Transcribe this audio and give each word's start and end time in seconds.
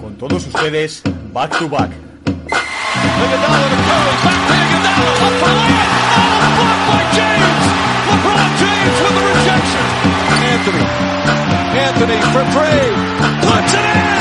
Con 0.00 0.14
todos 0.18 0.46
ustedes, 0.46 1.02
Back 1.32 1.58
to 1.58 1.68
Back. 1.68 1.90
Anthony. 10.52 10.84
Anthony 11.78 12.20
for 12.32 12.44
three. 12.52 13.48
Puts 13.48 13.74
it 13.74 13.84
in. 13.84 14.19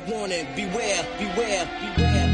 Warning. 0.00 0.46
Beware, 0.54 1.04
beware, 1.18 1.66
beware. 1.96 2.25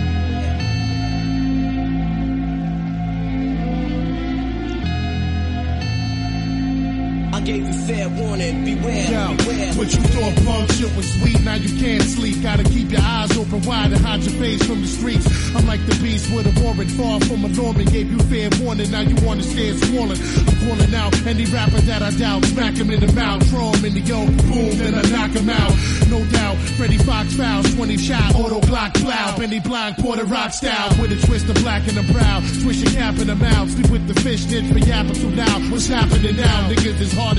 Gave 7.45 7.67
you 7.67 7.73
fair 7.87 8.09
warning. 8.09 8.65
Beware, 8.65 9.11
Yo, 9.11 9.37
beware. 9.37 9.73
what 9.75 9.93
you 9.93 10.01
thought 10.15 10.35
punk 10.45 10.71
shit 10.73 10.95
was 10.97 11.07
sweet, 11.21 11.41
now 11.43 11.55
you 11.55 11.69
can't 11.81 12.03
sleep. 12.03 12.43
Gotta 12.43 12.65
keep 12.65 12.91
your 12.91 13.01
eyes 13.03 13.37
open 13.37 13.63
wide 13.63 13.93
and 13.93 14.01
hide 14.01 14.23
your 14.23 14.35
face 14.41 14.63
from 14.65 14.81
the 14.83 14.89
streets. 14.89 15.27
I'm 15.55 15.67
like 15.67 15.85
the 15.87 15.99
beast 16.03 16.33
with 16.35 16.47
a 16.47 16.55
warrant, 16.63 16.91
far 16.93 17.21
from 17.21 17.45
a 17.45 17.49
Norman. 17.49 17.87
Gave 17.87 18.11
you 18.11 18.19
fair 18.31 18.49
warning, 18.63 18.91
now 18.91 19.01
you 19.01 19.17
wanna 19.27 19.43
stand 19.43 19.79
swollen. 19.85 20.19
I'm 20.19 20.57
calling 20.69 20.95
out 20.95 21.13
any 21.27 21.45
rapper 21.47 21.81
that 21.83 22.03
I 22.03 22.11
doubt. 22.13 22.45
Smack 22.47 22.75
him 22.75 22.91
in 22.91 23.01
the 23.01 23.13
mouth, 23.13 23.43
throw 23.51 23.73
him 23.73 23.85
in 23.85 23.95
the 23.95 24.01
yoke, 24.01 24.29
boom, 24.49 24.79
then 24.79 24.95
I 24.95 25.03
knock 25.11 25.31
him 25.31 25.49
out. 25.51 25.73
No 26.09 26.25
doubt, 26.27 26.57
Freddie 26.77 26.99
Fox 26.99 27.35
fouls, 27.35 27.75
20 27.75 27.97
shot, 27.99 28.35
auto 28.35 28.61
block 28.67 28.95
plow. 28.95 29.37
Benny 29.37 29.61
Blind, 29.61 29.97
Porter 29.99 30.25
Rock 30.25 30.53
style, 30.53 30.91
with 31.01 31.13
a 31.13 31.27
twist 31.27 31.49
of 31.49 31.57
black 31.57 31.87
in 31.89 31.95
the 31.95 32.03
brow. 32.13 32.41
Twist 32.63 32.85
your 32.85 32.93
cap 32.93 33.19
in 33.19 33.27
the 33.27 33.35
mouth, 33.37 33.71
sleep 33.71 33.91
with 33.91 34.07
the 34.07 34.15
fish 34.21 34.45
dish 34.45 34.71
for 34.71 34.79
yapping 34.79 35.15
too 35.15 35.31
loud. 35.31 35.71
What's 35.71 35.87
happening 35.89 36.37
now? 36.37 36.69
Niggas 36.69 37.01
is 37.01 37.13
hard 37.13 37.32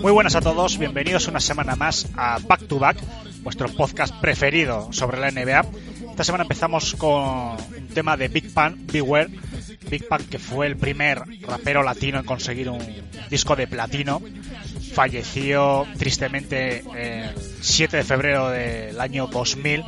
Muy 0.00 0.10
buenas 0.10 0.34
a 0.34 0.40
todos, 0.40 0.76
bienvenidos 0.76 1.28
una 1.28 1.38
semana 1.38 1.76
más 1.76 2.08
a 2.16 2.40
Back 2.40 2.66
to 2.66 2.80
Back, 2.80 2.96
vuestro 3.42 3.68
podcast 3.68 4.12
preferido 4.16 4.92
sobre 4.92 5.20
la 5.20 5.30
NBA. 5.30 5.64
Esta 6.10 6.24
semana 6.24 6.42
empezamos 6.42 6.96
con 6.96 7.22
un 7.22 7.88
tema 7.94 8.16
de 8.16 8.26
Big 8.26 8.52
Pan, 8.52 8.76
Beware. 8.92 9.30
Big 9.88 10.08
Pan, 10.08 10.24
que 10.24 10.40
fue 10.40 10.66
el 10.66 10.76
primer 10.76 11.22
rapero 11.42 11.84
latino 11.84 12.18
en 12.18 12.24
conseguir 12.24 12.68
un 12.70 12.80
disco 13.30 13.54
de 13.54 13.68
platino, 13.68 14.20
falleció 14.92 15.86
tristemente 15.96 16.82
el 16.96 17.34
7 17.60 17.98
de 17.98 18.04
febrero 18.04 18.50
del 18.50 19.00
año 19.00 19.28
2000 19.28 19.84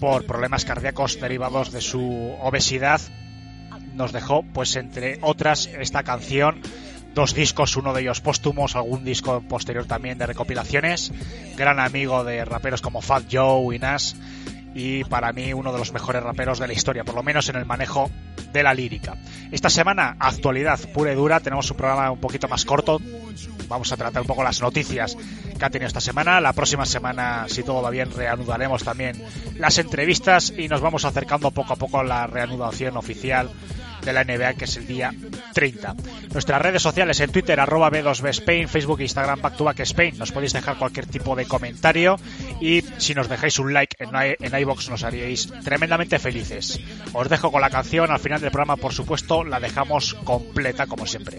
por 0.00 0.24
problemas 0.24 0.64
cardíacos 0.64 1.20
derivados 1.20 1.70
de 1.70 1.82
su 1.82 2.34
obesidad. 2.40 2.98
Nos 3.94 4.12
dejó, 4.12 4.42
pues 4.42 4.76
entre 4.76 5.18
otras, 5.20 5.66
esta 5.66 6.02
canción 6.02 6.62
dos 7.14 7.34
discos, 7.34 7.76
uno 7.76 7.92
de 7.92 8.02
ellos 8.02 8.20
póstumos, 8.20 8.76
algún 8.76 9.04
disco 9.04 9.40
posterior 9.42 9.86
también 9.86 10.18
de 10.18 10.26
recopilaciones, 10.26 11.12
gran 11.56 11.80
amigo 11.80 12.24
de 12.24 12.44
raperos 12.44 12.80
como 12.80 13.02
Fat 13.02 13.24
Joe 13.30 13.74
y 13.74 13.78
Nas, 13.78 14.16
y 14.74 15.04
para 15.04 15.32
mí 15.32 15.52
uno 15.52 15.72
de 15.72 15.78
los 15.78 15.92
mejores 15.92 16.22
raperos 16.22 16.58
de 16.58 16.66
la 16.68 16.72
historia, 16.72 17.04
por 17.04 17.14
lo 17.14 17.22
menos 17.22 17.48
en 17.48 17.56
el 17.56 17.66
manejo 17.66 18.10
de 18.52 18.62
la 18.62 18.74
lírica. 18.74 19.16
Esta 19.50 19.70
semana, 19.70 20.16
actualidad 20.18 20.78
pura 20.92 21.12
y 21.12 21.16
dura, 21.16 21.40
tenemos 21.40 21.70
un 21.70 21.76
programa 21.76 22.10
un 22.10 22.20
poquito 22.20 22.48
más 22.48 22.64
corto, 22.64 23.00
vamos 23.68 23.90
a 23.92 23.96
tratar 23.96 24.22
un 24.22 24.28
poco 24.28 24.42
las 24.42 24.60
noticias 24.60 25.16
que 25.58 25.64
ha 25.64 25.70
tenido 25.70 25.88
esta 25.88 26.00
semana, 26.00 26.40
la 26.40 26.52
próxima 26.52 26.86
semana, 26.86 27.46
si 27.48 27.62
todo 27.62 27.82
va 27.82 27.90
bien, 27.90 28.10
reanudaremos 28.12 28.82
también 28.82 29.22
las 29.56 29.78
entrevistas 29.78 30.52
y 30.56 30.68
nos 30.68 30.80
vamos 30.80 31.04
acercando 31.04 31.50
poco 31.50 31.74
a 31.74 31.76
poco 31.76 32.00
a 32.00 32.04
la 32.04 32.26
reanudación 32.26 32.96
oficial 32.96 33.50
de 34.02 34.12
la 34.12 34.24
NBA, 34.24 34.54
que 34.54 34.64
es 34.64 34.76
el 34.76 34.86
día 34.86 35.12
30. 35.52 35.94
Nuestras 36.32 36.62
redes 36.62 36.82
sociales 36.82 37.20
en 37.20 37.30
Twitter, 37.30 37.58
arroba 37.60 37.90
B2B 37.90 38.28
Spain, 38.30 38.68
Facebook 38.68 39.00
e 39.00 39.04
Instagram, 39.04 39.40
Back 39.40 39.56
to 39.56 39.64
Back 39.64 39.80
Spain. 39.80 40.18
Nos 40.18 40.32
podéis 40.32 40.52
dejar 40.52 40.78
cualquier 40.78 41.06
tipo 41.06 41.36
de 41.36 41.46
comentario 41.46 42.16
y 42.60 42.82
si 42.98 43.14
nos 43.14 43.28
dejáis 43.28 43.58
un 43.58 43.72
like 43.72 43.96
en, 43.98 44.10
en 44.14 44.60
iVoox 44.60 44.90
nos 44.90 45.04
haríais 45.04 45.48
tremendamente 45.64 46.18
felices. 46.18 46.80
Os 47.12 47.28
dejo 47.28 47.50
con 47.50 47.60
la 47.60 47.70
canción, 47.70 48.10
al 48.10 48.20
final 48.20 48.40
del 48.40 48.50
programa, 48.50 48.76
por 48.76 48.92
supuesto, 48.92 49.44
la 49.44 49.60
dejamos 49.60 50.14
completa 50.24 50.86
como 50.86 51.06
siempre. 51.06 51.38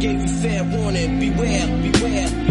Gave 0.00 0.20
you 0.20 0.28
fair 0.28 0.62
warning. 0.62 1.18
Beware, 1.18 1.66
beware. 1.82 2.46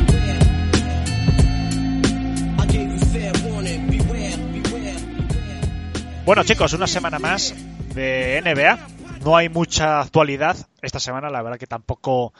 Bueno 6.25 6.43
chicos, 6.43 6.73
una 6.73 6.87
semana 6.87 7.19
más 7.19 7.53
de 7.93 8.41
NBA. 8.43 8.79
No 9.23 9.37
hay 9.37 9.47
mucha 9.47 10.01
actualidad 10.01 10.57
esta 10.81 10.99
semana, 10.99 11.29
la 11.29 11.43
verdad 11.43 11.59
que 11.59 11.67
tampoco 11.67 12.33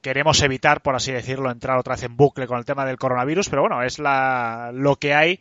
queremos 0.00 0.40
evitar, 0.40 0.80
por 0.80 0.96
así 0.96 1.12
decirlo, 1.12 1.50
entrar 1.50 1.76
otra 1.76 1.94
vez 1.94 2.04
en 2.04 2.16
bucle 2.16 2.46
con 2.46 2.56
el 2.58 2.64
tema 2.64 2.86
del 2.86 2.96
coronavirus, 2.96 3.50
pero 3.50 3.60
bueno, 3.60 3.82
es 3.82 3.98
la, 3.98 4.70
lo 4.72 4.96
que 4.96 5.14
hay. 5.14 5.40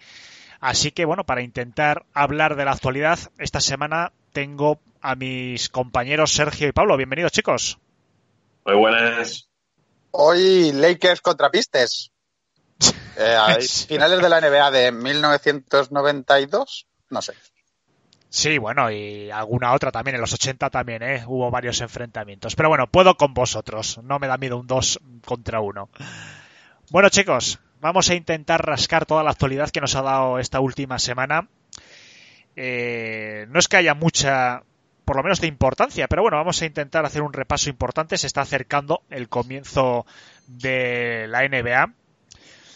Así 0.60 0.92
que 0.92 1.06
bueno, 1.06 1.24
para 1.24 1.42
intentar 1.42 2.06
hablar 2.14 2.58
de 2.58 2.66
la 2.66 2.72
actualidad, 2.72 3.20
esta 3.38 3.62
semana 3.62 4.12
tengo 4.34 4.82
a 5.02 5.16
mis 5.16 5.70
compañeros 5.70 6.34
Sergio 6.34 6.68
y 6.68 6.74
Pablo. 6.74 6.98
Bienvenidos 6.98 7.32
chicos. 7.32 7.80
Muy 8.66 8.76
buenas. 8.76 9.50
Hoy 10.12 10.72
Lakers 10.74 11.22
contra 11.22 11.50
Pistes. 11.50 12.12
Eh, 13.18 13.38
finales 13.88 14.22
de 14.22 14.30
la 14.30 14.40
NBA 14.40 14.72
de 14.72 14.92
1992, 14.94 16.88
no 17.10 17.22
sé. 17.22 17.34
Sí, 18.30 18.58
bueno, 18.58 18.90
y 18.90 19.30
alguna 19.30 19.74
otra 19.74 19.92
también, 19.92 20.16
en 20.16 20.22
los 20.22 20.32
80 20.32 20.70
también, 20.70 21.04
¿eh? 21.04 21.24
Hubo 21.28 21.52
varios 21.52 21.82
enfrentamientos. 21.82 22.56
Pero 22.56 22.70
bueno, 22.70 22.88
puedo 22.88 23.18
con 23.18 23.34
vosotros, 23.34 24.00
no 24.02 24.18
me 24.18 24.28
da 24.28 24.38
miedo 24.38 24.58
un 24.58 24.66
2 24.66 25.02
contra 25.26 25.60
1. 25.60 25.90
Bueno, 26.90 27.10
chicos, 27.10 27.60
vamos 27.82 28.10
a 28.10 28.16
intentar 28.16 28.66
rascar 28.66 29.06
toda 29.06 29.24
la 29.24 29.32
actualidad 29.32 29.70
que 29.70 29.82
nos 29.82 29.96
ha 29.96 30.02
dado 30.02 30.40
esta 30.40 30.62
última 30.62 30.98
semana. 30.98 31.50
Eh, 32.56 33.46
no 33.50 33.60
es 33.60 33.68
que 33.68 33.78
haya 33.78 33.94
mucha, 33.94 34.64
por 35.06 35.18
lo 35.18 35.24
menos 35.24 35.42
de 35.42 35.48
importancia, 35.48 36.08
pero 36.08 36.22
bueno, 36.22 36.38
vamos 36.38 36.62
a 36.62 36.66
intentar 36.66 37.06
hacer 37.06 37.22
un 37.22 37.34
repaso 37.34 37.70
importante. 37.70 38.18
Se 38.18 38.28
está 38.28 38.42
acercando 38.42 39.02
el 39.10 39.30
comienzo 39.30 40.06
de 40.48 41.28
la 41.28 41.48
NBA. 41.48 41.94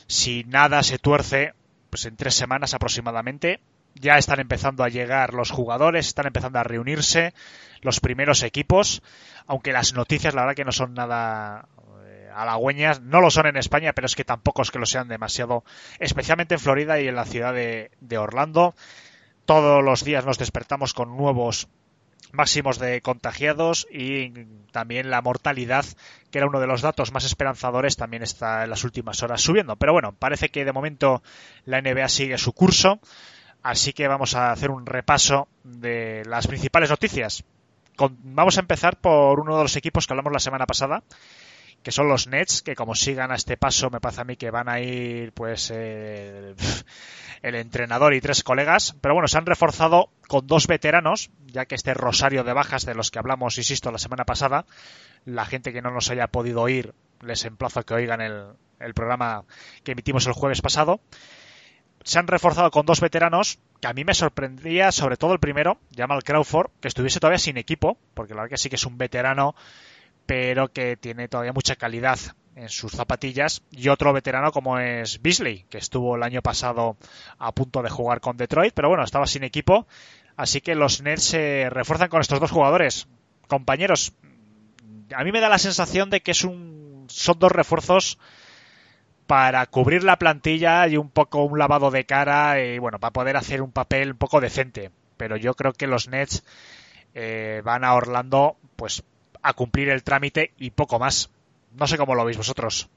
Si 0.07 0.44
nada 0.44 0.83
se 0.83 1.00
tuerce, 1.00 1.54
pues 1.89 2.06
en 2.06 2.16
tres 2.16 2.36
semanas 2.36 2.74
aproximadamente, 2.74 3.60
ya 3.95 4.18
están 4.18 4.39
empezando 4.39 4.83
a 4.83 4.89
llegar 4.89 5.33
los 5.33 5.51
jugadores, 5.51 6.07
están 6.07 6.27
empezando 6.27 6.60
a 6.60 6.63
reunirse 6.63 7.33
los 7.81 8.00
primeros 8.00 8.44
equipos, 8.44 9.01
aunque 9.48 9.71
las 9.71 9.94
noticias 9.94 10.33
la 10.33 10.42
verdad 10.42 10.56
que 10.56 10.66
no 10.66 10.71
son 10.71 10.94
nada 10.94 11.68
eh, 12.06 12.30
halagüeñas. 12.33 13.01
No 13.01 13.21
lo 13.21 13.31
son 13.31 13.48
en 13.48 13.57
España, 13.57 13.94
pero 13.94 14.07
es 14.07 14.16
que 14.16 14.25
tampoco 14.25 14.62
es 14.62 14.71
que 14.71 14.80
lo 14.80 14.86
sean 14.86 15.07
demasiado, 15.07 15.63
especialmente 16.00 16.56
en 16.56 16.60
Florida 16.60 17.00
y 17.00 17.07
en 17.07 17.16
la 17.16 17.25
ciudad 17.25 17.54
de, 17.54 17.92
de 18.01 18.18
Orlando. 18.18 18.75
Todos 19.45 19.83
los 19.83 20.04
días 20.04 20.25
nos 20.25 20.38
despertamos 20.38 20.94
con 20.94 21.16
nuevos 21.16 21.69
máximos 22.31 22.80
de 22.80 23.01
contagiados 23.01 23.88
y 23.92 24.31
también 24.72 25.10
la 25.10 25.22
mortalidad, 25.22 25.86
que 26.31 26.39
era 26.39 26.48
uno 26.48 26.60
de 26.60 26.68
los 26.68 26.81
datos 26.81 27.12
más 27.12 27.24
esperanzadores, 27.25 27.95
también 27.95 28.24
está 28.24 28.63
en 28.63 28.69
las 28.69 28.83
últimas 28.83 29.22
horas 29.24 29.42
subiendo. 29.42 29.75
Pero 29.75 29.94
bueno, 29.94 30.13
parece 30.18 30.50
que 30.50 30.66
de 30.66 30.74
momento 30.74 31.24
la 31.66 31.81
NBA 31.81 32.10
sigue 32.10 32.38
su 32.38 32.54
curso, 32.54 33.00
así 33.63 33.94
que 33.94 34.07
vamos 34.07 34.36
a 34.36 34.51
hacer 34.51 34.72
un 34.72 34.86
repaso 34.86 35.48
de 35.63 36.24
las 36.25 36.48
principales 36.48 36.89
noticias. 36.89 37.44
Con- 37.95 38.18
vamos 38.24 38.57
a 38.57 38.62
empezar 38.62 38.98
por 38.98 39.39
uno 39.39 39.56
de 39.57 39.63
los 39.63 39.75
equipos 39.78 40.06
que 40.06 40.13
hablamos 40.13 40.33
la 40.33 40.39
semana 40.39 40.66
pasada, 40.66 41.04
que 41.86 41.92
son 41.92 42.10
los 42.10 42.26
Nets, 42.26 42.64
que 42.64 42.74
como 42.74 42.96
sigan 42.96 43.32
a 43.32 43.36
este 43.36 43.58
paso 43.58 43.92
me 43.92 44.00
parece 44.00 44.22
a 44.22 44.24
mí 44.24 44.38
que 44.38 44.50
van 44.50 44.70
a 44.70 44.80
ir 44.80 45.32
pues 45.34 45.72
eh, 45.72 46.56
el 47.44 47.54
entrenador 47.54 48.16
y 48.16 48.22
tres 48.22 48.44
colegas, 48.44 48.96
pero 49.02 49.14
bueno, 49.14 49.28
se 49.28 49.38
han 49.38 49.46
reforzado 49.46 50.10
con 50.28 50.48
dos 50.48 50.66
veteranos, 50.66 51.30
ya 51.46 51.68
que 51.68 51.76
este 51.76 51.94
rosario 51.94 52.44
de 52.44 52.54
bajas 52.54 52.88
de 52.88 52.96
los 52.96 53.12
que 53.12 53.20
hablamos, 53.20 53.60
insisto, 53.60 53.92
la 53.92 54.00
semana 54.00 54.26
pasada, 54.26 54.66
la 55.26 55.46
gente 55.46 55.72
que 55.74 55.84
no 55.84 55.92
nos 55.92 56.10
haya 56.10 56.26
podido 56.26 56.64
oír, 56.64 56.96
les 57.22 57.46
emplazo 57.46 57.82
a 57.82 57.84
que 57.84 57.94
oigan 57.94 58.20
el, 58.20 58.48
el 58.80 58.96
programa 58.96 59.44
que 59.84 59.92
emitimos 59.92 60.26
el 60.26 60.34
jueves 60.34 60.64
pasado. 60.64 61.02
Se 62.04 62.18
han 62.18 62.26
reforzado 62.26 62.72
con 62.72 62.88
dos 62.88 63.00
veteranos, 63.00 63.60
que 63.80 63.88
a 63.88 63.94
mí 63.94 64.04
me 64.04 64.16
sorprendía, 64.16 64.92
sobre 64.92 65.18
todo 65.18 65.34
el 65.34 65.40
primero, 65.40 65.78
Jamal 65.96 66.24
Crawford, 66.24 66.72
que 66.81 66.88
estuviese 66.88 67.20
todavía 67.20 67.38
sin 67.38 67.58
equipo, 67.58 68.00
porque 68.16 68.34
la 68.34 68.42
verdad 68.42 68.56
que 68.56 68.58
sí 68.58 68.70
que 68.70 68.76
es 68.76 68.86
un 68.88 68.98
veterano 68.98 69.54
pero 70.25 70.72
que 70.72 70.98
tiene 70.98 71.27
todavía 71.27 71.54
mucha 71.54 71.75
calidad 71.75 72.19
en 72.56 72.69
sus 72.69 72.92
zapatillas. 72.92 73.62
Y 73.72 73.89
otro 73.89 74.13
veterano 74.13 74.51
como 74.51 74.80
es 74.80 75.22
Beasley 75.22 75.66
que 75.69 75.77
estuvo 75.77 76.16
el 76.16 76.24
año 76.24 76.42
pasado 76.42 76.98
a 77.38 77.51
punto 77.51 77.81
de 77.81 77.89
jugar 77.89 78.22
con 78.22 78.38
Detroit 78.38 78.74
pero 78.74 78.89
bueno 78.89 79.04
estaba 79.04 79.27
sin 79.27 79.44
equipo. 79.44 79.88
Así 80.38 80.62
que 80.62 80.75
los 80.75 81.01
Nets 81.01 81.24
se 81.24 81.69
refuerzan 81.69 82.10
con 82.10 82.22
estos 82.22 82.39
dos 82.39 82.51
jugadores. 82.51 83.07
Compañeros 83.48 84.13
a 85.16 85.24
mí 85.24 85.31
me 85.31 85.39
da 85.39 85.50
la 85.50 85.60
sensación 85.60 86.10
de 86.10 86.22
que 86.22 86.31
es 86.31 86.44
un 86.44 87.06
son 87.07 87.38
dos 87.38 87.51
refuerzos 87.51 88.18
para 89.28 89.66
cubrir 89.68 90.04
la 90.04 90.18
plantilla 90.18 90.88
y 90.88 90.98
un 90.98 91.10
poco 91.10 91.44
un 91.44 91.60
lavado 91.60 91.92
de 91.92 92.06
cara 92.06 92.63
y 92.63 92.80
bueno 92.80 93.00
para 93.00 93.13
poder 93.13 93.38
hacer 93.38 93.62
un 93.62 93.71
papel 93.71 94.12
un 94.12 94.18
poco 94.18 94.42
decente. 94.42 94.92
Pero 95.18 95.38
yo 95.38 95.54
creo 95.54 95.74
que 95.74 95.88
los 95.88 96.10
Nets 96.10 96.44
eh, 97.13 97.62
van 97.63 97.83
a 97.83 97.94
Orlando 97.94 98.57
pues 98.75 99.04
a 99.45 99.53
cumplir 99.53 99.89
el 99.89 100.03
trámite 100.03 100.53
y 100.57 100.71
poco 100.71 100.97
más. 100.97 101.30
No 101.74 101.86
sé 101.88 101.97
cómo 101.97 102.15
lo 102.15 102.25
veis 102.25 102.38
vosotros. 102.38 102.89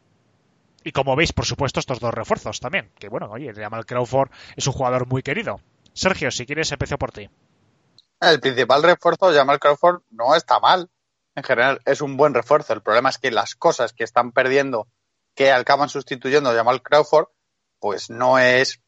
Y 0.82 0.92
como 0.92 1.14
veis, 1.14 1.32
por 1.32 1.44
supuesto, 1.44 1.78
estos 1.78 2.00
dos 2.00 2.14
refuerzos 2.14 2.60
también. 2.60 2.90
Que 2.98 3.08
bueno, 3.08 3.28
oye, 3.30 3.52
Jamal 3.54 3.84
Crawford 3.84 4.30
es 4.56 4.66
un 4.66 4.72
jugador 4.72 5.06
muy 5.06 5.22
querido. 5.22 5.60
Sergio, 5.92 6.30
si 6.30 6.46
quieres, 6.46 6.72
empiezo 6.72 6.96
por 6.96 7.12
ti. 7.12 7.28
El 8.20 8.40
principal 8.40 8.82
refuerzo, 8.82 9.32
Jamal 9.32 9.60
Crawford, 9.60 10.00
no 10.10 10.34
está 10.34 10.58
mal. 10.58 10.88
En 11.34 11.42
general, 11.42 11.80
es 11.84 12.00
un 12.00 12.16
buen 12.16 12.32
refuerzo. 12.32 12.72
El 12.72 12.82
problema 12.82 13.10
es 13.10 13.18
que 13.18 13.30
las 13.30 13.54
cosas 13.54 13.92
que 13.92 14.04
están 14.04 14.32
perdiendo, 14.32 14.88
que 15.34 15.52
acaban 15.52 15.90
sustituyendo 15.90 16.50
a 16.50 16.54
Jamal 16.54 16.82
Crawford, 16.82 17.26
pues 17.78 18.08
no 18.08 18.38
es 18.38 18.80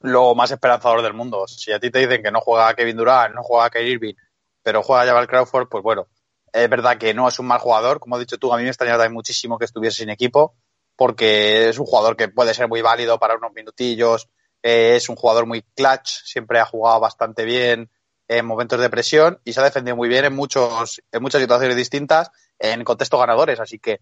lo 0.00 0.34
más 0.34 0.52
esperanzador 0.52 1.02
del 1.02 1.14
mundo. 1.14 1.48
Si 1.48 1.72
a 1.72 1.80
ti 1.80 1.90
te 1.90 1.98
dicen 1.98 2.22
que 2.22 2.30
no 2.30 2.40
juega 2.40 2.74
Kevin 2.74 2.96
Durant, 2.96 3.34
no 3.34 3.42
juega 3.42 3.70
Kyrie 3.70 3.92
Irving, 3.92 4.14
pero 4.62 4.82
juega 4.82 5.06
Jamal 5.06 5.26
Crawford, 5.26 5.68
pues 5.68 5.82
bueno, 5.82 6.06
es 6.54 6.70
verdad 6.70 6.98
que 6.98 7.12
no 7.14 7.26
es 7.26 7.40
un 7.40 7.46
mal 7.46 7.58
jugador. 7.58 7.98
Como 7.98 8.14
has 8.14 8.20
dicho 8.20 8.38
tú, 8.38 8.52
a 8.52 8.56
mí 8.56 8.62
me 8.62 8.68
extrañaba 8.68 9.08
muchísimo 9.08 9.58
que 9.58 9.64
estuviese 9.64 9.98
sin 9.98 10.10
equipo, 10.10 10.54
porque 10.94 11.68
es 11.68 11.78
un 11.80 11.86
jugador 11.86 12.16
que 12.16 12.28
puede 12.28 12.54
ser 12.54 12.68
muy 12.68 12.80
válido 12.80 13.18
para 13.18 13.34
unos 13.34 13.52
minutillos. 13.52 14.28
Eh, 14.62 14.94
es 14.94 15.08
un 15.08 15.16
jugador 15.16 15.46
muy 15.46 15.62
clutch, 15.62 16.22
siempre 16.24 16.60
ha 16.60 16.64
jugado 16.64 17.00
bastante 17.00 17.44
bien 17.44 17.90
en 18.28 18.46
momentos 18.46 18.80
de 18.80 18.88
presión 18.88 19.40
y 19.44 19.52
se 19.52 19.60
ha 19.60 19.64
defendido 19.64 19.96
muy 19.96 20.08
bien 20.08 20.26
en, 20.26 20.34
muchos, 20.34 21.02
en 21.10 21.22
muchas 21.22 21.40
situaciones 21.40 21.76
distintas 21.76 22.30
en 22.60 22.84
contextos 22.84 23.18
ganadores. 23.18 23.58
Así 23.58 23.80
que 23.80 24.00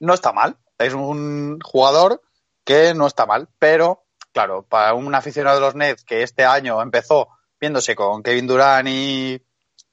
no 0.00 0.12
está 0.12 0.34
mal. 0.34 0.58
Es 0.76 0.92
un 0.92 1.60
jugador 1.60 2.20
que 2.62 2.92
no 2.92 3.06
está 3.06 3.24
mal, 3.24 3.48
pero 3.58 4.04
claro, 4.34 4.64
para 4.64 4.92
un 4.92 5.14
aficionado 5.14 5.56
de 5.56 5.62
los 5.62 5.74
Nets 5.74 6.04
que 6.04 6.22
este 6.22 6.44
año 6.44 6.82
empezó 6.82 7.28
viéndose 7.58 7.96
con 7.96 8.22
Kevin 8.22 8.46
Durant 8.46 8.86
y 8.86 9.42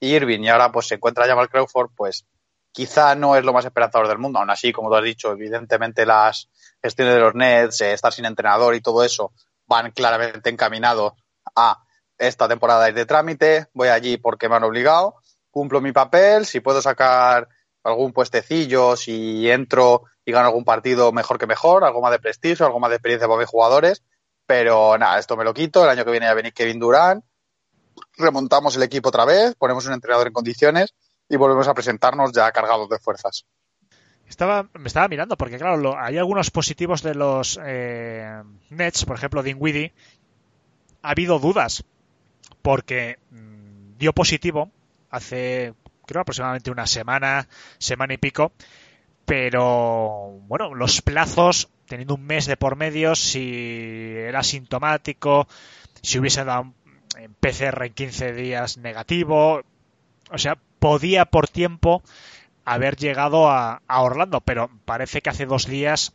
Irving 0.00 0.40
y 0.40 0.48
ahora 0.48 0.70
pues 0.72 0.88
se 0.88 0.96
encuentra 0.96 1.26
Jamal 1.26 1.48
Crawford, 1.48 1.90
pues 1.96 2.26
quizá 2.72 3.14
no 3.14 3.36
es 3.36 3.44
lo 3.44 3.52
más 3.52 3.64
esperanzador 3.64 4.08
del 4.08 4.18
mundo. 4.18 4.38
Aún 4.38 4.50
así, 4.50 4.72
como 4.72 4.88
tú 4.88 4.96
has 4.96 5.04
dicho, 5.04 5.32
evidentemente 5.32 6.04
las 6.04 6.50
gestiones 6.82 7.14
de 7.14 7.20
los 7.20 7.34
Nets, 7.34 7.80
eh, 7.80 7.92
estar 7.92 8.12
sin 8.12 8.26
entrenador 8.26 8.74
y 8.74 8.80
todo 8.80 9.02
eso 9.02 9.32
van 9.66 9.90
claramente 9.92 10.50
encaminados 10.50 11.14
a 11.54 11.82
esta 12.18 12.48
temporada 12.48 12.88
es 12.88 12.94
de 12.94 13.06
trámite, 13.06 13.66
voy 13.74 13.88
allí 13.88 14.16
porque 14.16 14.48
me 14.48 14.56
han 14.56 14.64
obligado, 14.64 15.16
cumplo 15.50 15.80
mi 15.80 15.92
papel, 15.92 16.46
si 16.46 16.60
puedo 16.60 16.80
sacar 16.80 17.48
algún 17.82 18.12
puestecillo, 18.12 18.96
si 18.96 19.50
entro 19.50 20.04
y 20.24 20.32
gano 20.32 20.48
algún 20.48 20.64
partido 20.64 21.12
mejor 21.12 21.38
que 21.38 21.46
mejor, 21.46 21.84
algo 21.84 22.00
más 22.00 22.10
de 22.10 22.18
prestigio, 22.18 22.66
algo 22.66 22.80
más 22.80 22.90
de 22.90 22.96
experiencia 22.96 23.28
para 23.28 23.40
mis 23.40 23.48
jugadores, 23.48 24.02
pero 24.46 24.96
nada, 24.98 25.18
esto 25.18 25.36
me 25.36 25.44
lo 25.44 25.54
quito, 25.54 25.84
el 25.84 25.90
año 25.90 26.04
que 26.04 26.10
viene 26.10 26.26
ya 26.26 26.34
venir 26.34 26.52
Kevin 26.52 26.78
Durant, 26.78 27.24
remontamos 28.16 28.76
el 28.76 28.82
equipo 28.82 29.08
otra 29.08 29.24
vez, 29.24 29.54
ponemos 29.56 29.86
un 29.86 29.92
entrenador 29.92 30.26
en 30.26 30.32
condiciones 30.32 30.94
y 31.28 31.36
volvemos 31.36 31.68
a 31.68 31.74
presentarnos 31.74 32.32
ya 32.32 32.50
cargados 32.52 32.88
de 32.88 32.98
fuerzas. 32.98 33.44
Estaba, 34.28 34.68
me 34.74 34.88
estaba 34.88 35.08
mirando 35.08 35.36
porque, 35.36 35.58
claro, 35.58 35.76
lo, 35.76 35.98
hay 35.98 36.18
algunos 36.18 36.50
positivos 36.50 37.02
de 37.02 37.14
los 37.14 37.60
eh, 37.64 38.42
Nets, 38.70 39.04
por 39.04 39.16
ejemplo, 39.16 39.42
Dinwiddie. 39.42 39.92
Ha 41.02 41.10
habido 41.10 41.38
dudas 41.38 41.84
porque 42.62 43.18
mmm, 43.30 43.96
dio 43.98 44.12
positivo 44.12 44.70
hace, 45.10 45.74
creo, 46.06 46.22
aproximadamente 46.22 46.70
una 46.70 46.86
semana, 46.86 47.48
semana 47.78 48.14
y 48.14 48.18
pico. 48.18 48.52
Pero, 49.24 50.38
bueno, 50.46 50.74
los 50.74 51.02
plazos, 51.02 51.68
teniendo 51.86 52.14
un 52.14 52.24
mes 52.26 52.46
de 52.46 52.56
por 52.56 52.76
medio, 52.76 53.14
si 53.14 54.14
era 54.16 54.42
sintomático, 54.42 55.46
si 56.02 56.18
hubiese 56.18 56.44
dado 56.44 56.72
PCR 57.40 57.84
en 57.86 57.92
15 57.92 58.32
días 58.32 58.78
negativo. 58.78 59.62
O 60.30 60.38
sea, 60.38 60.58
podía 60.78 61.24
por 61.24 61.48
tiempo 61.48 62.02
haber 62.64 62.96
llegado 62.96 63.50
a, 63.50 63.80
Orlando, 63.88 64.40
pero 64.40 64.70
parece 64.84 65.22
que 65.22 65.30
hace 65.30 65.46
dos 65.46 65.66
días 65.66 66.12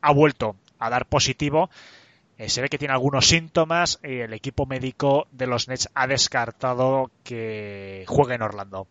ha 0.00 0.12
vuelto 0.12 0.56
a 0.78 0.90
dar 0.90 1.06
positivo. 1.06 1.70
Eh, 2.38 2.48
se 2.48 2.62
ve 2.62 2.70
que 2.70 2.78
tiene 2.78 2.94
algunos 2.94 3.26
síntomas 3.26 4.00
y 4.02 4.20
el 4.20 4.32
equipo 4.32 4.64
médico 4.64 5.26
de 5.30 5.46
los 5.46 5.68
Nets 5.68 5.90
ha 5.94 6.06
descartado 6.06 7.10
que 7.22 8.04
juegue 8.08 8.34
en 8.34 8.42
Orlando. 8.42 8.88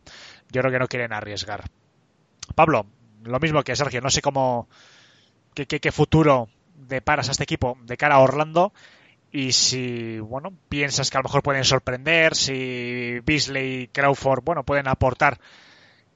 Yo 0.51 0.61
creo 0.61 0.71
que 0.71 0.79
no 0.79 0.87
quieren 0.87 1.13
arriesgar. 1.13 1.65
Pablo, 2.53 2.85
lo 3.23 3.39
mismo 3.39 3.63
que 3.63 3.75
Sergio, 3.75 4.01
no 4.01 4.11
sé 4.11 4.21
cómo, 4.21 4.67
qué, 5.55 5.65
qué, 5.65 5.79
qué 5.79 5.91
futuro 5.91 6.47
deparas 6.75 7.27
a 7.27 7.31
este 7.31 7.43
equipo 7.43 7.77
de 7.83 7.97
cara 7.97 8.15
a 8.15 8.19
Orlando 8.19 8.71
y 9.31 9.51
si 9.51 10.19
bueno 10.19 10.53
piensas 10.69 11.09
que 11.09 11.17
a 11.17 11.21
lo 11.21 11.25
mejor 11.25 11.43
pueden 11.43 11.63
sorprender 11.63 12.35
si 12.35 13.19
Beasley 13.23 13.83
y 13.83 13.87
Crawford 13.87 14.43
bueno 14.43 14.63
pueden 14.63 14.87
aportar 14.87 15.39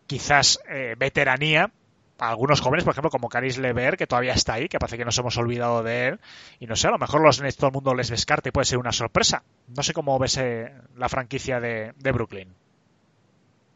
quizás 0.07 0.59
eh, 0.69 0.95
veteranía 0.97 1.71
a 2.17 2.29
algunos 2.29 2.61
jóvenes 2.61 2.83
por 2.83 2.93
ejemplo 2.93 3.11
como 3.11 3.29
Caris 3.29 3.59
Lever 3.59 3.97
que 3.97 4.07
todavía 4.07 4.33
está 4.33 4.53
ahí 4.53 4.67
que 4.67 4.79
parece 4.79 4.97
que 4.97 5.05
nos 5.05 5.17
hemos 5.17 5.37
olvidado 5.37 5.83
de 5.83 6.07
él. 6.07 6.19
Y 6.59 6.67
no 6.67 6.75
sé 6.75 6.87
a 6.87 6.91
lo 6.91 6.97
mejor 6.97 7.21
los 7.21 7.41
Nets 7.41 7.57
todo 7.57 7.67
el 7.67 7.73
mundo 7.73 7.93
les 7.93 8.09
descarte 8.09 8.49
y 8.49 8.51
puede 8.51 8.65
ser 8.65 8.77
una 8.77 8.91
sorpresa. 8.91 9.43
No 9.75 9.83
sé 9.83 9.93
cómo 9.93 10.17
ves 10.19 10.37
eh, 10.37 10.71
la 10.95 11.09
franquicia 11.09 11.59
de, 11.59 11.93
de, 11.97 12.11
Brooklyn. 12.11 12.49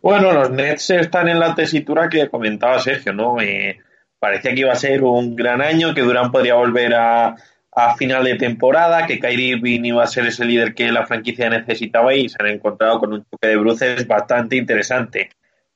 Bueno 0.02 0.32
los 0.32 0.50
Nets 0.50 0.90
están 0.92 1.30
en 1.30 1.40
la 1.40 1.54
tesitura 1.56 2.10
que 2.10 2.30
comentaba 2.30 2.80
Sergio 2.80 3.14
no 3.14 3.40
eh, 3.42 3.80
parecía 4.20 4.54
que 4.54 4.62
iba 4.62 4.72
a 4.72 4.76
ser 4.76 5.04
un 5.04 5.36
gran 5.36 5.62
año 5.62 5.94
que 5.94 6.02
Durán 6.02 6.32
podría 6.32 6.56
volver 6.56 6.94
a 6.96 7.36
a 7.80 7.96
final 7.96 8.24
de 8.24 8.34
temporada, 8.38 9.06
que 9.06 9.20
Kyrie 9.20 9.50
Irving 9.50 9.84
iba 9.84 10.04
a 10.04 10.08
ser 10.08 10.26
ese 10.26 10.44
líder 10.44 10.74
que 10.74 10.92
la 10.92 11.06
franquicia 11.06 11.48
necesitaba 11.48 12.12
y 12.16 12.28
se 12.28 12.38
han 12.40 12.48
encontrado 12.48 13.00
con 13.00 13.14
un 13.14 13.24
choque 13.24 13.50
de 13.50 13.56
bruces 13.56 14.08
bastante 14.08 14.56
interesante. 14.56 15.30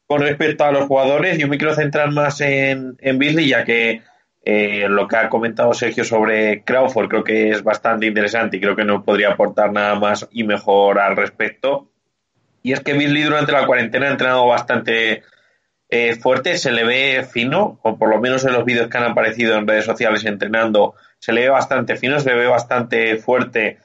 Con 0.07 0.21
respecto 0.21 0.63
a 0.63 0.71
los 0.71 0.87
jugadores, 0.87 1.37
yo 1.37 1.47
me 1.47 1.59
quiero 1.59 1.75
centrar 1.75 2.11
más 2.11 2.41
en, 2.41 2.97
en 3.01 3.19
ya 3.45 3.63
que 3.63 4.01
eh, 4.43 4.87
lo 4.89 5.07
que 5.07 5.15
ha 5.15 5.29
comentado 5.29 5.75
Sergio 5.75 6.03
sobre 6.03 6.63
Crawford 6.63 7.07
creo 7.07 7.23
que 7.23 7.49
es 7.49 7.61
bastante 7.61 8.07
interesante 8.07 8.57
y 8.57 8.61
creo 8.61 8.75
que 8.75 8.83
no 8.83 9.05
podría 9.05 9.33
aportar 9.33 9.71
nada 9.71 9.93
más 9.93 10.27
y 10.31 10.43
mejor 10.43 10.99
al 10.99 11.15
respecto. 11.15 11.91
Y 12.63 12.73
es 12.73 12.79
que 12.79 12.93
Beasley 12.93 13.21
durante 13.21 13.51
la 13.51 13.67
cuarentena 13.67 14.07
ha 14.07 14.11
entrenado 14.11 14.47
bastante 14.47 15.21
eh, 15.87 16.15
fuerte, 16.15 16.57
se 16.57 16.71
le 16.71 16.83
ve 16.83 17.27
fino, 17.31 17.79
o 17.83 17.99
por 17.99 18.09
lo 18.09 18.19
menos 18.19 18.43
en 18.43 18.53
los 18.53 18.65
vídeos 18.65 18.87
que 18.87 18.97
han 18.97 19.03
aparecido 19.03 19.55
en 19.55 19.67
redes 19.67 19.85
sociales 19.85 20.25
entrenando, 20.25 20.95
se 21.21 21.31
le 21.31 21.41
ve 21.41 21.49
bastante 21.49 21.95
fino, 21.97 22.19
se 22.19 22.31
le 22.31 22.35
ve 22.35 22.47
bastante 22.47 23.15
fuerte 23.17 23.77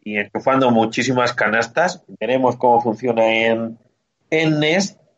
y 0.00 0.16
enchufando 0.16 0.70
muchísimas 0.70 1.32
canastas. 1.32 2.04
Veremos 2.20 2.56
cómo 2.56 2.80
funciona 2.80 3.26
en, 3.26 3.78
en 4.30 4.60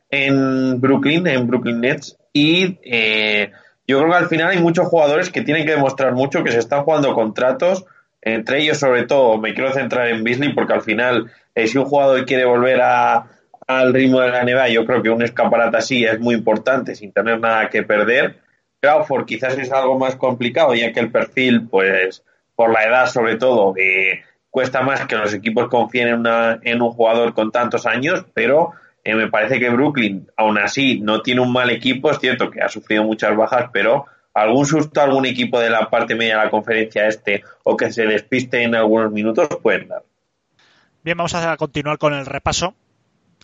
en 0.08 0.80
Brooklyn, 0.80 1.26
en 1.26 1.46
Brooklyn 1.46 1.80
Nets. 1.82 2.16
Y 2.32 2.78
eh, 2.82 3.50
yo 3.86 3.98
creo 3.98 4.10
que 4.10 4.16
al 4.16 4.28
final 4.28 4.48
hay 4.48 4.58
muchos 4.58 4.86
jugadores 4.86 5.28
que 5.28 5.42
tienen 5.42 5.66
que 5.66 5.72
demostrar 5.72 6.14
mucho 6.14 6.42
que 6.42 6.52
se 6.52 6.60
están 6.60 6.82
jugando 6.82 7.14
contratos, 7.14 7.84
entre 8.22 8.62
ellos 8.62 8.78
sobre 8.78 9.04
todo 9.04 9.36
me 9.38 9.52
quiero 9.52 9.72
centrar 9.72 10.08
en 10.08 10.24
Beasley 10.24 10.54
porque 10.54 10.72
al 10.72 10.82
final 10.82 11.30
eh, 11.54 11.66
si 11.66 11.76
un 11.76 11.84
jugador 11.84 12.24
quiere 12.24 12.46
volver 12.46 12.80
a, 12.80 13.26
al 13.66 13.92
ritmo 13.92 14.20
de 14.20 14.30
la 14.30 14.44
NBA, 14.44 14.68
yo 14.70 14.86
creo 14.86 15.02
que 15.02 15.10
un 15.10 15.22
escaparate 15.22 15.76
así 15.76 16.04
es 16.04 16.18
muy 16.20 16.34
importante 16.34 16.94
sin 16.94 17.12
tener 17.12 17.38
nada 17.38 17.68
que 17.68 17.82
perder. 17.82 18.45
Crawford 18.86 19.26
quizás 19.26 19.58
es 19.58 19.72
algo 19.72 19.98
más 19.98 20.14
complicado 20.14 20.72
ya 20.74 20.92
que 20.92 21.00
el 21.00 21.10
perfil, 21.10 21.66
pues 21.68 22.24
por 22.54 22.72
la 22.72 22.84
edad 22.84 23.06
sobre 23.08 23.34
todo, 23.34 23.74
eh, 23.76 24.22
cuesta 24.48 24.82
más 24.82 25.06
que 25.06 25.16
los 25.16 25.34
equipos 25.34 25.68
confíen 25.68 26.08
en, 26.08 26.14
una, 26.20 26.60
en 26.62 26.80
un 26.80 26.92
jugador 26.92 27.34
con 27.34 27.50
tantos 27.50 27.84
años, 27.84 28.24
pero 28.32 28.74
eh, 29.02 29.16
me 29.16 29.28
parece 29.28 29.58
que 29.58 29.70
Brooklyn, 29.70 30.28
aún 30.36 30.58
así, 30.58 31.00
no 31.00 31.20
tiene 31.20 31.40
un 31.40 31.52
mal 31.52 31.70
equipo. 31.70 32.12
Es 32.12 32.20
cierto 32.20 32.48
que 32.48 32.62
ha 32.62 32.68
sufrido 32.68 33.02
muchas 33.02 33.36
bajas, 33.36 33.70
pero 33.72 34.06
algún 34.32 34.66
susto 34.66 35.00
algún 35.00 35.26
equipo 35.26 35.58
de 35.58 35.70
la 35.70 35.90
parte 35.90 36.14
media 36.14 36.38
de 36.38 36.44
la 36.44 36.50
conferencia 36.50 37.08
este 37.08 37.42
o 37.64 37.76
que 37.76 37.90
se 37.92 38.06
despiste 38.06 38.62
en 38.62 38.76
algunos 38.76 39.10
minutos 39.10 39.48
pueden 39.62 39.88
dar. 39.88 40.04
Bien, 41.02 41.16
vamos 41.16 41.34
a 41.34 41.56
continuar 41.56 41.98
con 41.98 42.14
el 42.14 42.24
repaso. 42.24 42.74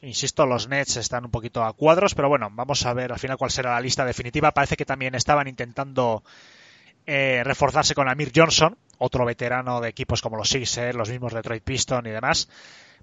Insisto, 0.02 0.47
los 0.47 0.68
Nets 0.68 0.97
están 0.97 1.25
un 1.25 1.30
poquito 1.30 1.62
a 1.62 1.73
cuadros, 1.73 2.14
pero 2.14 2.28
bueno, 2.28 2.49
vamos 2.52 2.85
a 2.85 2.92
ver 2.92 3.12
al 3.12 3.18
final 3.18 3.37
cuál 3.37 3.50
será 3.50 3.73
la 3.73 3.80
lista 3.80 4.04
definitiva. 4.04 4.52
Parece 4.52 4.76
que 4.76 4.85
también 4.85 5.14
estaban 5.14 5.47
intentando 5.47 6.25
eh, 7.06 7.42
reforzarse 7.44 7.94
con 7.94 8.09
Amir 8.09 8.32
Johnson, 8.35 8.76
otro 8.99 9.25
veterano 9.25 9.80
de 9.80 9.88
equipos 9.88 10.21
como 10.21 10.37
los 10.37 10.49
Sixers, 10.49 10.97
los 10.97 11.09
mismos 11.09 11.32
Detroit 11.32 11.62
Pistons 11.62 12.06
y 12.06 12.11
demás 12.11 12.49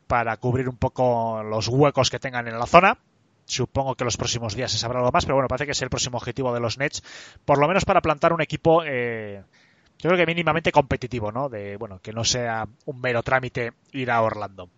para 0.09 0.35
cubrir 0.37 0.67
un 0.67 0.75
poco 0.75 1.43
los 1.43 1.67
huecos 1.67 2.09
que 2.09 2.17
tengan 2.17 2.47
en 2.47 2.57
la 2.57 2.65
zona. 2.65 2.97
Supongo 3.45 3.93
que 3.93 4.03
los 4.03 4.17
próximos 4.17 4.55
días 4.55 4.71
se 4.71 4.79
sabrá 4.79 4.99
algo 4.99 5.11
más, 5.11 5.23
pero 5.23 5.35
bueno, 5.35 5.47
parece 5.47 5.67
que 5.67 5.73
es 5.73 5.81
el 5.83 5.89
próximo 5.91 6.17
objetivo 6.17 6.51
de 6.51 6.59
los 6.59 6.79
Nets, 6.79 7.03
por 7.45 7.59
lo 7.59 7.67
menos 7.67 7.85
para 7.85 8.01
plantar 8.01 8.33
un 8.33 8.41
equipo, 8.41 8.81
eh, 8.83 9.43
yo 9.99 10.09
creo 10.09 10.17
que 10.17 10.25
mínimamente 10.25 10.71
competitivo, 10.71 11.31
¿no? 11.31 11.47
De, 11.47 11.77
bueno, 11.77 11.99
que 12.01 12.11
no 12.11 12.23
sea 12.23 12.67
un 12.85 13.01
mero 13.01 13.21
trámite 13.21 13.73
ir 13.91 14.09
a 14.09 14.23
Orlando. 14.23 14.69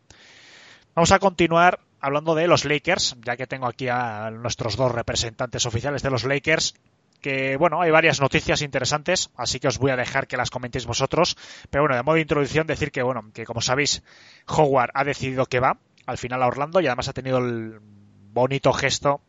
Vamos 0.96 1.14
a 1.14 1.20
continuar 1.20 1.80
hablando 2.02 2.36
de 2.36 2.48
los 2.48 2.66
Lakers, 2.66 3.16
ya 3.24 3.38
que 3.38 3.48
tengo 3.48 3.68
aquí 3.68 3.88
a 3.88 4.32
nuestros 4.32 4.76
dos 4.76 4.92
representantes 4.92 5.66
oficiales 5.66 6.02
de 6.02 6.10
los 6.10 6.26
Lakers 6.26 6.74
que 7.22 7.56
bueno, 7.56 7.80
hay 7.80 7.92
varias 7.92 8.20
noticias 8.20 8.62
interesantes, 8.64 9.30
así 9.36 9.60
que 9.60 9.68
os 9.68 9.78
voy 9.78 9.92
a 9.92 9.96
dejar 9.96 10.28
que 10.28 10.38
las 10.38 10.50
comentéis 10.50 10.88
vosotros. 10.88 11.38
Pero 11.70 11.84
bueno, 11.84 11.96
de 11.96 12.04
modo 12.04 12.16
de 12.16 12.22
introducción 12.22 12.66
decir 12.66 12.92
que 12.92 13.04
bueno, 13.04 13.32
que 13.34 13.46
como 13.46 13.62
sabéis, 13.62 14.04
Howard 14.48 14.90
ha 14.96 15.04
decidido 15.04 15.46
que 15.46 15.60
va 15.60 15.78
al 16.08 16.18
final 16.18 16.42
a 16.42 16.48
Orlando 16.48 16.82
y 16.82 16.88
además 16.88 17.08
ha 17.08 17.14
tenido 17.14 17.38
el 17.38 17.80
bonito 17.80 18.74
gesto 18.74 19.22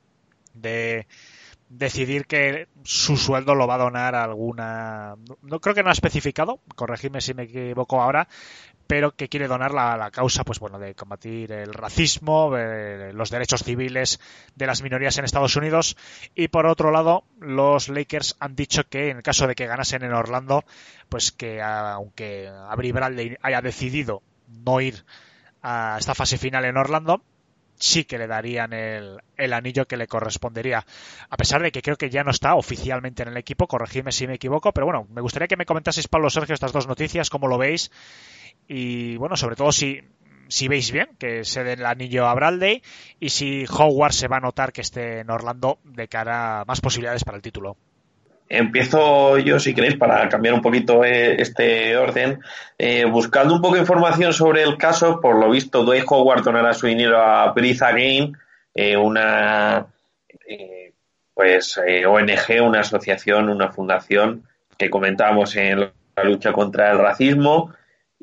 de 0.55 1.07
decidir 1.69 2.27
que 2.27 2.69
su 2.83 3.17
sueldo 3.17 3.55
lo 3.55 3.67
va 3.67 3.77
a 3.77 3.79
donar 3.79 4.15
a 4.15 4.25
alguna 4.25 5.17
no 5.41 5.59
creo 5.61 5.75
que 5.75 5.83
no 5.83 5.89
ha 5.89 5.95
especificado 5.95 6.61
corregidme 6.77 7.23
si 7.23 7.33
me 7.33 7.45
equivoco 7.45 8.03
ahora 8.03 8.29
pero 8.87 9.13
que 9.13 9.29
quiere 9.29 9.49
donar 9.49 9.73
la, 9.73 9.97
la 9.97 10.11
causa, 10.11 10.45
pues 10.45 10.59
bueno, 10.59 10.79
de 10.79 10.95
combatir 10.95 11.53
el 11.53 11.73
racismo, 11.73 12.57
eh, 12.57 13.13
los 13.15 13.31
derechos 13.31 13.63
civiles 13.63 14.21
de 14.55 14.67
las 14.67 14.83
minorías 14.83 15.17
en 15.19 15.25
Estados 15.25 15.57
Unidos. 15.57 15.97
Y 16.35 16.49
por 16.49 16.67
otro 16.67 16.91
lado, 16.91 17.25
los 17.41 17.89
Lakers 17.89 18.37
han 18.41 18.55
dicho 18.55 18.85
que 18.89 19.11
en 19.11 19.19
el 19.19 19.23
caso 19.23 19.47
de 19.47 19.55
que 19.55 19.67
ganasen 19.67 20.03
en 20.03 20.13
Orlando, 20.13 20.65
pues 21.09 21.33
que 21.33 21.63
aunque 21.63 22.49
Avery 22.49 22.93
Bradley 22.93 23.37
haya 23.43 23.61
decidido 23.61 24.23
no 24.49 24.81
ir 24.81 25.05
a 25.63 25.97
esta 25.99 26.15
fase 26.15 26.39
final 26.39 26.65
en 26.65 26.77
Orlando, 26.77 27.23
sí 27.77 28.05
que 28.05 28.19
le 28.19 28.27
darían 28.27 28.73
el, 28.73 29.19
el, 29.37 29.53
anillo 29.53 29.87
que 29.87 29.97
le 29.97 30.07
correspondería. 30.07 30.85
A 31.29 31.37
pesar 31.37 31.63
de 31.63 31.73
que 31.73 31.83
creo 31.83 31.97
que 31.97 32.11
ya 32.11 32.25
no 32.25 32.31
está 32.31 32.55
oficialmente 32.55 33.23
en 33.23 33.31
el 33.31 33.37
equipo, 33.37 33.67
corregidme 33.67 34.13
si 34.13 34.27
me 34.27 34.35
equivoco, 34.35 34.73
pero 34.73 34.87
bueno, 34.87 35.07
me 35.11 35.21
gustaría 35.21 35.49
que 35.49 35.57
me 35.57 35.67
comentaseis, 35.67 36.09
Pablo 36.09 36.31
Sergio, 36.31 36.55
estas 36.55 36.73
dos 36.73 36.87
noticias, 36.87 37.31
cómo 37.31 37.49
lo 37.49 37.59
veis 37.59 37.91
y 38.69 39.17
bueno, 39.17 39.37
sobre 39.37 39.57
todo 39.57 39.73
si, 39.73 40.01
si 40.49 40.69
veis 40.69 40.93
bien 40.93 41.09
que 41.19 41.45
se 41.45 41.65
dé 41.65 41.75
el 41.75 41.87
anillo 41.87 42.27
a 42.27 42.35
Bradley 42.35 42.83
y 43.19 43.31
si 43.31 43.65
Howard 43.67 44.13
se 44.13 44.29
va 44.29 44.37
a 44.37 44.41
notar 44.41 44.73
que 44.73 44.83
esté 44.83 45.21
en 45.21 45.31
Orlando 45.31 45.79
de 45.85 46.09
cara 46.09 46.61
a 46.61 46.65
más 46.65 46.81
posibilidades 46.81 47.25
para 47.25 47.37
el 47.37 47.43
título. 47.43 47.77
Empiezo 48.49 49.39
yo, 49.39 49.59
si 49.59 49.75
queréis, 49.75 49.97
para 49.97 50.29
cambiar 50.29 50.53
un 50.53 50.61
poquito 50.61 51.05
eh, 51.05 51.41
este 51.41 51.97
orden. 51.97 52.41
Eh, 52.77 53.07
buscando 53.07 53.55
un 53.55 53.63
poco 53.63 53.77
de 53.77 53.81
información 53.81 54.35
sobre 54.35 54.63
el 54.63 54.77
caso, 54.77 55.23
por 55.23 55.39
lo 55.39 55.49
visto, 55.49 55.85
Dwayne 55.85 56.05
Howard 56.07 56.43
donará 56.43 56.75
su 56.75 56.87
dinero 56.87 57.19
a 57.19 57.51
Breathe 57.53 57.83
Again, 57.83 58.37
eh, 58.75 58.95
una 58.95 59.87
pues 61.33 61.79
ONG, 61.79 62.63
una 62.63 62.81
asociación, 62.81 63.49
una 63.49 63.73
fundación 63.73 64.47
que 64.77 64.91
comentábamos 64.91 65.57
en 65.57 65.81
la 65.81 66.25
lucha 66.25 66.53
contra 66.53 66.91
el 66.91 66.99
racismo 66.99 67.73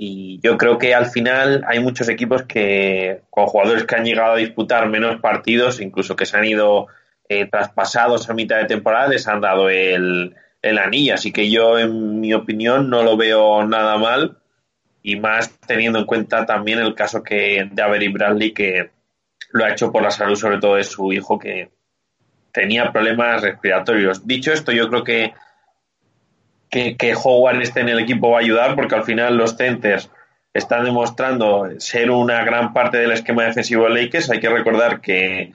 y 0.01 0.39
yo 0.41 0.57
creo 0.57 0.77
que 0.77 0.95
al 0.95 1.07
final 1.07 1.65
hay 1.67 1.81
muchos 1.81 2.07
equipos 2.07 2.43
que, 2.43 3.19
con 3.29 3.47
jugadores 3.47 3.83
que 3.83 3.95
han 3.95 4.05
llegado 4.05 4.35
a 4.35 4.37
disputar 4.37 4.87
menos 4.87 5.19
partidos, 5.19 5.81
incluso 5.81 6.15
que 6.15 6.25
se 6.25 6.37
han 6.37 6.45
ido 6.45 6.87
eh, 7.27 7.47
traspasados 7.47 8.29
a 8.29 8.33
mitad 8.33 8.59
de 8.59 8.65
temporada, 8.65 9.09
les 9.09 9.27
han 9.27 9.41
dado 9.41 9.69
el, 9.69 10.37
el 10.61 10.77
anillo. 10.77 11.15
Así 11.15 11.33
que 11.33 11.51
yo, 11.51 11.77
en 11.77 12.21
mi 12.21 12.33
opinión, 12.33 12.89
no 12.89 13.03
lo 13.03 13.17
veo 13.17 13.65
nada 13.65 13.97
mal. 13.97 14.37
Y 15.03 15.17
más 15.17 15.59
teniendo 15.67 15.99
en 15.99 16.05
cuenta 16.05 16.45
también 16.45 16.79
el 16.79 16.95
caso 16.95 17.21
que 17.21 17.67
de 17.69 17.81
Avery 17.81 18.07
Bradley, 18.07 18.53
que 18.53 18.91
lo 19.51 19.65
ha 19.65 19.71
hecho 19.71 19.91
por 19.91 20.01
la 20.01 20.11
salud, 20.11 20.37
sobre 20.37 20.59
todo 20.59 20.75
de 20.75 20.85
su 20.85 21.11
hijo, 21.11 21.37
que 21.37 21.71
tenía 22.53 22.93
problemas 22.93 23.41
respiratorios. 23.41 24.25
Dicho 24.25 24.53
esto, 24.53 24.71
yo 24.71 24.87
creo 24.87 25.03
que 25.03 25.33
que, 26.69 26.95
que 26.97 27.15
Howard 27.15 27.61
esté 27.61 27.81
en 27.81 27.89
el 27.89 27.99
equipo 27.99 28.31
va 28.31 28.37
a 28.37 28.41
ayudar 28.41 28.75
porque 28.75 28.95
al 28.95 29.03
final 29.03 29.37
los 29.37 29.57
centers 29.57 30.09
están 30.53 30.85
demostrando 30.85 31.69
ser 31.79 32.11
una 32.11 32.43
gran 32.43 32.73
parte 32.73 32.97
del 32.97 33.11
esquema 33.11 33.43
defensivo 33.43 33.85
de 33.85 34.03
Lakers. 34.03 34.29
Hay 34.29 34.39
que 34.39 34.49
recordar 34.49 35.01
que, 35.01 35.53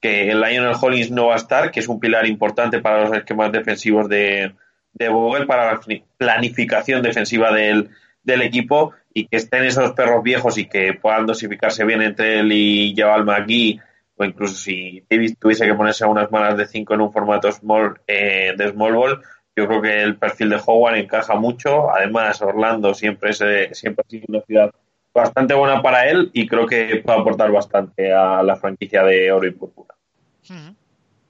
que 0.00 0.30
el 0.30 0.40
Lionel 0.40 0.76
Hollins 0.80 1.10
no 1.10 1.26
va 1.26 1.34
a 1.34 1.38
estar, 1.38 1.70
que 1.70 1.80
es 1.80 1.88
un 1.88 2.00
pilar 2.00 2.26
importante 2.26 2.80
para 2.80 3.04
los 3.04 3.16
esquemas 3.16 3.52
defensivos 3.52 4.08
de, 4.08 4.54
de 4.92 5.08
Vogel, 5.08 5.46
para 5.46 5.72
la 5.72 5.80
planificación 6.16 7.02
defensiva 7.02 7.52
del, 7.52 7.90
del 8.22 8.42
equipo 8.42 8.92
y 9.12 9.26
que 9.26 9.36
estén 9.36 9.64
esos 9.64 9.92
perros 9.92 10.22
viejos 10.22 10.58
y 10.58 10.66
que 10.66 10.94
puedan 10.94 11.26
dosificarse 11.26 11.84
bien 11.84 12.02
entre 12.02 12.40
él 12.40 12.52
y 12.52 12.94
Jabal 12.96 13.24
McGee 13.24 13.80
o 14.16 14.24
incluso 14.24 14.54
si 14.54 15.02
Davis 15.08 15.38
tuviese 15.38 15.66
que 15.66 15.74
ponerse 15.74 16.04
unas 16.04 16.30
malas 16.30 16.56
de 16.56 16.66
5 16.66 16.94
en 16.94 17.00
un 17.00 17.12
formato 17.12 17.50
small 17.50 18.00
eh, 18.06 18.52
de 18.56 18.70
small 18.70 18.94
ball, 18.94 19.22
yo 19.56 19.66
creo 19.66 19.82
que 19.82 20.02
el 20.02 20.16
perfil 20.16 20.50
de 20.50 20.60
Howard 20.64 20.96
encaja 20.96 21.34
mucho. 21.34 21.90
Además, 21.90 22.40
Orlando 22.42 22.94
siempre, 22.94 23.30
es, 23.30 23.38
siempre 23.78 24.04
ha 24.06 24.10
sido 24.10 24.24
una 24.28 24.40
ciudad 24.42 24.70
bastante 25.12 25.54
buena 25.54 25.82
para 25.82 26.08
él 26.08 26.30
y 26.32 26.46
creo 26.46 26.66
que 26.66 27.02
puede 27.04 27.20
aportar 27.20 27.50
bastante 27.50 28.12
a 28.12 28.42
la 28.42 28.56
franquicia 28.56 29.02
de 29.02 29.30
Oro 29.32 29.46
y 29.46 29.52
Púrpura. 29.52 29.94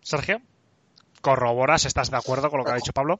Sergio, 0.03 0.41
¿corroboras? 1.21 1.85
¿Estás 1.87 2.11
de 2.11 2.17
acuerdo 2.17 2.50
con 2.50 2.59
lo 2.59 2.65
que 2.65 2.73
ha 2.73 2.77
dicho 2.77 2.93
Pablo? 2.93 3.19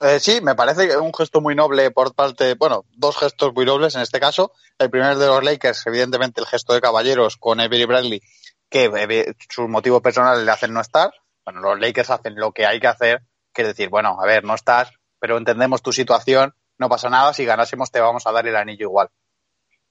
Eh, 0.00 0.18
sí, 0.18 0.40
me 0.42 0.54
parece 0.54 0.86
que 0.86 0.94
es 0.94 0.98
un 0.98 1.12
gesto 1.12 1.42
muy 1.42 1.54
noble 1.54 1.90
por 1.90 2.14
parte, 2.14 2.54
bueno, 2.54 2.86
dos 2.96 3.18
gestos 3.18 3.52
muy 3.54 3.66
nobles 3.66 3.94
en 3.96 4.00
este 4.00 4.18
caso. 4.18 4.52
El 4.78 4.88
primero 4.88 5.18
de 5.18 5.26
los 5.26 5.44
Lakers, 5.44 5.86
evidentemente 5.86 6.40
el 6.40 6.46
gesto 6.46 6.72
de 6.72 6.80
caballeros 6.80 7.36
con 7.36 7.60
Avery 7.60 7.84
Bradley, 7.84 8.22
que 8.70 8.84
eh, 8.86 9.34
sus 9.50 9.68
motivos 9.68 10.00
personales 10.00 10.42
le 10.44 10.50
hacen 10.50 10.72
no 10.72 10.80
estar. 10.80 11.12
Bueno, 11.44 11.60
los 11.60 11.78
Lakers 11.78 12.10
hacen 12.10 12.36
lo 12.36 12.52
que 12.52 12.64
hay 12.64 12.80
que 12.80 12.86
hacer 12.86 13.22
que 13.52 13.64
decir, 13.64 13.88
bueno, 13.88 14.18
a 14.20 14.26
ver, 14.26 14.44
no 14.44 14.54
estás, 14.54 14.90
pero 15.18 15.36
entendemos 15.36 15.82
tu 15.82 15.92
situación, 15.92 16.54
no 16.78 16.88
pasa 16.88 17.10
nada, 17.10 17.32
si 17.32 17.44
ganásemos 17.44 17.90
te 17.90 18.00
vamos 18.00 18.26
a 18.26 18.32
dar 18.32 18.46
el 18.46 18.56
anillo 18.56 18.86
igual. 18.86 19.08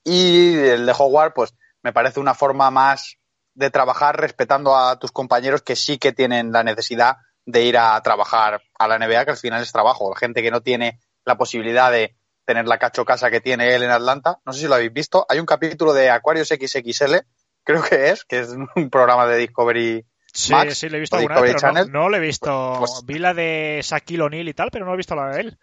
Y 0.03 0.55
el 0.57 0.85
de 0.85 0.95
Howard, 0.97 1.33
pues 1.33 1.53
me 1.83 1.93
parece 1.93 2.19
una 2.19 2.33
forma 2.33 2.71
más 2.71 3.17
de 3.53 3.69
trabajar 3.69 4.19
respetando 4.19 4.75
a 4.75 4.97
tus 4.97 5.11
compañeros 5.11 5.61
que 5.61 5.75
sí 5.75 5.97
que 5.97 6.13
tienen 6.13 6.51
la 6.51 6.63
necesidad 6.63 7.17
de 7.45 7.63
ir 7.63 7.77
a 7.77 8.01
trabajar 8.01 8.61
a 8.77 8.87
la 8.87 8.97
NBA, 8.97 9.25
que 9.25 9.31
al 9.31 9.37
final 9.37 9.61
es 9.61 9.71
trabajo. 9.71 10.13
Gente 10.13 10.41
que 10.41 10.51
no 10.51 10.61
tiene 10.61 10.99
la 11.25 11.37
posibilidad 11.37 11.91
de 11.91 12.15
tener 12.45 12.67
la 12.67 12.79
cacho 12.79 13.05
casa 13.05 13.29
que 13.29 13.41
tiene 13.41 13.75
él 13.75 13.83
en 13.83 13.91
Atlanta. 13.91 14.39
No 14.45 14.53
sé 14.53 14.61
si 14.61 14.67
lo 14.67 14.75
habéis 14.75 14.93
visto. 14.93 15.25
Hay 15.29 15.39
un 15.39 15.45
capítulo 15.45 15.93
de 15.93 16.09
Aquarius 16.09 16.47
XXL, 16.47 17.17
creo 17.63 17.83
que 17.83 18.09
es, 18.09 18.23
que 18.23 18.39
es 18.39 18.49
un 18.75 18.89
programa 18.89 19.27
de 19.27 19.37
Discovery 19.37 20.05
Sí, 20.33 20.53
sí, 20.71 20.89
le 20.89 20.97
he 20.97 20.99
visto 20.99 21.15
alguna 21.17 21.39
vez, 21.41 21.55
pero 21.59 21.73
no, 21.73 21.85
no, 21.85 22.09
le 22.09 22.17
he 22.17 22.21
visto. 22.21 22.75
Pues, 22.79 23.01
Vi 23.05 23.19
la 23.19 23.33
de 23.33 23.81
Shaquille 23.83 24.21
O'Neal 24.21 24.47
y 24.47 24.53
tal, 24.53 24.69
pero 24.71 24.85
no 24.85 24.93
he 24.93 24.97
visto 24.97 25.15
la 25.15 25.29
de 25.29 25.41
él. 25.41 25.59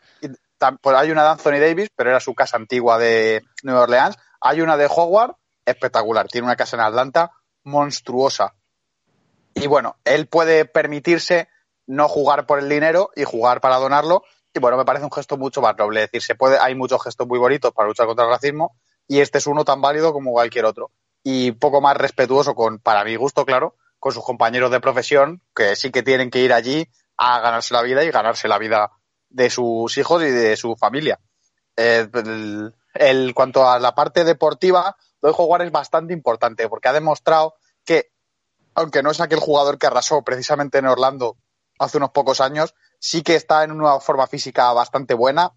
pues 0.80 0.96
hay 0.96 1.10
una 1.10 1.22
de 1.22 1.28
Anthony 1.30 1.60
Davis, 1.60 1.90
pero 1.94 2.10
era 2.10 2.20
su 2.20 2.34
casa 2.34 2.56
antigua 2.56 2.98
de 2.98 3.42
Nueva 3.62 3.82
Orleans. 3.82 4.16
Hay 4.40 4.60
una 4.60 4.76
de 4.76 4.86
Howard, 4.86 5.36
espectacular. 5.64 6.28
Tiene 6.28 6.46
una 6.46 6.56
casa 6.56 6.76
en 6.76 6.82
Atlanta 6.82 7.32
monstruosa. 7.64 8.54
Y 9.54 9.66
bueno, 9.66 9.96
él 10.04 10.26
puede 10.26 10.64
permitirse 10.64 11.48
no 11.86 12.08
jugar 12.08 12.46
por 12.46 12.58
el 12.58 12.68
dinero 12.68 13.10
y 13.14 13.24
jugar 13.24 13.60
para 13.60 13.76
donarlo. 13.76 14.24
Y 14.52 14.58
bueno, 14.58 14.76
me 14.76 14.84
parece 14.84 15.04
un 15.04 15.12
gesto 15.12 15.36
mucho 15.36 15.60
más 15.60 15.76
noble. 15.76 16.04
Es 16.04 16.10
decir, 16.10 16.22
se 16.22 16.34
puede, 16.34 16.58
hay 16.58 16.74
muchos 16.74 17.02
gestos 17.02 17.26
muy 17.26 17.38
bonitos 17.38 17.72
para 17.72 17.88
luchar 17.88 18.06
contra 18.06 18.24
el 18.24 18.30
racismo 18.30 18.76
y 19.08 19.20
este 19.20 19.38
es 19.38 19.46
uno 19.46 19.64
tan 19.64 19.80
válido 19.80 20.12
como 20.12 20.32
cualquier 20.32 20.64
otro. 20.64 20.90
Y 21.22 21.52
poco 21.52 21.80
más 21.80 21.96
respetuoso 21.96 22.54
con, 22.54 22.78
para 22.78 23.04
mi 23.04 23.16
gusto, 23.16 23.44
claro, 23.44 23.76
con 24.06 24.12
sus 24.12 24.24
compañeros 24.24 24.70
de 24.70 24.78
profesión, 24.78 25.42
que 25.52 25.74
sí 25.74 25.90
que 25.90 26.04
tienen 26.04 26.30
que 26.30 26.38
ir 26.38 26.52
allí 26.52 26.88
a 27.16 27.40
ganarse 27.40 27.74
la 27.74 27.82
vida 27.82 28.04
y 28.04 28.10
ganarse 28.12 28.46
la 28.46 28.56
vida 28.56 28.92
de 29.30 29.50
sus 29.50 29.98
hijos 29.98 30.22
y 30.22 30.26
de 30.30 30.56
su 30.56 30.76
familia. 30.76 31.18
Eh, 31.76 32.08
el, 32.14 32.72
el- 32.94 33.34
cuanto 33.34 33.68
a 33.68 33.80
la 33.80 33.96
parte 33.96 34.22
deportiva, 34.22 34.96
lo 35.20 35.30
de 35.30 35.34
jugar 35.34 35.62
es 35.62 35.72
bastante 35.72 36.14
importante 36.14 36.68
porque 36.68 36.86
ha 36.86 36.92
demostrado 36.92 37.56
que, 37.84 38.12
aunque 38.76 39.02
no 39.02 39.10
es 39.10 39.20
aquel 39.20 39.40
jugador 39.40 39.76
que 39.76 39.88
arrasó 39.88 40.22
precisamente 40.22 40.78
en 40.78 40.86
Orlando 40.86 41.36
hace 41.80 41.96
unos 41.96 42.10
pocos 42.10 42.40
años, 42.40 42.76
sí 43.00 43.22
que 43.22 43.34
está 43.34 43.64
en 43.64 43.72
una 43.72 43.98
forma 43.98 44.28
física 44.28 44.72
bastante 44.72 45.14
buena, 45.14 45.50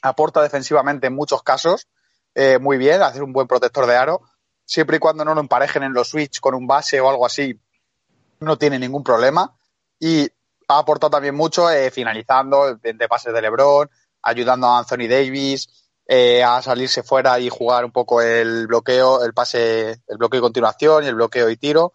aporta 0.00 0.40
defensivamente 0.40 1.08
en 1.08 1.14
muchos 1.14 1.42
casos 1.42 1.88
eh, 2.34 2.58
muy 2.58 2.78
bien, 2.78 3.02
hace 3.02 3.20
un 3.20 3.34
buen 3.34 3.46
protector 3.46 3.84
de 3.84 3.96
aro, 3.96 4.22
siempre 4.64 4.96
y 4.96 4.98
cuando 4.98 5.26
no 5.26 5.34
lo 5.34 5.42
emparejen 5.42 5.82
en 5.82 5.92
los 5.92 6.08
switch 6.08 6.40
con 6.40 6.54
un 6.54 6.66
base 6.66 7.00
o 7.02 7.10
algo 7.10 7.26
así, 7.26 7.60
no 8.40 8.56
tiene 8.58 8.78
ningún 8.78 9.02
problema 9.02 9.56
y 9.98 10.28
ha 10.68 10.78
aportado 10.78 11.10
también 11.10 11.34
mucho 11.34 11.70
eh, 11.70 11.90
finalizando 11.90 12.76
de, 12.76 13.08
pases 13.08 13.32
de 13.32 13.42
LeBron, 13.42 13.88
ayudando 14.22 14.66
a 14.66 14.78
Anthony 14.78 15.08
Davis 15.08 15.68
eh, 16.08 16.42
a 16.44 16.62
salirse 16.62 17.02
fuera 17.02 17.38
y 17.40 17.48
jugar 17.48 17.84
un 17.84 17.90
poco 17.90 18.20
el 18.20 18.66
bloqueo, 18.68 19.24
el 19.24 19.34
pase, 19.34 20.02
el 20.06 20.18
bloqueo 20.18 20.38
y 20.38 20.42
continuación 20.42 21.04
y 21.04 21.08
el 21.08 21.16
bloqueo 21.16 21.50
y 21.50 21.56
tiro. 21.56 21.92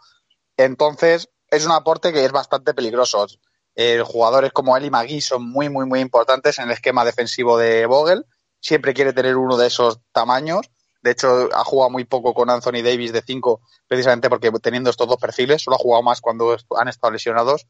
Entonces, 0.57 1.29
es 1.49 1.65
un 1.65 1.71
aporte 1.71 2.11
que 2.11 2.25
es 2.25 2.31
bastante 2.31 2.73
peligroso. 2.73 3.25
Eh, 3.73 4.03
jugadores 4.05 4.51
como 4.51 4.75
él 4.75 4.85
y 4.85 4.89
Magui 4.89 5.21
son 5.21 5.49
muy, 5.49 5.69
muy, 5.69 5.85
muy 5.85 6.01
importantes 6.01 6.59
en 6.59 6.65
el 6.65 6.71
esquema 6.71 7.05
defensivo 7.05 7.57
de 7.57 7.85
Vogel. 7.85 8.25
Siempre 8.59 8.93
quiere 8.93 9.13
tener 9.13 9.37
uno 9.37 9.57
de 9.57 9.67
esos 9.67 9.99
tamaños. 10.11 10.69
De 11.01 11.11
hecho, 11.11 11.49
ha 11.53 11.63
jugado 11.63 11.89
muy 11.89 12.05
poco 12.05 12.33
con 12.33 12.49
Anthony 12.49 12.83
Davis 12.83 13.11
de 13.11 13.21
5, 13.21 13.61
precisamente 13.87 14.29
porque 14.29 14.51
teniendo 14.61 14.89
estos 14.89 15.07
dos 15.07 15.17
perfiles, 15.17 15.63
solo 15.63 15.75
ha 15.75 15.79
jugado 15.79 16.03
más 16.03 16.21
cuando 16.21 16.55
han 16.77 16.87
estado 16.87 17.11
lesionados. 17.11 17.67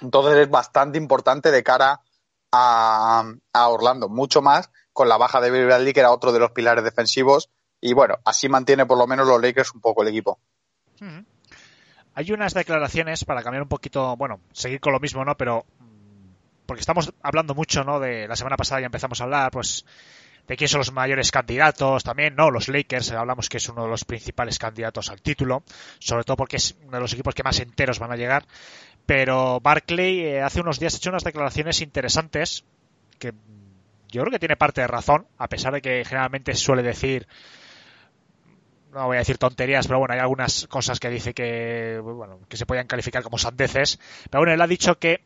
Entonces 0.00 0.34
es 0.38 0.50
bastante 0.50 0.98
importante 0.98 1.50
de 1.50 1.62
cara 1.62 2.00
a, 2.50 3.24
Orlando, 3.68 4.08
mucho 4.08 4.42
más 4.42 4.70
con 4.92 5.08
la 5.08 5.16
baja 5.16 5.40
de 5.40 5.50
Bill 5.50 5.66
Bradley, 5.66 5.92
que 5.92 6.00
era 6.00 6.10
otro 6.10 6.32
de 6.32 6.40
los 6.40 6.50
pilares 6.50 6.84
defensivos. 6.84 7.50
Y 7.80 7.94
bueno, 7.94 8.18
así 8.24 8.48
mantiene 8.48 8.86
por 8.86 8.98
lo 8.98 9.06
menos 9.06 9.26
los 9.26 9.40
Lakers 9.40 9.74
un 9.74 9.80
poco 9.80 10.02
el 10.02 10.08
equipo. 10.08 10.38
Hay 12.14 12.30
unas 12.32 12.54
declaraciones 12.54 13.24
para 13.24 13.42
cambiar 13.42 13.62
un 13.62 13.68
poquito, 13.68 14.16
bueno, 14.16 14.40
seguir 14.52 14.80
con 14.80 14.92
lo 14.92 15.00
mismo, 15.00 15.24
¿no? 15.24 15.36
Pero 15.36 15.64
mm, 15.78 16.66
porque 16.66 16.80
estamos 16.80 17.12
hablando 17.22 17.54
mucho, 17.54 17.84
¿no? 17.84 17.98
De 18.00 18.28
la 18.28 18.36
semana 18.36 18.56
pasada 18.56 18.80
ya 18.80 18.86
empezamos 18.86 19.20
a 19.20 19.24
hablar, 19.24 19.50
pues, 19.50 19.84
de 20.46 20.56
quién 20.56 20.68
son 20.68 20.78
los 20.78 20.92
mayores 20.92 21.30
candidatos 21.30 22.02
también, 22.02 22.34
¿no? 22.34 22.50
Los 22.50 22.68
Lakers, 22.68 23.10
eh, 23.10 23.16
hablamos 23.16 23.48
que 23.48 23.58
es 23.58 23.68
uno 23.68 23.84
de 23.84 23.88
los 23.88 24.04
principales 24.04 24.58
candidatos 24.58 25.10
al 25.10 25.22
título, 25.22 25.62
sobre 25.98 26.24
todo 26.24 26.36
porque 26.36 26.56
es 26.56 26.76
uno 26.82 26.96
de 26.96 27.00
los 27.00 27.12
equipos 27.12 27.34
que 27.34 27.42
más 27.42 27.60
enteros 27.60 27.98
van 27.98 28.12
a 28.12 28.16
llegar. 28.16 28.44
Pero 29.06 29.60
Barclay 29.60 30.20
eh, 30.20 30.42
hace 30.42 30.60
unos 30.60 30.78
días 30.78 30.94
ha 30.94 30.96
hecho 30.96 31.10
unas 31.10 31.24
declaraciones 31.24 31.80
interesantes 31.80 32.64
que 33.18 33.32
yo 34.08 34.22
creo 34.22 34.32
que 34.32 34.38
tiene 34.38 34.56
parte 34.56 34.80
de 34.80 34.86
razón, 34.86 35.26
a 35.38 35.48
pesar 35.48 35.72
de 35.72 35.80
que 35.80 36.04
generalmente 36.04 36.54
suele 36.54 36.82
decir 36.82 37.26
no 38.92 39.06
voy 39.06 39.16
a 39.16 39.20
decir 39.20 39.38
tonterías, 39.38 39.86
pero 39.86 39.98
bueno, 39.98 40.14
hay 40.14 40.20
algunas 40.20 40.66
cosas 40.66 41.00
que 41.00 41.08
dice 41.08 41.32
que, 41.32 41.98
bueno, 42.02 42.40
que 42.48 42.58
se 42.58 42.66
podían 42.66 42.86
calificar 42.86 43.22
como 43.22 43.38
sandeces. 43.38 43.98
Pero 44.30 44.42
bueno, 44.42 44.52
él 44.52 44.60
ha 44.60 44.66
dicho 44.66 44.98
que 44.98 45.22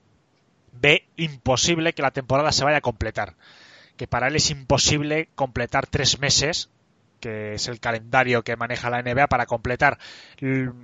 ve 0.72 1.08
imposible 1.16 1.92
que 1.92 2.02
la 2.02 2.12
temporada 2.12 2.52
se 2.52 2.64
vaya 2.64 2.78
a 2.78 2.82
completar. 2.82 3.34
Que 3.96 4.06
para 4.06 4.28
él 4.28 4.36
es 4.36 4.50
imposible 4.50 5.28
completar 5.34 5.86
tres 5.86 6.18
meses, 6.18 6.70
que 7.20 7.54
es 7.54 7.68
el 7.68 7.80
calendario 7.80 8.42
que 8.42 8.56
maneja 8.56 8.90
la 8.90 9.02
NBA, 9.02 9.26
para 9.26 9.46
completar 9.46 9.98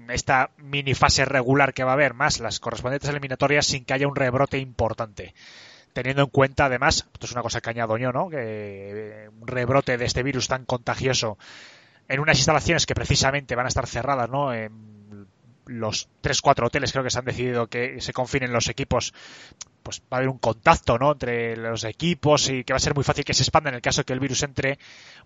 esta 0.08 0.50
mini 0.56 0.94
fase 0.94 1.24
regular 1.24 1.74
que 1.74 1.84
va 1.84 1.90
a 1.90 1.94
haber, 1.94 2.14
más 2.14 2.40
las 2.40 2.60
correspondientes 2.60 3.10
eliminatorias, 3.10 3.66
sin 3.66 3.84
que 3.84 3.94
haya 3.94 4.08
un 4.08 4.16
rebrote 4.16 4.58
importante 4.58 5.34
teniendo 5.92 6.22
en 6.22 6.30
cuenta 6.30 6.66
además, 6.66 7.06
esto 7.12 7.26
es 7.26 7.32
una 7.32 7.42
cosa 7.42 7.60
que 7.60 7.70
añado 7.70 7.96
yo, 7.96 8.12
¿no? 8.12 8.28
Que 8.28 8.38
eh, 8.38 9.28
un 9.28 9.46
rebrote 9.46 9.98
de 9.98 10.04
este 10.04 10.22
virus 10.22 10.48
tan 10.48 10.64
contagioso 10.64 11.38
en 12.08 12.20
unas 12.20 12.38
instalaciones 12.38 12.86
que 12.86 12.94
precisamente 12.94 13.54
van 13.54 13.66
a 13.66 13.68
estar 13.68 13.86
cerradas, 13.86 14.28
¿no? 14.28 14.52
En 14.52 15.21
los 15.66 16.08
3-4 16.22 16.66
hoteles 16.66 16.92
creo 16.92 17.04
que 17.04 17.10
se 17.10 17.18
han 17.18 17.24
decidido 17.24 17.68
que 17.68 18.00
se 18.00 18.12
confinen 18.12 18.52
los 18.52 18.68
equipos, 18.68 19.14
pues 19.82 20.00
va 20.00 20.16
a 20.16 20.16
haber 20.16 20.28
un 20.28 20.38
contacto, 20.38 20.98
¿no? 20.98 21.12
Entre 21.12 21.56
los 21.56 21.84
equipos 21.84 22.48
y 22.48 22.64
que 22.64 22.72
va 22.72 22.76
a 22.76 22.80
ser 22.80 22.94
muy 22.94 23.04
fácil 23.04 23.24
que 23.24 23.34
se 23.34 23.42
expanda 23.42 23.70
en 23.70 23.76
el 23.76 23.82
caso 23.82 24.04
que 24.04 24.12
el 24.12 24.20
virus 24.20 24.42
entre. 24.42 24.78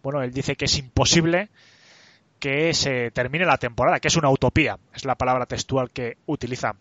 Bueno, 0.03 0.23
él 0.23 0.33
dice 0.33 0.57
que 0.57 0.67
es 0.67 0.79
imposible 0.79 1.51
que 2.39 2.75
se 2.75 3.11
termine 3.13 3.45
la 3.47 3.59
temporada, 3.59 4.01
que 4.01 4.09
es 4.09 4.17
una 4.17 4.31
utopía, 4.31 4.79
es 4.95 5.05
la 5.05 5.15
palabra 5.15 5.47
textual 5.47 5.91
que 5.91 6.19
utiliza. 6.27 6.77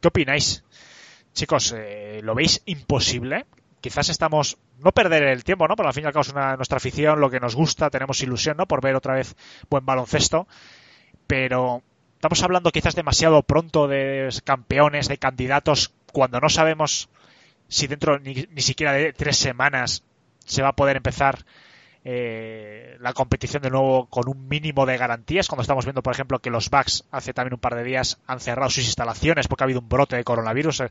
¿Qué 0.00 0.08
opináis? 0.08 0.64
Chicos, 1.32 1.74
eh, 1.76 2.20
¿lo 2.22 2.34
veis 2.34 2.62
imposible? 2.66 3.46
Quizás 3.80 4.08
estamos 4.08 4.58
no 4.78 4.92
perder 4.92 5.24
el 5.24 5.44
tiempo, 5.44 5.66
¿no? 5.68 5.76
Pero 5.76 5.88
al 5.88 5.94
fin 5.94 6.04
y 6.04 6.06
al 6.06 6.12
cabo 6.12 6.22
es 6.22 6.30
una, 6.30 6.56
nuestra 6.56 6.76
afición, 6.76 7.20
lo 7.20 7.30
que 7.30 7.40
nos 7.40 7.54
gusta, 7.54 7.90
tenemos 7.90 8.22
ilusión, 8.22 8.56
¿no? 8.56 8.66
Por 8.66 8.80
ver 8.80 8.94
otra 8.94 9.14
vez 9.14 9.36
buen 9.68 9.84
baloncesto. 9.84 10.46
Pero 11.26 11.82
estamos 12.20 12.42
hablando 12.42 12.70
quizás 12.70 12.94
demasiado 12.94 13.42
pronto 13.44 13.88
de 13.88 14.28
campeones, 14.44 15.08
de 15.08 15.16
candidatos, 15.16 15.94
cuando 16.12 16.38
no 16.38 16.50
sabemos 16.50 17.08
si 17.66 17.86
dentro 17.86 18.18
ni, 18.18 18.46
ni 18.50 18.60
siquiera 18.60 18.92
de 18.92 19.14
tres 19.14 19.38
semanas 19.38 20.04
se 20.44 20.60
va 20.60 20.68
a 20.68 20.76
poder 20.76 20.98
empezar 20.98 21.46
eh, 22.04 22.98
la 23.00 23.14
competición 23.14 23.62
de 23.62 23.70
nuevo 23.70 24.04
con 24.10 24.28
un 24.28 24.48
mínimo 24.48 24.84
de 24.84 24.98
garantías. 24.98 25.48
Cuando 25.48 25.62
estamos 25.62 25.86
viendo, 25.86 26.02
por 26.02 26.12
ejemplo, 26.12 26.40
que 26.40 26.50
los 26.50 26.68
Bucks 26.68 27.06
hace 27.10 27.32
también 27.32 27.54
un 27.54 27.60
par 27.60 27.74
de 27.74 27.84
días 27.84 28.20
han 28.26 28.40
cerrado 28.40 28.68
sus 28.68 28.84
instalaciones 28.84 29.48
porque 29.48 29.64
ha 29.64 29.66
habido 29.66 29.80
un 29.80 29.88
brote 29.88 30.16
de 30.16 30.24
coronavirus. 30.24 30.80
Eh, 30.80 30.90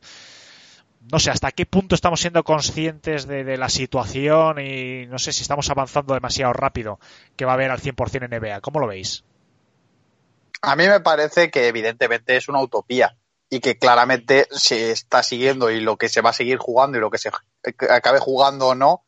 no 1.12 1.20
sé 1.20 1.30
hasta 1.30 1.52
qué 1.52 1.68
punto 1.68 1.94
estamos 1.94 2.22
siendo 2.22 2.44
conscientes 2.44 3.28
de, 3.28 3.44
de, 3.44 3.58
la 3.58 3.70
situación 3.70 4.60
y 4.60 5.06
no 5.06 5.20
sé 5.20 5.32
si 5.32 5.44
estamos 5.44 5.70
avanzando 5.70 6.16
demasiado 6.16 6.54
rápido 6.54 7.00
que 7.36 7.46
va 7.46 7.52
a 7.52 7.54
haber 7.54 7.70
al 7.70 7.80
100% 7.80 8.26
en 8.26 8.40
NBA. 8.40 8.62
¿Cómo 8.62 8.80
lo 8.80 8.88
veis? 8.88 9.24
A 10.62 10.76
mí 10.76 10.88
me 10.88 11.00
parece 11.00 11.50
que 11.50 11.68
evidentemente 11.68 12.36
es 12.36 12.50
una 12.50 12.62
utopía 12.62 13.16
y 13.50 13.62
que 13.62 13.78
claramente 13.78 14.48
se 14.52 14.92
está 14.92 15.24
siguiendo 15.24 15.72
y 15.72 15.80
lo 15.80 15.98
que 15.98 16.10
se 16.10 16.22
va 16.22 16.30
a 16.30 16.34
seguir 16.34 16.58
jugando 16.58 16.98
y 16.98 17.02
lo 17.02 17.10
que 17.10 17.18
se 17.18 17.32
acabe 17.90 18.20
jugando 18.20 18.68
o 18.70 18.76
no 18.76 19.04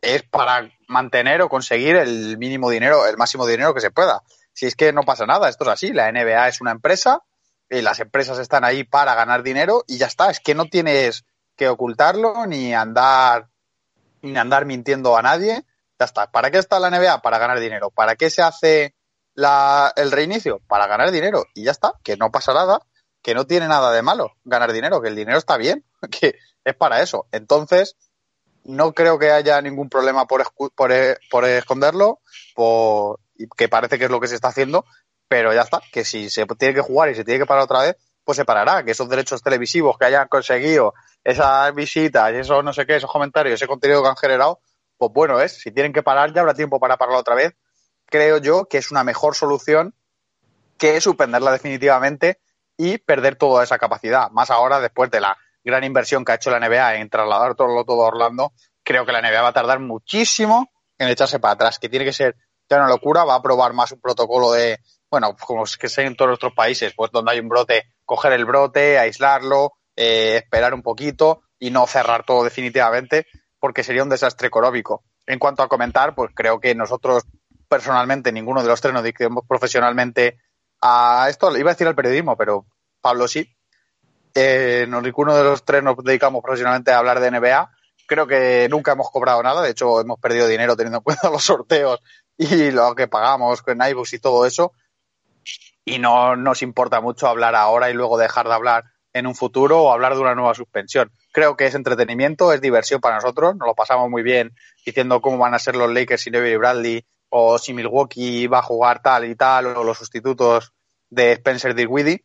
es 0.00 0.22
para 0.24 0.70
mantener 0.88 1.42
o 1.42 1.48
conseguir 1.48 1.96
el 1.96 2.38
mínimo 2.38 2.70
dinero, 2.70 3.06
el 3.06 3.16
máximo 3.16 3.46
dinero 3.46 3.74
que 3.74 3.80
se 3.80 3.90
pueda. 3.90 4.22
Si 4.52 4.66
es 4.66 4.74
que 4.74 4.92
no 4.92 5.02
pasa 5.02 5.26
nada, 5.26 5.48
esto 5.48 5.64
es 5.64 5.70
así. 5.70 5.92
La 5.92 6.10
NBA 6.10 6.48
es 6.48 6.60
una 6.60 6.72
empresa 6.72 7.22
y 7.70 7.82
las 7.82 8.00
empresas 8.00 8.38
están 8.38 8.64
ahí 8.64 8.84
para 8.84 9.14
ganar 9.14 9.42
dinero 9.42 9.84
y 9.86 9.98
ya 9.98 10.06
está. 10.06 10.30
Es 10.30 10.40
que 10.40 10.54
no 10.54 10.66
tienes 10.66 11.24
que 11.56 11.68
ocultarlo 11.68 12.46
ni 12.46 12.74
andar 12.74 13.48
ni 14.22 14.36
andar 14.36 14.66
mintiendo 14.66 15.16
a 15.16 15.22
nadie. 15.22 15.64
Ya 15.98 16.06
está. 16.06 16.30
¿Para 16.30 16.50
qué 16.50 16.58
está 16.58 16.80
la 16.80 16.90
NBA? 16.90 17.22
Para 17.22 17.38
ganar 17.38 17.60
dinero. 17.60 17.90
¿Para 17.90 18.16
qué 18.16 18.30
se 18.30 18.42
hace 18.42 18.94
la, 19.34 19.92
el 19.96 20.12
reinicio? 20.12 20.60
Para 20.66 20.86
ganar 20.86 21.10
dinero. 21.10 21.44
Y 21.54 21.64
ya 21.64 21.70
está. 21.70 21.94
Que 22.02 22.16
no 22.16 22.30
pasa 22.30 22.52
nada. 22.52 22.80
Que 23.22 23.34
no 23.34 23.46
tiene 23.46 23.68
nada 23.68 23.92
de 23.92 24.02
malo 24.02 24.32
ganar 24.44 24.72
dinero. 24.72 25.00
Que 25.00 25.08
el 25.08 25.16
dinero 25.16 25.38
está 25.38 25.56
bien. 25.56 25.84
Que 26.10 26.36
es 26.64 26.74
para 26.74 27.02
eso. 27.02 27.26
Entonces, 27.32 27.96
no 28.64 28.92
creo 28.92 29.18
que 29.18 29.30
haya 29.30 29.60
ningún 29.60 29.88
problema 29.88 30.26
por, 30.26 30.44
por, 30.74 30.92
por 31.30 31.44
esconderlo, 31.44 32.20
por, 32.54 33.18
que 33.56 33.68
parece 33.68 33.98
que 33.98 34.04
es 34.04 34.10
lo 34.10 34.20
que 34.20 34.28
se 34.28 34.34
está 34.34 34.48
haciendo, 34.48 34.84
pero 35.28 35.52
ya 35.52 35.62
está, 35.62 35.80
que 35.92 36.04
si 36.04 36.30
se 36.30 36.46
tiene 36.58 36.74
que 36.74 36.80
jugar 36.80 37.10
y 37.10 37.14
se 37.14 37.24
tiene 37.24 37.40
que 37.40 37.46
parar 37.46 37.64
otra 37.64 37.82
vez, 37.82 37.96
pues 38.24 38.36
se 38.36 38.44
parará, 38.44 38.84
que 38.84 38.92
esos 38.92 39.08
derechos 39.08 39.42
televisivos 39.42 39.98
que 39.98 40.04
hayan 40.04 40.28
conseguido, 40.28 40.94
esas 41.24 41.74
visitas, 41.74 42.32
esos 42.32 42.62
no 42.62 42.72
sé 42.72 42.86
qué, 42.86 42.96
esos 42.96 43.10
comentarios, 43.10 43.54
ese 43.54 43.66
contenido 43.66 44.02
que 44.02 44.08
han 44.08 44.16
generado, 44.16 44.60
pues 44.96 45.10
bueno 45.12 45.40
es, 45.40 45.52
si 45.60 45.72
tienen 45.72 45.92
que 45.92 46.02
parar 46.02 46.32
ya 46.32 46.42
habrá 46.42 46.54
tiempo 46.54 46.78
para 46.78 46.96
pararlo 46.96 47.18
otra 47.18 47.34
vez. 47.34 47.54
Creo 48.12 48.36
yo 48.36 48.66
que 48.66 48.76
es 48.76 48.90
una 48.90 49.04
mejor 49.04 49.34
solución 49.34 49.94
que 50.76 51.00
suspenderla 51.00 51.50
definitivamente 51.50 52.40
y 52.76 52.98
perder 52.98 53.36
toda 53.36 53.64
esa 53.64 53.78
capacidad, 53.78 54.30
más 54.30 54.50
ahora 54.50 54.80
después 54.80 55.10
de 55.10 55.22
la 55.22 55.34
gran 55.64 55.82
inversión 55.82 56.22
que 56.22 56.32
ha 56.32 56.34
hecho 56.34 56.50
la 56.50 56.60
NBA 56.60 56.96
en 56.96 57.08
trasladar 57.08 57.54
todo, 57.54 57.82
todo 57.86 58.04
a 58.04 58.08
Orlando, 58.08 58.52
creo 58.84 59.06
que 59.06 59.12
la 59.12 59.22
NBA 59.22 59.40
va 59.40 59.48
a 59.48 59.52
tardar 59.54 59.80
muchísimo 59.80 60.70
en 60.98 61.08
echarse 61.08 61.40
para 61.40 61.54
atrás, 61.54 61.78
que 61.78 61.88
tiene 61.88 62.04
que 62.04 62.12
ser 62.12 62.36
ya 62.68 62.76
una 62.76 62.88
locura, 62.88 63.24
va 63.24 63.36
a 63.36 63.42
probar 63.42 63.72
más 63.72 63.92
un 63.92 64.00
protocolo 64.02 64.52
de, 64.52 64.80
bueno, 65.10 65.34
como 65.34 65.64
es 65.64 65.78
que 65.78 65.88
sé 65.88 66.02
en 66.02 66.14
todos 66.14 66.28
nuestros 66.28 66.52
países, 66.52 66.92
pues 66.94 67.10
donde 67.12 67.32
hay 67.32 67.40
un 67.40 67.48
brote, 67.48 67.94
coger 68.04 68.34
el 68.34 68.44
brote, 68.44 68.98
aislarlo, 68.98 69.72
eh, 69.96 70.36
esperar 70.44 70.74
un 70.74 70.82
poquito 70.82 71.44
y 71.58 71.70
no 71.70 71.86
cerrar 71.86 72.26
todo 72.26 72.44
definitivamente, 72.44 73.26
porque 73.58 73.82
sería 73.82 74.02
un 74.02 74.10
desastre 74.10 74.48
económico. 74.48 75.02
En 75.26 75.38
cuanto 75.38 75.62
a 75.62 75.68
comentar, 75.68 76.14
pues 76.14 76.30
creo 76.34 76.60
que 76.60 76.74
nosotros 76.74 77.24
personalmente, 77.72 78.32
ninguno 78.32 78.62
de 78.62 78.68
los 78.68 78.82
tres 78.82 78.92
nos 78.92 79.02
dedicamos 79.02 79.46
profesionalmente 79.48 80.38
a 80.82 81.26
esto, 81.30 81.56
iba 81.56 81.70
a 81.70 81.72
decir 81.72 81.86
al 81.86 81.94
periodismo, 81.94 82.36
pero 82.36 82.66
Pablo 83.00 83.26
sí, 83.26 83.48
eh, 84.34 84.84
no, 84.86 85.00
ninguno 85.00 85.34
de 85.34 85.42
los 85.42 85.64
tres 85.64 85.82
nos 85.82 85.96
dedicamos 86.04 86.42
profesionalmente 86.42 86.90
a 86.90 86.98
hablar 86.98 87.18
de 87.20 87.30
NBA. 87.30 87.70
Creo 88.06 88.26
que 88.26 88.68
nunca 88.70 88.92
hemos 88.92 89.10
cobrado 89.10 89.42
nada. 89.42 89.62
De 89.62 89.70
hecho, 89.70 90.02
hemos 90.02 90.20
perdido 90.20 90.48
dinero 90.48 90.76
teniendo 90.76 90.98
en 90.98 91.02
cuenta 91.02 91.30
los 91.32 91.44
sorteos 91.44 92.00
y 92.36 92.70
lo 92.70 92.94
que 92.94 93.08
pagamos 93.08 93.62
con 93.62 93.80
iBooks 93.80 94.12
y 94.12 94.18
todo 94.18 94.44
eso. 94.44 94.72
Y 95.86 95.98
no 95.98 96.36
nos 96.36 96.60
importa 96.60 97.00
mucho 97.00 97.26
hablar 97.26 97.54
ahora 97.54 97.88
y 97.88 97.94
luego 97.94 98.18
dejar 98.18 98.48
de 98.48 98.54
hablar 98.54 98.84
en 99.14 99.26
un 99.26 99.34
futuro 99.34 99.80
o 99.80 99.92
hablar 99.92 100.14
de 100.14 100.20
una 100.20 100.34
nueva 100.34 100.52
suspensión. 100.52 101.10
creo 101.32 101.56
que 101.56 101.64
es 101.64 101.74
entretenimiento, 101.74 102.52
es 102.52 102.60
diversión 102.60 103.00
para 103.00 103.14
nosotros, 103.14 103.56
nos 103.56 103.66
lo 103.66 103.74
pasamos 103.74 104.10
muy 104.10 104.22
bien 104.22 104.54
diciendo 104.84 105.22
cómo 105.22 105.38
van 105.38 105.54
a 105.54 105.58
ser 105.58 105.76
los 105.76 105.90
Lakers 105.90 106.22
sin 106.22 106.36
Avery 106.36 106.56
Bradley 106.56 107.06
o 107.34 107.58
si 107.58 107.72
Milwaukee 107.72 108.46
va 108.46 108.58
a 108.58 108.62
jugar 108.62 109.00
tal 109.00 109.24
y 109.24 109.34
tal 109.34 109.66
o 109.66 109.84
los 109.84 109.96
sustitutos 109.96 110.72
de 111.08 111.32
Spencer 111.32 111.74
Dinwiddie 111.74 112.24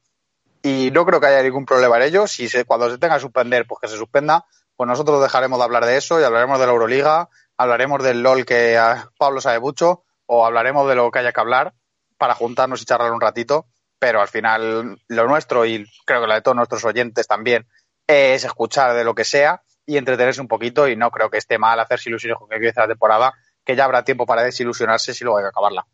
y 0.62 0.92
no 0.92 1.06
creo 1.06 1.22
que 1.22 1.28
haya 1.28 1.44
ningún 1.44 1.66
problema 1.66 1.96
en 1.96 2.04
ello. 2.04 2.28
Si 2.28 2.50
cuando 2.66 2.90
se 2.90 2.98
tenga 2.98 3.16
que 3.16 3.22
suspender, 3.22 3.66
pues 3.66 3.80
que 3.80 3.88
se 3.88 3.96
suspenda. 3.96 4.46
Pues 4.76 4.88
nosotros 4.88 5.22
dejaremos 5.22 5.60
de 5.60 5.64
hablar 5.64 5.86
de 5.86 5.96
eso 5.96 6.20
y 6.20 6.24
hablaremos 6.24 6.60
de 6.60 6.66
la 6.66 6.74
Euroliga, 6.74 7.30
hablaremos 7.56 8.04
del 8.04 8.22
LOL 8.22 8.46
que 8.46 8.78
a 8.78 9.10
Pablo 9.18 9.40
sabe 9.40 9.60
mucho 9.60 10.04
o 10.26 10.46
hablaremos 10.46 10.88
de 10.90 10.96
lo 10.96 11.10
que 11.10 11.20
haya 11.20 11.32
que 11.32 11.40
hablar 11.40 11.74
para 12.18 12.36
juntarnos 12.36 12.82
y 12.82 12.86
charlar 12.86 13.14
un 13.14 13.22
ratito. 13.22 13.66
Pero 14.00 14.22
al 14.22 14.28
final 14.28 15.00
lo 15.08 15.28
nuestro 15.28 15.66
y 15.66 15.86
creo 16.06 16.22
que 16.22 16.28
la 16.28 16.36
de 16.36 16.42
todos 16.42 16.58
nuestros 16.58 16.84
oyentes 16.84 17.28
también 17.28 17.66
es 18.06 18.44
escuchar 18.44 18.94
de 18.94 19.06
lo 19.06 19.16
que 19.16 19.24
sea 19.24 19.64
y 19.86 19.96
entretenerse 19.96 20.42
un 20.42 20.50
poquito 20.50 20.88
y 20.90 20.98
no 20.98 21.12
creo 21.12 21.30
que 21.30 21.38
esté 21.38 21.58
mal 21.58 21.80
hacerse 21.80 22.10
ilusiones 22.10 22.38
con 22.38 22.50
que 22.50 22.56
empiece 22.56 22.82
la 22.82 22.88
temporada, 22.88 23.34
que 23.68 23.76
ya 23.76 23.84
habrá 23.84 24.02
tiempo 24.04 24.26
para 24.26 24.44
desilusionarse 24.44 25.14
si 25.14 25.26
luego 25.26 25.40
hay 25.40 25.44
que 25.44 25.50
acabarla. 25.50 25.86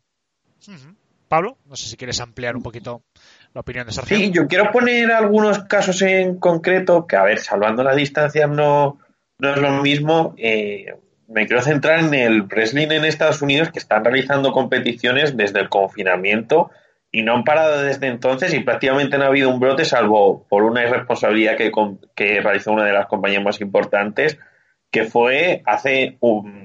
Pablo, 1.28 1.58
no 1.66 1.74
sé 1.74 1.88
si 1.88 1.96
quieres 1.96 2.20
ampliar 2.20 2.54
un 2.54 2.62
poquito 2.62 3.02
la 3.52 3.62
opinión 3.62 3.84
de 3.84 3.92
Sergio. 3.92 4.16
Sí, 4.16 4.30
yo 4.30 4.46
quiero 4.46 4.70
poner 4.70 5.10
algunos 5.10 5.64
casos 5.64 6.00
en 6.02 6.38
concreto 6.38 7.08
que, 7.08 7.16
a 7.16 7.24
ver, 7.24 7.40
salvando 7.40 7.82
las 7.82 7.96
distancias 7.96 8.48
no, 8.48 9.00
no 9.38 9.50
es 9.50 9.56
lo 9.60 9.82
mismo. 9.82 10.34
Eh, 10.38 10.94
me 11.26 11.48
quiero 11.48 11.62
centrar 11.62 11.98
en 11.98 12.14
el 12.14 12.42
wrestling 12.42 12.92
en 12.92 13.04
Estados 13.04 13.42
Unidos 13.42 13.70
que 13.72 13.80
están 13.80 14.04
realizando 14.04 14.52
competiciones 14.52 15.36
desde 15.36 15.58
el 15.58 15.68
confinamiento 15.68 16.70
y 17.10 17.22
no 17.22 17.34
han 17.34 17.42
parado 17.42 17.82
desde 17.82 18.06
entonces 18.06 18.54
y 18.54 18.60
prácticamente 18.60 19.18
no 19.18 19.24
ha 19.24 19.28
habido 19.28 19.50
un 19.50 19.58
brote 19.58 19.84
salvo 19.84 20.46
por 20.48 20.62
una 20.62 20.84
irresponsabilidad 20.84 21.56
que, 21.56 21.72
que 22.14 22.40
realizó 22.40 22.70
una 22.70 22.84
de 22.84 22.92
las 22.92 23.06
compañías 23.06 23.42
más 23.42 23.60
importantes 23.60 24.38
que 24.92 25.04
fue 25.04 25.62
hace 25.66 26.18
un, 26.20 26.63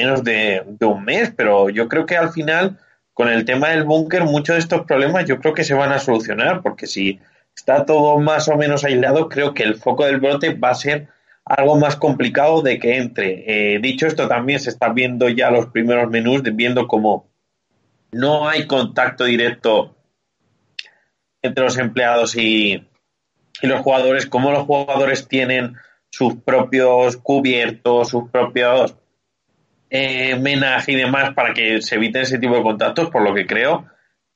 menos 0.00 0.24
de, 0.24 0.64
un 0.80 1.04
mes, 1.04 1.32
pero 1.36 1.68
yo 1.68 1.88
creo 1.88 2.06
que 2.06 2.16
al 2.16 2.32
final 2.32 2.78
con 3.12 3.28
el 3.28 3.44
tema 3.44 3.68
del 3.68 3.84
búnker, 3.84 4.24
muchos 4.24 4.56
de 4.56 4.60
estos 4.60 4.86
problemas 4.86 5.26
yo 5.26 5.38
creo 5.40 5.52
que 5.52 5.64
se 5.64 5.74
van 5.74 5.92
a 5.92 5.98
solucionar, 5.98 6.62
porque 6.62 6.86
si 6.86 7.20
está 7.54 7.84
todo 7.84 8.18
más 8.18 8.48
o 8.48 8.56
menos 8.56 8.84
aislado, 8.84 9.28
creo 9.28 9.52
que 9.52 9.62
el 9.62 9.74
foco 9.74 10.06
del 10.06 10.20
brote 10.20 10.54
va 10.54 10.70
a 10.70 10.74
ser 10.74 11.08
algo 11.44 11.76
más 11.76 11.96
complicado 11.96 12.62
de 12.62 12.78
que 12.78 12.96
entre. 12.96 13.74
Eh, 13.74 13.78
dicho 13.80 14.06
esto, 14.06 14.26
también 14.26 14.60
se 14.60 14.70
están 14.70 14.94
viendo 14.94 15.28
ya 15.28 15.50
los 15.50 15.66
primeros 15.66 16.08
menús, 16.08 16.42
viendo 16.42 16.86
cómo 16.88 17.28
no 18.12 18.48
hay 18.48 18.66
contacto 18.66 19.24
directo 19.24 19.96
entre 21.42 21.64
los 21.64 21.76
empleados 21.76 22.36
y 22.36 22.86
los 23.60 23.80
jugadores, 23.80 24.26
cómo 24.26 24.50
los 24.50 24.64
jugadores 24.64 25.28
tienen 25.28 25.74
sus 26.10 26.36
propios 26.36 27.18
cubiertos, 27.18 28.08
sus 28.08 28.30
propios 28.30 28.96
eh, 29.90 30.36
menaje 30.36 30.92
y 30.92 30.96
demás 30.96 31.34
para 31.34 31.52
que 31.52 31.82
se 31.82 31.96
eviten 31.96 32.22
ese 32.22 32.38
tipo 32.38 32.56
de 32.56 32.62
contactos, 32.62 33.10
por 33.10 33.22
lo 33.22 33.34
que 33.34 33.46
creo 33.46 33.86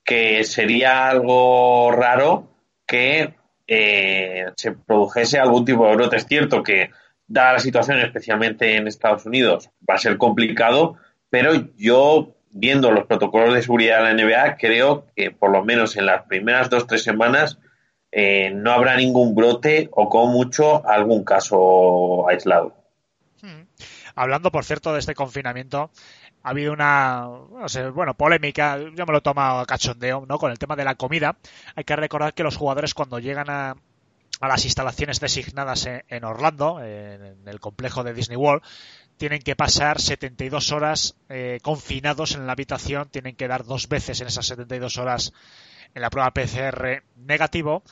que 0.05 0.45
sería 0.45 1.09
algo 1.09 1.91
raro 1.91 2.51
que 2.87 3.35
eh, 3.67 4.45
se 4.57 4.73
produjese 4.73 5.39
algún 5.39 5.65
tipo 5.65 5.87
de 5.87 5.97
brote. 5.97 6.17
Es 6.17 6.27
cierto 6.27 6.63
que, 6.63 6.91
dada 7.27 7.55
la 7.55 7.59
situación, 7.59 7.99
especialmente 8.01 8.77
en 8.77 8.87
Estados 8.87 9.25
Unidos, 9.25 9.71
va 9.89 9.95
a 9.95 9.99
ser 9.99 10.19
complicado, 10.19 10.97
pero 11.31 11.53
yo, 11.77 12.37
viendo 12.51 12.91
los 12.91 13.07
protocolos 13.07 13.55
de 13.55 13.63
seguridad 13.63 14.05
de 14.05 14.15
la 14.15 14.23
NBA, 14.23 14.57
creo 14.59 15.07
que 15.17 15.31
por 15.31 15.51
lo 15.51 15.65
menos 15.65 15.97
en 15.97 16.07
las 16.07 16.25
primeras 16.27 16.69
dos 16.69 16.83
o 16.83 16.87
tres 16.87 17.03
semanas 17.03 17.59
eh, 18.13 18.51
no 18.51 18.71
habrá 18.73 18.97
ningún 18.97 19.35
brote 19.35 19.89
o, 19.91 20.09
como 20.11 20.33
mucho, 20.33 20.87
algún 20.87 21.25
caso 21.25 22.29
aislado. 22.29 22.77
Hablando, 24.15 24.53
por 24.53 24.65
cierto, 24.65 24.93
de 24.93 25.01
este 25.01 25.15
confinamiento, 25.15 25.91
ha 26.43 26.51
habido 26.51 26.73
una, 26.73 27.27
bueno, 27.95 28.15
polémica, 28.15 28.79
yo 28.79 29.07
me 29.07 29.13
lo 29.13 29.19
he 29.19 29.23
tomado 29.23 29.61
a 29.61 29.67
cachondeo, 29.67 30.25
¿no? 30.29 30.39
Con 30.39 30.51
el 30.51 30.59
tema 30.59 30.77
de 30.77 30.85
la 30.85 30.95
comida. 30.95 31.37
Hay 31.75 31.85
que 31.85 31.97
recordar 31.97 32.35
que 32.35 32.43
los 32.43 32.57
jugadores 32.57 32.95
cuando 32.95 33.19
llegan 33.19 33.51
a, 33.51 33.77
a 34.41 34.49
las 34.49 34.65
instalaciones 34.65 35.21
designadas 35.21 35.87
en, 35.87 36.25
Orlando, 36.25 36.81
en, 36.83 37.47
el 37.47 37.61
complejo 37.61 38.05
de 38.05 38.15
Disney 38.15 38.37
World, 38.37 38.63
tienen 39.17 39.41
que 39.41 39.57
pasar 39.57 40.01
72 40.01 40.73
horas 40.73 41.17
eh, 41.29 41.61
confinados 41.63 42.35
en 42.35 42.47
la 42.47 42.53
habitación, 42.53 43.09
tienen 43.09 43.37
que 43.37 43.49
dar 43.49 43.65
dos 43.65 43.89
veces 43.89 44.21
en 44.21 44.27
esas 44.27 44.47
72 44.47 44.99
horas 44.99 45.33
en 45.95 46.03
la 46.03 46.11
prueba 46.11 46.33
PCR 46.33 47.05
negativo 47.17 47.85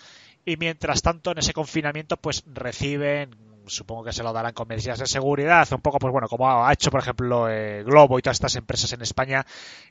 y 0.45 0.57
mientras 0.57 1.03
tanto 1.03 1.31
en 1.31 1.39
ese 1.39 1.53
confinamiento 1.53 2.17
pues 2.17 2.43
reciben 2.47 3.37
supongo 3.67 4.05
que 4.05 4.13
se 4.13 4.23
lo 4.23 4.33
darán 4.33 4.53
con 4.53 4.69
medidas 4.69 4.99
de 4.99 5.07
seguridad, 5.07 5.67
un 5.73 5.81
poco, 5.81 5.99
pues 5.99 6.13
bueno, 6.13 6.29
como 6.29 6.65
ha 6.65 6.73
hecho, 6.73 6.91
por 6.91 7.01
ejemplo, 7.01 7.49
eh, 7.49 7.83
Globo 7.85 8.19
y 8.19 8.23
todas 8.23 8.37
estas 8.37 8.57
empresas 8.57 8.93
en 8.93 9.03
España 9.03 9.47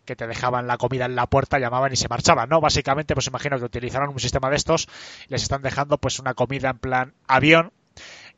que 0.05 0.15
te 0.15 0.27
dejaban 0.27 0.67
la 0.67 0.77
comida 0.77 1.05
en 1.05 1.15
la 1.15 1.27
puerta, 1.27 1.60
llamaban 1.60 1.93
y 1.93 1.95
se 1.95 2.07
marchaban, 2.07 2.49
¿no? 2.49 2.62
Básicamente, 2.62 3.13
pues 3.13 3.27
imagino 3.27 3.57
que 3.57 3.65
utilizaron 3.65 4.10
un 4.10 4.19
sistema 4.19 4.49
de 4.49 4.55
estos, 4.55 4.88
les 5.27 5.43
están 5.43 5.62
dejando 5.62 5.97
pues 5.97 6.19
una 6.19 6.34
comida 6.34 6.69
en 6.69 6.79
plan 6.79 7.13
avión, 7.27 7.71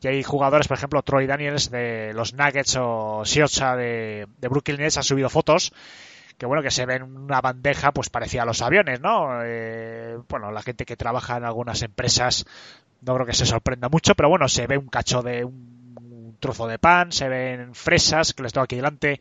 y 0.01 0.07
hay 0.07 0.23
jugadores, 0.23 0.67
por 0.67 0.77
ejemplo, 0.77 1.01
Troy 1.01 1.27
Daniels 1.27 1.71
de 1.71 2.11
los 2.13 2.33
Nuggets 2.33 2.75
o 2.77 3.23
Siocha 3.25 3.75
de, 3.75 4.27
de 4.37 4.47
Brooklyn 4.49 4.77
Nets 4.77 4.97
han 4.97 5.03
subido 5.03 5.29
fotos 5.29 5.71
que 6.37 6.45
bueno, 6.45 6.63
que 6.63 6.71
se 6.71 6.85
ven 6.85 7.03
una 7.03 7.41
bandeja, 7.41 7.91
pues 7.91 8.09
parecía 8.09 8.43
a 8.43 8.45
los 8.45 8.61
aviones, 8.61 9.01
¿no? 9.01 9.43
Eh, 9.43 10.17
bueno, 10.27 10.51
la 10.51 10.61
gente 10.61 10.85
que 10.85 10.97
trabaja 10.97 11.37
en 11.37 11.45
algunas 11.45 11.81
empresas 11.81 12.45
no 13.01 13.15
creo 13.15 13.25
que 13.25 13.33
se 13.33 13.45
sorprenda 13.45 13.89
mucho, 13.89 14.15
pero 14.15 14.29
bueno, 14.29 14.47
se 14.47 14.67
ve 14.67 14.77
un 14.77 14.87
cacho 14.87 15.21
de 15.21 15.43
un 15.43 16.37
trozo 16.39 16.67
de 16.67 16.79
pan, 16.79 17.11
se 17.11 17.29
ven 17.29 17.73
fresas, 17.73 18.33
que 18.33 18.43
les 18.43 18.53
tengo 18.53 18.63
aquí 18.63 18.75
delante, 18.75 19.19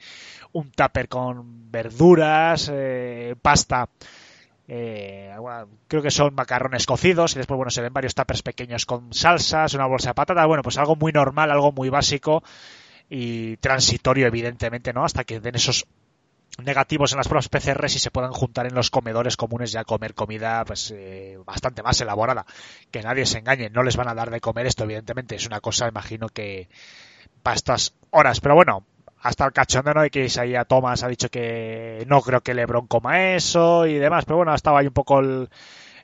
un 0.53 0.71
tupper 0.71 1.09
con 1.09 1.71
verduras, 1.71 2.71
eh, 2.73 3.35
pasta, 3.41 3.89
eh, 4.69 5.35
creo 5.89 6.03
que 6.03 6.11
son 6.11 6.35
macarrones 6.35 6.87
cocidos 6.87 7.35
y 7.35 7.39
después, 7.39 7.57
bueno, 7.57 7.71
se 7.71 7.83
ven 7.83 7.93
varios 7.93 8.15
tuppers 8.15 8.43
pequeños 8.43 8.87
con 8.87 9.13
salsas, 9.13 9.75
una 9.75 9.87
bolsa 9.87 10.11
de 10.11 10.15
patatas, 10.15 10.47
bueno, 10.47 10.63
pues 10.63 10.79
algo 10.79 10.97
muy 10.97 11.13
normal, 11.13 11.51
algo 11.51 11.73
muy 11.73 11.89
básico 11.89 12.43
y 13.11 13.57
transitorio, 13.59 14.27
evidentemente, 14.27 14.93
¿no? 14.93 15.05
Hasta 15.05 15.25
que 15.25 15.41
den 15.41 15.57
esos 15.57 15.87
negativos 16.59 17.13
en 17.13 17.19
las 17.19 17.29
pruebas 17.29 17.49
PCR 17.49 17.85
y 17.87 17.99
se 17.99 18.11
puedan 18.11 18.33
juntar 18.33 18.67
en 18.67 18.75
los 18.75 18.91
comedores 18.91 19.37
comunes 19.37 19.73
ya 19.73 19.81
a 19.81 19.85
comer 19.85 20.15
comida 20.15 20.65
pues 20.65 20.93
eh, 20.95 21.39
bastante 21.45 21.83
más 21.83 22.01
elaborada. 22.01 22.47
Que 22.91 23.03
nadie 23.03 23.27
se 23.27 23.39
engañe, 23.39 23.71
no 23.71 23.83
les 23.83 23.97
van 23.97 24.09
a 24.09 24.15
dar 24.15 24.31
de 24.31 24.41
comer 24.41 24.67
esto, 24.67 24.85
evidentemente. 24.85 25.37
Es 25.37 25.47
una 25.47 25.61
cosa, 25.61 25.89
imagino 25.89 26.29
que 26.29 26.69
para 27.43 27.57
estas 27.57 27.95
horas. 28.11 28.41
Pero 28.41 28.55
bueno, 28.55 28.85
hasta 29.21 29.47
el 29.47 29.53
cachondeo 29.53 30.03
de 30.03 30.11
que 30.11 30.25
Isaías 30.25 30.67
Thomas 30.69 31.03
ha 31.03 31.09
dicho 31.09 31.29
que 31.29 32.05
no 32.09 32.21
creo 32.21 32.41
que 32.41 32.55
Lebron 32.55 32.87
coma 32.87 33.35
eso 33.35 33.87
y 33.87 33.95
demás. 33.95 34.25
Pero 34.25 34.39
bueno, 34.39 34.55
estaba 34.55 34.81
ahí 34.81 34.87
un 34.87 34.93
poco 34.93 35.21
el, 35.21 35.49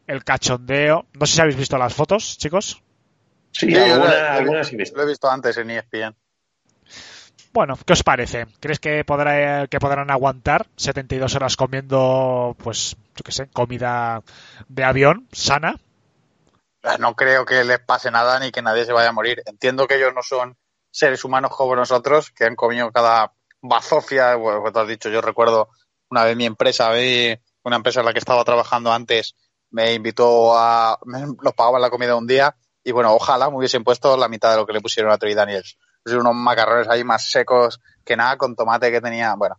el 0.06 0.24
cachondeo. 0.24 1.06
No 1.18 1.26
sé 1.26 1.34
si 1.34 1.40
habéis 1.40 1.56
visto 1.56 1.76
las 1.78 1.94
fotos, 1.94 2.38
chicos. 2.38 2.82
Sí, 3.52 3.74
algunas 3.74 4.72
Lo 4.72 5.02
he 5.02 5.06
visto 5.06 5.30
antes 5.30 5.56
en 5.56 5.70
ESPN. 5.70 6.14
Bueno, 7.52 7.78
¿qué 7.86 7.92
os 7.92 8.02
parece? 8.02 8.46
¿Crees 8.60 8.78
que, 8.78 9.04
podrá, 9.04 9.66
que 9.66 9.80
podrán 9.80 10.10
aguantar 10.10 10.66
72 10.76 11.34
horas 11.34 11.56
comiendo, 11.56 12.54
pues, 12.62 12.96
yo 13.16 13.22
qué 13.24 13.32
sé, 13.32 13.48
comida 13.48 14.22
de 14.68 14.84
avión 14.84 15.28
sana? 15.32 15.80
Eh, 16.82 16.98
no 16.98 17.14
creo 17.14 17.44
que 17.44 17.64
les 17.64 17.80
pase 17.80 18.10
nada 18.10 18.38
ni 18.38 18.52
que 18.52 18.62
nadie 18.62 18.84
se 18.84 18.92
vaya 18.92 19.08
a 19.08 19.12
morir. 19.12 19.42
Entiendo 19.46 19.86
que 19.86 19.96
ellos 19.96 20.12
no 20.14 20.22
son 20.22 20.56
seres 20.90 21.24
humanos 21.24 21.50
como 21.56 21.74
nosotros, 21.74 22.30
que 22.30 22.44
han 22.44 22.54
comido 22.56 22.92
cada 22.92 23.32
bazofia. 23.62 24.34
Bueno, 24.36 24.60
pues 24.60 24.72
tú 24.72 24.80
has 24.80 24.88
dicho, 24.88 25.08
yo 25.08 25.20
recuerdo 25.20 25.70
una 26.10 26.24
vez 26.24 26.36
mi 26.36 26.44
empresa, 26.44 26.90
una 27.62 27.76
empresa 27.76 28.00
en 28.00 28.06
la 28.06 28.12
que 28.12 28.18
estaba 28.18 28.44
trabajando 28.44 28.92
antes, 28.92 29.34
me 29.70 29.94
invitó 29.94 30.56
a. 30.56 30.98
nos 31.04 31.54
pagaban 31.54 31.82
la 31.82 31.90
comida 31.90 32.14
un 32.16 32.26
día 32.26 32.56
y 32.84 32.92
bueno, 32.92 33.12
ojalá 33.14 33.50
me 33.50 33.56
hubiesen 33.56 33.84
puesto 33.84 34.16
la 34.16 34.28
mitad 34.28 34.50
de 34.52 34.56
lo 34.56 34.66
que 34.66 34.72
le 34.72 34.80
pusieron 34.80 35.12
a 35.12 35.18
Troy 35.18 35.34
Daniels 35.34 35.76
unos 36.16 36.34
macarrones 36.34 36.88
ahí 36.88 37.04
más 37.04 37.30
secos 37.30 37.80
que 38.04 38.16
nada, 38.16 38.36
con 38.38 38.56
tomate 38.56 38.90
que 38.90 39.00
tenía, 39.00 39.34
bueno, 39.34 39.58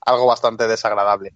algo 0.00 0.26
bastante 0.26 0.66
desagradable. 0.66 1.34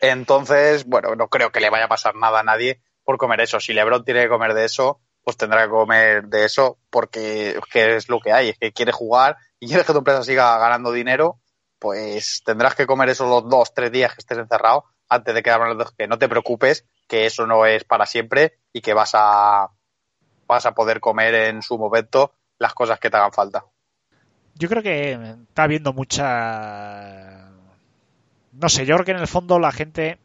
Entonces, 0.00 0.84
bueno, 0.86 1.14
no 1.14 1.28
creo 1.28 1.50
que 1.50 1.60
le 1.60 1.70
vaya 1.70 1.84
a 1.86 1.88
pasar 1.88 2.14
nada 2.14 2.40
a 2.40 2.42
nadie 2.42 2.80
por 3.04 3.18
comer 3.18 3.40
eso. 3.40 3.60
Si 3.60 3.72
Lebron 3.72 4.04
tiene 4.04 4.22
que 4.22 4.28
comer 4.28 4.54
de 4.54 4.64
eso, 4.64 5.00
pues 5.22 5.36
tendrá 5.36 5.64
que 5.64 5.70
comer 5.70 6.26
de 6.26 6.44
eso 6.44 6.78
porque 6.90 7.58
es 7.74 8.08
lo 8.08 8.20
que 8.20 8.32
hay, 8.32 8.50
es 8.50 8.58
que 8.58 8.72
quiere 8.72 8.92
jugar 8.92 9.36
y 9.58 9.66
quieres 9.66 9.86
que 9.86 9.92
tu 9.92 9.98
empresa 9.98 10.22
siga 10.22 10.56
ganando 10.58 10.92
dinero, 10.92 11.40
pues 11.78 12.42
tendrás 12.44 12.74
que 12.74 12.86
comer 12.86 13.08
eso 13.08 13.26
los 13.26 13.48
dos, 13.48 13.74
tres 13.74 13.90
días 13.90 14.12
que 14.12 14.20
estés 14.20 14.38
encerrado 14.38 14.84
antes 15.08 15.34
de 15.34 15.42
que, 15.42 15.50
que 15.98 16.06
no 16.06 16.18
te 16.18 16.28
preocupes, 16.28 16.86
que 17.08 17.26
eso 17.26 17.46
no 17.46 17.66
es 17.66 17.84
para 17.84 18.06
siempre 18.06 18.58
y 18.72 18.80
que 18.80 18.94
vas 18.94 19.12
a, 19.14 19.68
vas 20.46 20.66
a 20.66 20.74
poder 20.74 21.00
comer 21.00 21.34
en 21.34 21.62
su 21.62 21.78
momento 21.78 22.32
las 22.58 22.74
cosas 22.74 22.98
que 22.98 23.10
te 23.10 23.16
hagan 23.16 23.32
falta. 23.32 23.64
Yo 24.54 24.68
creo 24.68 24.82
que 24.82 25.12
está 25.48 25.64
habiendo 25.64 25.92
mucha... 25.92 27.50
No 28.52 28.68
sé, 28.68 28.86
yo 28.86 28.94
creo 28.94 29.04
que 29.04 29.10
en 29.12 29.18
el 29.18 29.26
fondo 29.28 29.58
la 29.58 29.70
gente 29.70 30.18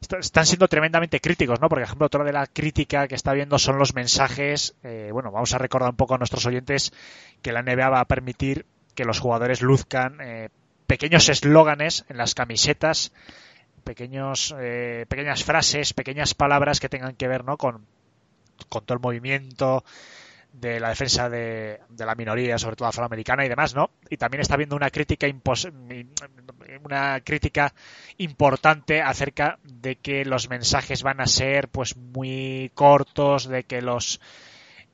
est- 0.00 0.12
están 0.14 0.46
siendo 0.46 0.66
tremendamente 0.68 1.20
críticos, 1.20 1.60
¿no? 1.60 1.68
Por 1.68 1.80
ejemplo, 1.82 2.06
otra 2.06 2.24
de 2.24 2.32
la 2.32 2.46
crítica 2.46 3.06
que 3.06 3.14
está 3.14 3.32
viendo 3.34 3.58
son 3.58 3.78
los 3.78 3.94
mensajes. 3.94 4.74
eh, 4.82 5.10
bueno, 5.12 5.30
vamos 5.30 5.52
a 5.52 5.58
recordar 5.58 5.90
un 5.90 5.96
poco 5.96 6.14
a 6.14 6.18
nuestros 6.18 6.46
oyentes 6.46 6.92
que 7.42 7.52
la 7.52 7.62
NBA 7.62 7.90
va 7.90 8.00
a 8.00 8.04
permitir 8.06 8.64
que 8.94 9.04
los 9.04 9.20
jugadores 9.20 9.60
luzcan 9.60 10.18
eh, 10.22 10.48
pequeños 10.86 11.28
eslóganes 11.28 12.06
en 12.08 12.16
las 12.16 12.34
camisetas, 12.34 13.12
pequeños, 13.84 14.54
eh, 14.58 15.04
pequeñas 15.08 15.44
frases, 15.44 15.92
pequeñas 15.92 16.34
palabras 16.34 16.80
que 16.80 16.88
tengan 16.88 17.14
que 17.14 17.28
ver, 17.28 17.44
¿no? 17.44 17.58
Con, 17.58 17.84
con 18.70 18.84
todo 18.86 18.94
el 18.96 19.02
movimiento 19.02 19.84
de 20.52 20.80
la 20.80 20.90
defensa 20.90 21.28
de, 21.28 21.80
la 21.98 22.14
minoría, 22.14 22.58
sobre 22.58 22.76
todo 22.76 22.88
afroamericana 22.88 23.44
y 23.44 23.48
demás, 23.48 23.74
¿no? 23.74 23.90
Y 24.08 24.16
también 24.16 24.40
está 24.40 24.54
habiendo 24.54 24.76
una 24.76 24.90
crítica 24.90 25.26
una 26.84 27.20
crítica 27.20 27.74
importante 28.18 29.02
acerca 29.02 29.58
de 29.64 29.96
que 29.96 30.24
los 30.24 30.48
mensajes 30.48 31.02
van 31.02 31.20
a 31.20 31.26
ser 31.26 31.68
pues 31.68 31.96
muy 31.96 32.70
cortos, 32.74 33.48
de 33.48 33.64
que 33.64 33.82
los 33.82 34.20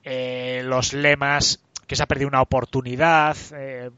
eh, 0.04 0.62
los 0.64 0.92
lemas 0.92 1.60
que 1.86 1.96
se 1.96 2.02
ha 2.02 2.06
perdido 2.06 2.28
una 2.28 2.42
oportunidad, 2.42 3.36
eh, 3.52 3.90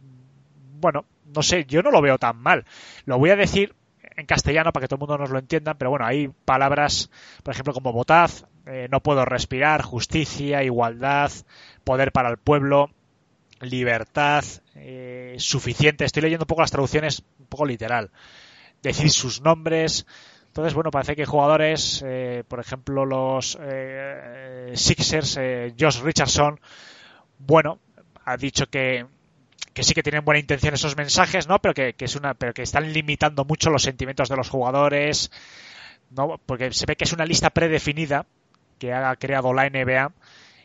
bueno, 0.81 1.05
no 1.35 1.43
sé, 1.43 1.65
yo 1.67 1.83
no 1.83 1.91
lo 1.91 2.01
veo 2.01 2.19
tan 2.19 2.37
mal. 2.37 2.65
Lo 3.05 3.19
voy 3.19 3.31
a 3.31 3.37
decir 3.37 3.75
en 4.19 4.27
castellano 4.27 4.73
para 4.73 4.85
que 4.85 4.89
todo 4.89 4.97
el 4.97 5.01
mundo 5.01 5.19
nos 5.19 5.31
lo 5.31 5.39
entienda, 5.39 5.75
pero 5.75 5.91
bueno, 5.91 6.05
hay 6.05 6.29
palabras, 6.45 7.11
por 7.43 7.55
ejemplo, 7.55 7.73
como 7.73 7.93
votad, 7.93 8.31
eh, 8.67 8.89
no 8.91 9.01
puedo 9.01 9.25
respirar, 9.25 9.83
justicia, 9.83 10.63
igualdad, 10.63 11.31
poder 11.85 12.13
para 12.13 12.29
el 12.29 12.37
pueblo, 12.37 12.91
libertad, 13.61 14.45
eh, 14.75 15.37
suficiente. 15.39 16.05
Estoy 16.05 16.23
leyendo 16.23 16.45
un 16.45 16.49
poco 16.49 16.63
las 16.63 16.71
traducciones, 16.71 17.23
un 17.39 17.47
poco 17.47 17.65
literal. 17.65 18.11
Decir 18.83 19.11
sus 19.11 19.41
nombres. 19.41 20.07
Entonces, 20.49 20.75
bueno, 20.75 20.91
parece 20.91 21.15
que 21.15 21.25
jugadores, 21.25 22.03
eh, 22.05 22.43
por 22.49 22.59
ejemplo, 22.59 23.05
los 23.05 23.57
eh, 23.61 24.73
Sixers, 24.75 25.37
eh, 25.41 25.75
Josh 25.79 26.01
Richardson, 26.01 26.59
bueno, 27.39 27.79
ha 28.25 28.37
dicho 28.37 28.67
que, 28.67 29.07
que 29.79 29.85
sí 29.85 29.95
que 29.95 30.03
tienen 30.03 30.25
buena 30.25 30.41
intención 30.41 30.75
esos 30.75 30.97
mensajes, 30.97 31.47
¿no? 31.47 31.61
Pero 31.61 31.73
que, 31.73 31.95
es 31.97 32.17
una, 32.17 32.35
pero 32.35 32.53
que 32.53 32.63
están 32.63 32.93
limitando 32.93 33.45
mucho 33.45 33.71
los 33.71 33.85
sentimientos 33.85 34.29
de 34.29 34.35
los 34.35 34.49
jugadores, 34.49 35.31
¿no? 36.11 36.37
Porque 36.45 36.73
se 36.73 36.85
ve 36.85 36.97
que 36.97 37.05
es 37.05 37.13
una 37.13 37.25
lista 37.25 37.51
predefinida 37.51 38.27
que 38.81 38.93
ha 38.93 39.15
creado 39.15 39.55
la 39.55 39.71
NBA 39.71 40.11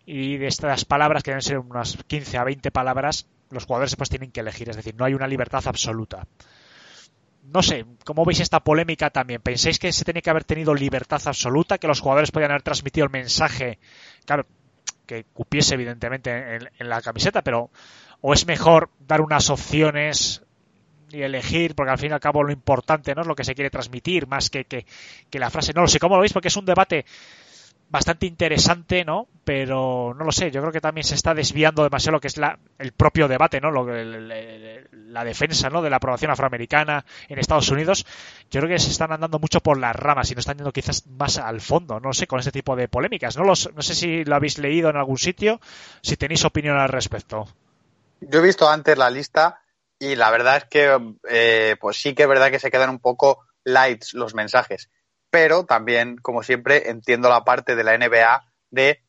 y 0.07 0.37
de 0.37 0.47
estas 0.47 0.85
palabras, 0.85 1.21
que 1.21 1.29
deben 1.29 1.43
ser 1.43 1.59
unas 1.59 1.95
15 2.07 2.39
a 2.39 2.43
20 2.43 2.71
palabras, 2.71 3.27
los 3.51 3.65
jugadores 3.65 3.91
después 3.91 4.09
tienen 4.09 4.31
que 4.31 4.39
elegir, 4.39 4.69
es 4.69 4.77
decir, 4.77 4.95
no 4.95 5.05
hay 5.05 5.13
una 5.13 5.27
libertad 5.27 5.61
absoluta. 5.67 6.25
No 7.43 7.61
sé, 7.61 7.85
¿cómo 8.05 8.25
veis 8.25 8.39
esta 8.39 8.61
polémica 8.61 9.11
también? 9.11 9.43
¿Pensáis 9.43 9.77
que 9.77 9.91
se 9.91 10.05
tenía 10.05 10.23
que 10.23 10.31
haber 10.31 10.43
tenido 10.43 10.73
libertad 10.73 11.21
absoluta, 11.23 11.77
que 11.77 11.87
los 11.87 11.99
jugadores 11.99 12.31
podían 12.31 12.49
haber 12.49 12.63
transmitido 12.63 13.05
el 13.05 13.11
mensaje, 13.11 13.77
claro, 14.25 14.47
que 15.05 15.25
cupiese 15.25 15.75
evidentemente 15.75 16.31
en, 16.31 16.69
en 16.79 16.89
la 16.89 16.99
camiseta, 17.03 17.43
pero 17.43 17.69
o 18.25 18.33
es 18.33 18.47
mejor 18.47 18.89
dar 19.05 19.19
unas 19.19 19.49
opciones 19.49 20.43
y 21.11 21.21
elegir, 21.23 21.75
porque 21.75 21.91
al 21.91 21.97
fin 21.97 22.11
y 22.11 22.13
al 22.13 22.21
cabo 22.21 22.41
lo 22.41 22.53
importante 22.53 23.13
no 23.13 23.21
es 23.21 23.27
lo 23.27 23.35
que 23.35 23.43
se 23.43 23.53
quiere 23.53 23.69
transmitir, 23.69 24.27
más 24.27 24.49
que, 24.49 24.63
que, 24.63 24.85
la 25.39 25.49
frase. 25.49 25.73
No 25.73 25.81
lo 25.81 25.89
sé 25.89 25.99
cómo 25.99 26.15
lo 26.15 26.21
veis, 26.21 26.31
porque 26.31 26.47
es 26.47 26.55
un 26.55 26.63
debate 26.63 27.05
bastante 27.89 28.25
interesante, 28.25 29.03
¿no? 29.03 29.27
Pero 29.43 30.15
no 30.17 30.23
lo 30.23 30.31
sé, 30.31 30.51
yo 30.51 30.61
creo 30.61 30.71
que 30.71 30.79
también 30.79 31.03
se 31.03 31.15
está 31.15 31.33
desviando 31.33 31.83
demasiado 31.83 32.13
lo 32.13 32.21
que 32.21 32.29
es 32.29 32.37
la, 32.37 32.57
el 32.79 32.93
propio 32.93 33.27
debate, 33.27 33.59
¿no? 33.59 33.71
Lo, 33.71 33.85
la 33.85 35.25
defensa, 35.25 35.69
¿no? 35.69 35.81
De 35.81 35.89
la 35.89 35.97
aprobación 35.97 36.31
afroamericana 36.31 37.03
en 37.27 37.39
Estados 37.39 37.69
Unidos. 37.71 38.05
Yo 38.49 38.61
creo 38.61 38.69
que 38.69 38.79
se 38.79 38.89
están 38.89 39.11
andando 39.11 39.37
mucho 39.37 39.59
por 39.59 39.77
las 39.77 39.97
ramas 39.97 40.31
y 40.31 40.33
no 40.33 40.39
están 40.39 40.55
yendo 40.55 40.71
quizás 40.71 41.05
más 41.07 41.39
al 41.39 41.59
fondo, 41.59 41.99
no 41.99 42.13
sé, 42.13 42.25
con 42.25 42.39
este 42.39 42.53
tipo 42.53 42.77
de 42.77 42.87
polémicas. 42.87 43.35
No, 43.35 43.43
los, 43.43 43.69
no 43.75 43.81
sé 43.81 43.93
si 43.93 44.23
lo 44.23 44.33
habéis 44.33 44.59
leído 44.59 44.89
en 44.89 44.95
algún 44.95 45.17
sitio, 45.17 45.59
si 46.01 46.15
tenéis 46.15 46.45
opinión 46.45 46.77
al 46.77 46.87
respecto. 46.87 47.47
Yo 48.29 48.39
he 48.39 48.43
visto 48.43 48.69
antes 48.69 48.97
la 48.97 49.09
lista 49.09 49.61
y 49.99 50.15
la 50.15 50.31
verdad 50.31 50.57
es 50.57 50.65
que, 50.65 51.15
eh, 51.29 51.75
pues 51.79 51.97
sí 51.97 52.13
que 52.13 52.23
es 52.23 52.29
verdad 52.29 52.51
que 52.51 52.59
se 52.59 52.71
quedan 52.71 52.89
un 52.89 52.99
poco 52.99 53.45
lights 53.63 54.13
los 54.13 54.33
mensajes. 54.33 54.89
Pero 55.29 55.65
también, 55.65 56.17
como 56.17 56.43
siempre, 56.43 56.89
entiendo 56.89 57.29
la 57.29 57.43
parte 57.43 57.75
de 57.75 57.83
la 57.83 57.97
NBA 57.97 58.43
de, 58.69 59.03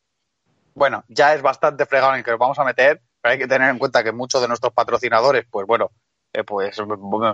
bueno, 0.75 1.05
ya 1.09 1.35
es 1.35 1.43
bastante 1.43 1.87
fregado 1.87 2.13
en 2.13 2.19
el 2.19 2.25
que 2.25 2.31
nos 2.31 2.41
vamos 2.41 2.59
a 2.59 2.65
meter, 2.65 3.03
pero 3.21 3.33
hay 3.33 3.39
que 3.39 3.49
tener 3.49 3.71
en 3.71 3.79
cuenta 3.79 4.05
que 4.05 4.13
muchos 4.13 4.41
de 4.41 4.49
nuestros 4.49 4.73
patrocinadores, 4.73 5.45
pues 5.51 5.67
bueno, 5.67 5.91
eh, 6.33 6.45
pues 6.45 6.77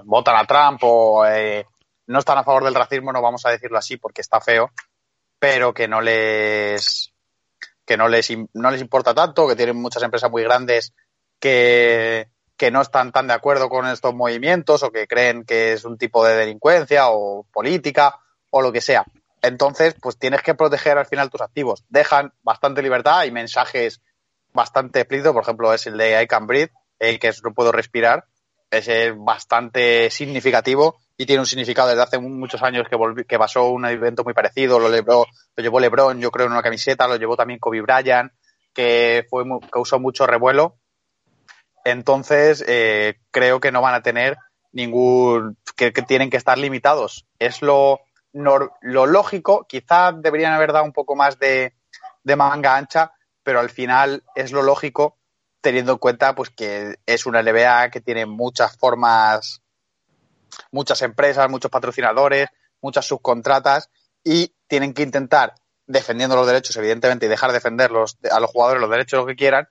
votan 0.04 0.36
a 0.36 0.46
Trump 0.46 0.80
o 0.82 1.26
eh, 1.26 1.66
no 2.06 2.18
están 2.18 2.38
a 2.38 2.44
favor 2.44 2.64
del 2.64 2.74
racismo, 2.74 3.12
no 3.12 3.22
vamos 3.22 3.44
a 3.46 3.50
decirlo 3.50 3.78
así 3.78 3.96
porque 3.96 4.20
está 4.20 4.40
feo, 4.40 4.70
pero 5.38 5.72
que 5.72 5.88
no 5.88 6.00
les 6.00 7.12
que 7.84 7.96
no 7.96 8.08
les 8.08 8.30
no 8.54 8.70
les 8.70 8.80
importa 8.80 9.14
tanto, 9.14 9.48
que 9.48 9.56
tienen 9.56 9.76
muchas 9.76 10.02
empresas 10.02 10.30
muy 10.30 10.42
grandes 10.42 10.94
que 11.40 12.70
no 12.70 12.82
están 12.82 13.10
tan 13.10 13.26
de 13.26 13.32
acuerdo 13.32 13.68
con 13.68 13.86
estos 13.86 14.14
movimientos 14.14 14.82
o 14.82 14.92
que 14.92 15.06
creen 15.06 15.44
que 15.44 15.72
es 15.72 15.84
un 15.84 15.96
tipo 15.96 16.24
de 16.24 16.36
delincuencia 16.36 17.08
o 17.08 17.44
política 17.50 18.16
o 18.50 18.60
lo 18.60 18.70
que 18.70 18.82
sea. 18.82 19.04
Entonces, 19.42 19.94
pues 20.00 20.18
tienes 20.18 20.42
que 20.42 20.54
proteger 20.54 20.98
al 20.98 21.06
final 21.06 21.30
tus 21.30 21.40
activos. 21.40 21.84
Dejan 21.88 22.32
bastante 22.42 22.82
libertad 22.82 23.24
y 23.24 23.30
mensajes 23.30 24.02
bastante 24.52 25.00
explícitos, 25.00 25.32
por 25.32 25.42
ejemplo, 25.42 25.72
es 25.72 25.86
el 25.86 25.96
de 25.96 26.22
I 26.22 26.26
can 26.26 26.46
el 26.98 27.18
que 27.18 27.28
es 27.28 27.42
no 27.42 27.54
puedo 27.54 27.72
respirar, 27.72 28.26
es 28.70 28.88
bastante 29.16 30.10
significativo 30.10 30.98
y 31.16 31.26
tiene 31.26 31.40
un 31.40 31.46
significado 31.46 31.88
desde 31.88 32.02
hace 32.02 32.18
muchos 32.18 32.62
años 32.62 32.86
que, 32.88 33.24
que 33.24 33.38
pasó 33.38 33.70
un 33.70 33.86
evento 33.86 34.22
muy 34.22 34.34
parecido, 34.34 34.78
lo, 34.78 34.88
lo 34.88 35.26
llevó 35.56 35.80
LeBron, 35.80 36.20
yo 36.20 36.30
creo, 36.30 36.46
en 36.46 36.52
una 36.52 36.62
camiseta, 36.62 37.08
lo 37.08 37.16
llevó 37.16 37.36
también 37.36 37.58
Kobe 37.58 37.80
Bryant, 37.80 38.32
que 38.74 39.26
fue 39.28 39.44
causó 39.70 39.98
mucho 39.98 40.26
revuelo. 40.26 40.76
Entonces, 41.84 42.64
eh, 42.66 43.20
creo 43.30 43.60
que 43.60 43.72
no 43.72 43.80
van 43.80 43.94
a 43.94 44.02
tener 44.02 44.36
ningún, 44.72 45.56
que, 45.76 45.90
tienen 45.92 46.30
que 46.30 46.36
estar 46.36 46.58
limitados. 46.58 47.26
Es 47.38 47.62
lo, 47.62 48.00
lo 48.32 49.06
lógico, 49.06 49.66
quizás 49.68 50.14
deberían 50.20 50.52
haber 50.52 50.72
dado 50.72 50.84
un 50.84 50.92
poco 50.92 51.16
más 51.16 51.38
de, 51.38 51.74
de, 52.22 52.36
manga 52.36 52.76
ancha, 52.76 53.12
pero 53.42 53.60
al 53.60 53.70
final 53.70 54.22
es 54.34 54.52
lo 54.52 54.62
lógico 54.62 55.16
teniendo 55.60 55.92
en 55.92 55.98
cuenta 55.98 56.34
pues 56.34 56.50
que 56.50 56.96
es 57.06 57.26
una 57.26 57.42
NBA 57.42 57.90
que 57.90 58.00
tiene 58.00 58.26
muchas 58.26 58.76
formas, 58.76 59.62
muchas 60.70 61.02
empresas, 61.02 61.50
muchos 61.50 61.70
patrocinadores, 61.70 62.48
muchas 62.80 63.06
subcontratas 63.06 63.90
y 64.24 64.54
tienen 64.66 64.94
que 64.94 65.02
intentar 65.02 65.54
defendiendo 65.86 66.36
los 66.36 66.46
derechos, 66.46 66.76
evidentemente, 66.76 67.26
y 67.26 67.28
dejar 67.28 67.52
defenderlos 67.52 68.18
a 68.30 68.40
los 68.40 68.50
jugadores 68.50 68.80
los 68.80 68.90
derechos 68.90 69.26
que 69.26 69.34
quieran, 69.34 69.68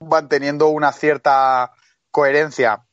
manteniendo 0.00 0.68
una 0.68 0.92
cierta 0.92 1.72
coherencia 2.10 2.84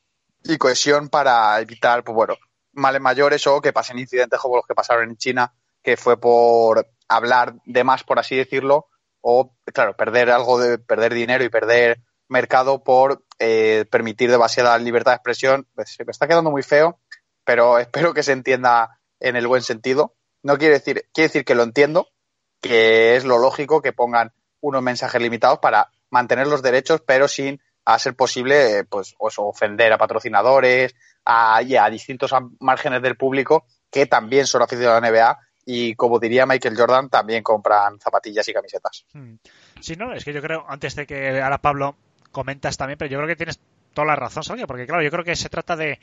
y 0.43 0.57
cohesión 0.57 1.09
para 1.09 1.59
evitar, 1.59 2.03
pues 2.03 2.15
bueno, 2.15 2.35
males 2.73 3.01
mayores 3.01 3.45
o 3.47 3.61
que 3.61 3.73
pasen 3.73 3.99
incidentes 3.99 4.39
como 4.39 4.57
los 4.57 4.67
que 4.67 4.75
pasaron 4.75 5.09
en 5.09 5.17
China, 5.17 5.53
que 5.81 5.97
fue 5.97 6.19
por 6.19 6.87
hablar 7.07 7.55
de 7.65 7.83
más, 7.83 8.03
por 8.03 8.19
así 8.19 8.35
decirlo, 8.35 8.87
o, 9.21 9.55
claro, 9.73 9.95
perder 9.95 10.29
algo 10.29 10.59
de 10.59 10.77
perder 10.77 11.13
dinero 11.13 11.43
y 11.43 11.49
perder 11.49 12.01
mercado 12.27 12.83
por 12.83 13.23
eh, 13.39 13.85
permitir 13.89 14.29
demasiada 14.29 14.77
libertad 14.77 15.11
de 15.11 15.15
expresión. 15.15 15.67
Pues, 15.73 15.93
se 15.95 16.05
me 16.05 16.11
está 16.11 16.27
quedando 16.27 16.51
muy 16.51 16.63
feo, 16.63 16.99
pero 17.43 17.79
espero 17.79 18.13
que 18.13 18.23
se 18.23 18.33
entienda 18.33 18.99
en 19.19 19.35
el 19.35 19.47
buen 19.47 19.61
sentido. 19.61 20.15
No 20.43 20.57
quiere 20.57 20.75
decir, 20.75 21.09
quiere 21.13 21.29
decir 21.29 21.45
que 21.45 21.55
lo 21.55 21.63
entiendo, 21.63 22.09
que 22.61 23.15
es 23.15 23.25
lo 23.25 23.39
lógico 23.39 23.81
que 23.81 23.93
pongan 23.93 24.33
unos 24.61 24.81
mensajes 24.81 25.21
limitados 25.21 25.59
para 25.59 25.91
mantener 26.15 26.47
los 26.47 26.61
derechos, 26.61 27.01
pero 27.05 27.27
sin 27.27 27.61
a 27.83 27.99
ser 27.99 28.15
posible 28.15 28.85
pues 28.85 29.15
ofender 29.17 29.93
a 29.93 29.97
patrocinadores 29.97 30.95
a, 31.23 31.57
a 31.57 31.89
distintos 31.89 32.31
márgenes 32.59 33.01
del 33.01 33.17
público 33.17 33.65
que 33.91 34.07
también 34.07 34.47
son 34.47 34.63
aficionados 34.63 34.97
a 34.97 35.01
la 35.01 35.11
NBA 35.11 35.39
y 35.65 35.95
como 35.95 36.19
diría 36.19 36.45
Michael 36.45 36.77
Jordan 36.77 37.09
también 37.09 37.43
compran 37.43 37.99
zapatillas 37.99 38.47
y 38.47 38.53
camisetas. 38.53 39.05
Sí, 39.79 39.95
no, 39.95 40.13
es 40.13 40.23
que 40.23 40.33
yo 40.33 40.41
creo, 40.41 40.65
antes 40.67 40.95
de 40.95 41.05
que 41.05 41.41
ahora 41.41 41.59
Pablo 41.59 41.95
comentas 42.31 42.77
también, 42.77 42.97
pero 42.97 43.11
yo 43.11 43.17
creo 43.17 43.27
que 43.27 43.35
tienes 43.35 43.59
toda 43.93 44.07
la 44.07 44.15
razón, 44.15 44.43
Sergio, 44.43 44.67
porque 44.67 44.85
claro, 44.85 45.03
yo 45.03 45.11
creo 45.11 45.23
que 45.23 45.35
se 45.35 45.49
trata 45.49 45.75
de... 45.75 45.99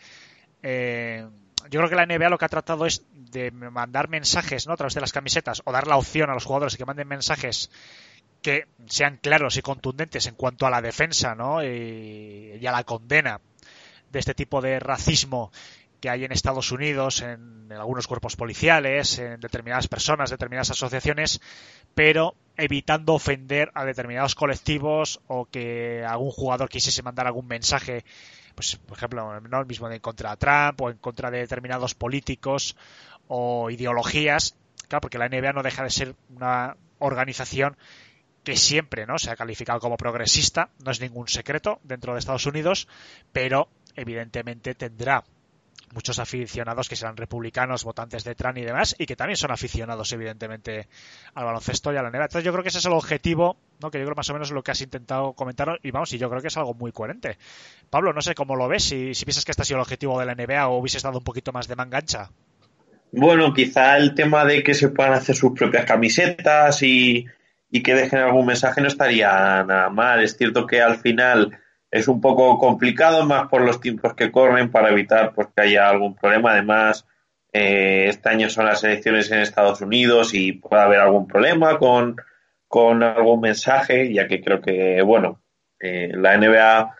Eh, 0.62 1.26
yo 1.70 1.78
creo 1.78 1.88
que 1.88 1.94
la 1.94 2.06
NBA 2.06 2.28
lo 2.28 2.38
que 2.38 2.44
ha 2.44 2.48
tratado 2.48 2.86
es 2.86 3.04
de 3.12 3.52
mandar 3.52 4.08
mensajes 4.08 4.66
¿no? 4.66 4.72
a 4.72 4.76
través 4.76 4.94
de 4.94 5.00
las 5.00 5.12
camisetas 5.12 5.62
o 5.64 5.70
dar 5.70 5.86
la 5.86 5.96
opción 5.96 6.28
a 6.28 6.34
los 6.34 6.44
jugadores 6.44 6.76
que 6.76 6.84
manden 6.84 7.06
mensajes 7.06 7.70
que 8.42 8.66
sean 8.86 9.16
claros 9.16 9.56
y 9.56 9.62
contundentes 9.62 10.26
en 10.26 10.34
cuanto 10.34 10.66
a 10.66 10.70
la 10.70 10.82
defensa 10.82 11.34
¿no? 11.34 11.64
y, 11.64 12.60
a 12.66 12.72
la 12.72 12.84
condena 12.84 13.40
de 14.10 14.18
este 14.18 14.34
tipo 14.34 14.60
de 14.60 14.78
racismo 14.80 15.50
que 16.00 16.10
hay 16.10 16.24
en 16.24 16.32
Estados 16.32 16.72
Unidos, 16.72 17.22
en, 17.22 17.72
algunos 17.72 18.08
cuerpos 18.08 18.34
policiales, 18.34 19.20
en 19.20 19.40
determinadas 19.40 19.86
personas, 19.86 20.30
determinadas 20.30 20.70
asociaciones, 20.70 21.40
pero 21.94 22.34
evitando 22.56 23.14
ofender 23.14 23.70
a 23.74 23.84
determinados 23.84 24.34
colectivos 24.34 25.20
o 25.28 25.46
que 25.46 26.04
algún 26.04 26.32
jugador 26.32 26.68
quisiese 26.68 27.02
mandar 27.02 27.28
algún 27.28 27.46
mensaje, 27.46 28.04
pues 28.56 28.76
por 28.76 28.98
ejemplo, 28.98 29.40
no 29.40 29.60
el 29.60 29.66
mismo 29.66 29.88
en 29.88 30.00
contra 30.00 30.30
de 30.30 30.36
Trump 30.38 30.80
o 30.80 30.90
en 30.90 30.98
contra 30.98 31.30
de 31.30 31.38
determinados 31.38 31.94
políticos 31.94 32.76
o 33.28 33.70
ideologías, 33.70 34.56
claro, 34.88 35.02
porque 35.02 35.18
la 35.18 35.28
NBA 35.28 35.52
no 35.52 35.62
deja 35.62 35.84
de 35.84 35.90
ser 35.90 36.16
una 36.34 36.76
organización 36.98 37.76
que 38.44 38.56
siempre 38.56 39.06
¿no? 39.06 39.18
se 39.18 39.30
ha 39.30 39.36
calificado 39.36 39.80
como 39.80 39.96
progresista, 39.96 40.70
no 40.84 40.90
es 40.90 41.00
ningún 41.00 41.28
secreto 41.28 41.80
dentro 41.82 42.12
de 42.12 42.18
Estados 42.18 42.46
Unidos, 42.46 42.88
pero 43.32 43.68
evidentemente 43.94 44.74
tendrá 44.74 45.24
muchos 45.92 46.18
aficionados 46.18 46.88
que 46.88 46.96
serán 46.96 47.16
republicanos, 47.16 47.84
votantes 47.84 48.24
de 48.24 48.34
Trump 48.34 48.56
y 48.56 48.62
demás, 48.62 48.96
y 48.98 49.06
que 49.06 49.14
también 49.14 49.36
son 49.36 49.50
aficionados, 49.50 50.10
evidentemente, 50.12 50.88
al 51.34 51.44
baloncesto 51.44 51.92
y 51.92 51.96
a 51.96 52.02
la 52.02 52.10
NBA. 52.10 52.24
Entonces, 52.24 52.44
yo 52.44 52.52
creo 52.52 52.62
que 52.62 52.70
ese 52.70 52.78
es 52.78 52.86
el 52.86 52.92
objetivo, 52.92 53.56
¿no? 53.80 53.90
que 53.90 53.98
yo 53.98 54.04
creo 54.04 54.16
más 54.16 54.30
o 54.30 54.32
menos 54.32 54.50
lo 54.50 54.62
que 54.62 54.70
has 54.70 54.80
intentado 54.80 55.34
comentar, 55.34 55.78
y 55.82 55.90
vamos, 55.90 56.12
y 56.14 56.18
yo 56.18 56.30
creo 56.30 56.40
que 56.40 56.48
es 56.48 56.56
algo 56.56 56.74
muy 56.74 56.92
coherente. 56.92 57.36
Pablo, 57.90 58.12
no 58.12 58.22
sé 58.22 58.34
cómo 58.34 58.56
lo 58.56 58.68
ves, 58.68 58.84
si, 58.84 59.14
si 59.14 59.24
piensas 59.24 59.44
que 59.44 59.52
este 59.52 59.62
ha 59.62 59.64
sido 59.66 59.78
el 59.78 59.82
objetivo 59.82 60.18
de 60.18 60.26
la 60.26 60.34
NBA 60.34 60.66
o 60.68 60.78
hubieses 60.78 61.02
dado 61.02 61.18
un 61.18 61.24
poquito 61.24 61.52
más 61.52 61.68
de 61.68 61.76
mangancha. 61.76 62.30
Bueno, 63.12 63.52
quizá 63.52 63.98
el 63.98 64.14
tema 64.14 64.46
de 64.46 64.62
que 64.62 64.72
se 64.72 64.88
puedan 64.88 65.12
hacer 65.12 65.36
sus 65.36 65.52
propias 65.52 65.84
camisetas 65.84 66.82
y, 66.82 67.26
y 67.74 67.82
que 67.82 67.94
dejen 67.94 68.18
algún 68.18 68.44
mensaje 68.44 68.82
no 68.82 68.86
estaría 68.86 69.30
nada 69.64 69.88
mal. 69.88 70.22
Es 70.22 70.36
cierto 70.36 70.66
que 70.66 70.82
al 70.82 70.98
final 70.98 71.58
es 71.90 72.06
un 72.06 72.20
poco 72.20 72.58
complicado, 72.58 73.24
más 73.24 73.48
por 73.48 73.62
los 73.62 73.80
tiempos 73.80 74.12
que 74.14 74.30
corren, 74.30 74.70
para 74.70 74.90
evitar 74.90 75.32
pues, 75.34 75.48
que 75.56 75.62
haya 75.62 75.88
algún 75.88 76.14
problema. 76.14 76.52
Además, 76.52 77.06
eh, 77.50 78.08
este 78.08 78.28
año 78.28 78.50
son 78.50 78.66
las 78.66 78.84
elecciones 78.84 79.30
en 79.30 79.40
Estados 79.40 79.80
Unidos 79.80 80.34
y 80.34 80.52
puede 80.52 80.82
haber 80.82 81.00
algún 81.00 81.26
problema 81.26 81.78
con, 81.78 82.16
con 82.68 83.02
algún 83.02 83.40
mensaje, 83.40 84.12
ya 84.12 84.28
que 84.28 84.42
creo 84.42 84.60
que, 84.60 85.00
bueno, 85.00 85.40
eh, 85.80 86.12
la 86.14 86.36
NBA 86.36 86.94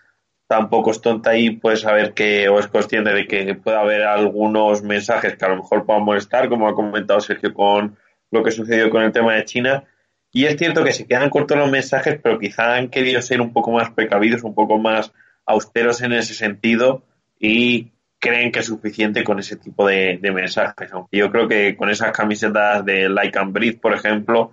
tampoco 0.47 0.93
es 0.93 1.03
tonta 1.03 1.37
y 1.37 1.51
puede 1.51 1.77
saber 1.77 2.15
que, 2.15 2.49
o 2.49 2.59
es 2.59 2.67
consciente 2.67 3.13
de 3.13 3.27
que 3.27 3.55
puede 3.57 3.77
haber 3.77 4.05
algunos 4.05 4.83
mensajes 4.83 5.37
que 5.37 5.45
a 5.45 5.51
lo 5.51 5.57
mejor 5.57 5.85
puedan 5.85 6.03
molestar, 6.03 6.49
como 6.49 6.67
ha 6.67 6.75
comentado 6.75 7.21
Sergio 7.21 7.53
con 7.53 7.99
lo 8.31 8.43
que 8.43 8.51
sucedió 8.51 8.89
con 8.89 9.03
el 9.03 9.13
tema 9.13 9.35
de 9.35 9.45
China 9.45 9.85
y 10.33 10.47
es 10.47 10.57
cierto 10.57 10.83
que 10.83 10.93
se 10.93 11.07
quedan 11.07 11.29
cortos 11.29 11.59
los 11.59 11.71
mensajes, 11.71 12.19
pero 12.23 12.39
quizá 12.39 12.75
han 12.75 12.89
querido 12.89 13.21
ser 13.21 13.43
un 13.43 13.53
poco 13.53 13.71
más 13.71 13.91
precavidos, 13.91 14.43
un 14.43 14.55
poco 14.55 14.79
más 14.79 15.13
austeros 15.45 16.01
en 16.01 16.15
ese 16.15 16.33
sentido 16.33 17.03
y 17.39 17.93
creen 18.19 18.51
que 18.51 18.61
es 18.61 18.67
suficiente 18.67 19.25
con 19.25 19.39
ese 19.41 19.57
tipo 19.57 19.87
de, 19.87 20.19
mensajes. 20.33 20.91
Aunque 20.93 21.19
yo 21.19 21.31
creo 21.31 21.49
que 21.49 21.77
con 21.77 21.91
esas 21.91 22.13
camisetas 22.13 22.83
de 22.85 23.11
Like 23.11 23.39
and 23.39 23.53
Breathe, 23.53 23.79
por 23.79 23.93
ejemplo, 23.93 24.53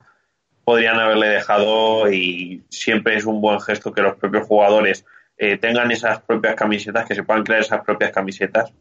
podrían 0.65 0.99
haberle 0.99 1.27
dejado 1.27 2.11
y 2.11 2.63
siempre 2.69 3.15
es 3.15 3.25
un 3.25 3.39
buen 3.39 3.61
gesto 3.61 3.93
que 3.93 4.01
los 4.01 4.15
propios 4.17 4.47
jugadores 4.47 5.05
eh, 5.37 5.57
tengan 5.57 5.91
esas 5.91 6.19
propias 6.21 6.55
camisetas, 6.55 7.07
que 7.07 7.15
se 7.15 7.23
puedan 7.23 7.43
crear 7.43 7.61
esas 7.61 7.85
propias 7.85 8.11
camisetas 8.11 8.73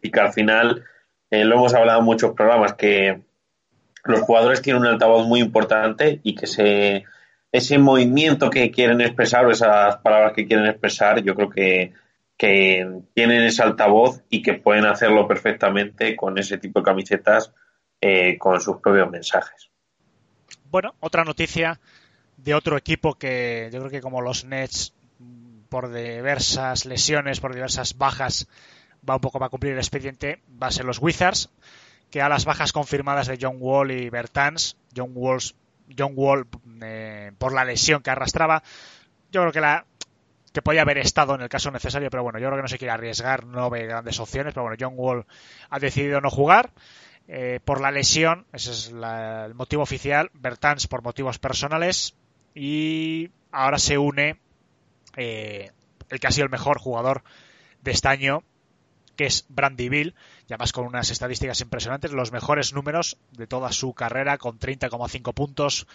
y 0.00 0.10
que 0.10 0.20
al 0.20 0.32
final, 0.32 0.84
eh, 1.30 1.44
lo 1.44 1.56
hemos 1.56 1.74
hablado 1.74 1.98
en 1.98 2.06
muchos 2.06 2.32
programas, 2.32 2.74
que 2.74 3.20
los 4.04 4.20
jugadores 4.20 4.62
tienen 4.62 4.82
un 4.82 4.88
altavoz 4.88 5.26
muy 5.26 5.40
importante 5.40 6.20
y 6.22 6.34
que 6.34 6.44
ese, 6.44 7.04
ese 7.50 7.78
movimiento 7.78 8.50
que 8.50 8.70
quieren 8.70 9.00
expresar 9.00 9.46
o 9.46 9.50
esas 9.50 9.96
palabras 9.96 10.32
que 10.34 10.46
quieren 10.46 10.66
expresar, 10.66 11.22
yo 11.22 11.34
creo 11.34 11.48
que, 11.50 11.92
que 12.36 13.00
tienen 13.14 13.42
ese 13.42 13.62
altavoz 13.62 14.22
y 14.28 14.42
que 14.42 14.54
pueden 14.54 14.86
hacerlo 14.86 15.26
perfectamente 15.26 16.16
con 16.16 16.36
ese 16.38 16.58
tipo 16.58 16.80
de 16.80 16.84
camisetas 16.84 17.52
eh, 18.00 18.36
con 18.38 18.60
sus 18.60 18.76
propios 18.76 19.10
mensajes. 19.10 19.70
Bueno, 20.70 20.94
otra 21.00 21.24
noticia 21.24 21.80
de 22.36 22.54
otro 22.54 22.76
equipo 22.76 23.14
que 23.14 23.70
yo 23.72 23.78
creo 23.78 23.90
que 23.90 24.00
como 24.00 24.20
los 24.20 24.44
Nets, 24.44 24.92
por 25.70 25.92
diversas 25.92 26.84
lesiones, 26.84 27.40
por 27.40 27.54
diversas 27.54 27.96
bajas, 27.96 28.48
va 29.08 29.14
un 29.14 29.20
poco 29.20 29.42
a 29.42 29.48
cumplir 29.48 29.72
el 29.72 29.78
expediente, 29.78 30.42
va 30.62 30.66
a 30.66 30.72
ser 30.72 30.84
los 30.84 31.00
Wizards 31.00 31.50
que 32.10 32.22
a 32.22 32.28
las 32.28 32.44
bajas 32.44 32.72
confirmadas 32.72 33.26
de 33.26 33.38
John 33.40 33.56
Wall 33.58 33.90
y 33.90 34.10
Bertans, 34.10 34.76
John, 34.96 35.12
Walls, 35.14 35.54
John 35.96 36.12
Wall 36.14 36.46
eh, 36.82 37.32
por 37.38 37.52
la 37.52 37.64
lesión 37.64 38.02
que 38.02 38.10
arrastraba, 38.10 38.62
yo 39.30 39.40
creo 39.40 39.52
que 39.52 39.60
la 39.60 39.86
que 40.52 40.62
podía 40.62 40.82
haber 40.82 40.98
estado 40.98 41.34
en 41.34 41.40
el 41.40 41.48
caso 41.48 41.72
necesario, 41.72 42.08
pero 42.10 42.22
bueno, 42.22 42.38
yo 42.38 42.46
creo 42.46 42.58
que 42.58 42.62
no 42.62 42.68
se 42.68 42.78
quiere 42.78 42.92
arriesgar, 42.92 43.44
no 43.44 43.68
ve 43.70 43.86
grandes 43.86 44.20
opciones, 44.20 44.54
pero 44.54 44.62
bueno, 44.62 44.76
John 44.78 44.94
Wall 44.96 45.26
ha 45.68 45.80
decidido 45.80 46.20
no 46.20 46.30
jugar 46.30 46.70
eh, 47.26 47.58
por 47.64 47.80
la 47.80 47.90
lesión, 47.90 48.46
ese 48.52 48.70
es 48.70 48.92
el 48.92 49.54
motivo 49.54 49.82
oficial, 49.82 50.30
Bertans 50.32 50.86
por 50.86 51.02
motivos 51.02 51.40
personales 51.40 52.14
y 52.54 53.30
ahora 53.50 53.78
se 53.78 53.98
une 53.98 54.38
eh, 55.16 55.72
el 56.08 56.20
que 56.20 56.26
ha 56.28 56.30
sido 56.30 56.44
el 56.44 56.52
mejor 56.52 56.78
jugador 56.78 57.24
de 57.82 57.90
este 57.90 58.08
año, 58.08 58.44
que 59.16 59.26
es 59.26 59.46
Brandy 59.48 59.88
Bill, 59.88 60.14
y 60.48 60.52
además 60.52 60.72
con 60.72 60.86
unas 60.86 61.10
estadísticas 61.10 61.60
impresionantes, 61.60 62.12
los 62.12 62.32
mejores 62.32 62.72
números 62.74 63.16
de 63.32 63.46
toda 63.46 63.72
su 63.72 63.94
carrera, 63.94 64.38
con 64.38 64.58
30,5 64.58 65.34
puntos, 65.34 65.86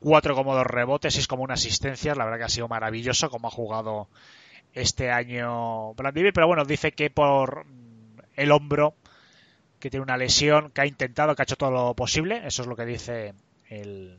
4,2 0.00 0.64
rebotes, 0.64 1.18
6,1 1.18 1.52
asistencias, 1.52 2.16
la 2.16 2.24
verdad 2.24 2.38
que 2.38 2.44
ha 2.44 2.48
sido 2.48 2.68
maravilloso 2.68 3.30
como 3.30 3.48
ha 3.48 3.50
jugado 3.50 4.08
este 4.72 5.10
año 5.10 5.94
Brandy 5.94 6.22
Bill, 6.22 6.32
pero 6.32 6.46
bueno, 6.46 6.64
dice 6.64 6.92
que 6.92 7.10
por 7.10 7.66
el 8.36 8.52
hombro, 8.52 8.94
que 9.80 9.90
tiene 9.90 10.04
una 10.04 10.16
lesión, 10.16 10.70
que 10.70 10.82
ha 10.82 10.86
intentado, 10.86 11.34
que 11.34 11.42
ha 11.42 11.44
hecho 11.44 11.56
todo 11.56 11.70
lo 11.70 11.94
posible, 11.94 12.46
eso 12.46 12.62
es 12.62 12.68
lo 12.68 12.76
que 12.76 12.84
dice 12.84 13.34
el, 13.68 14.18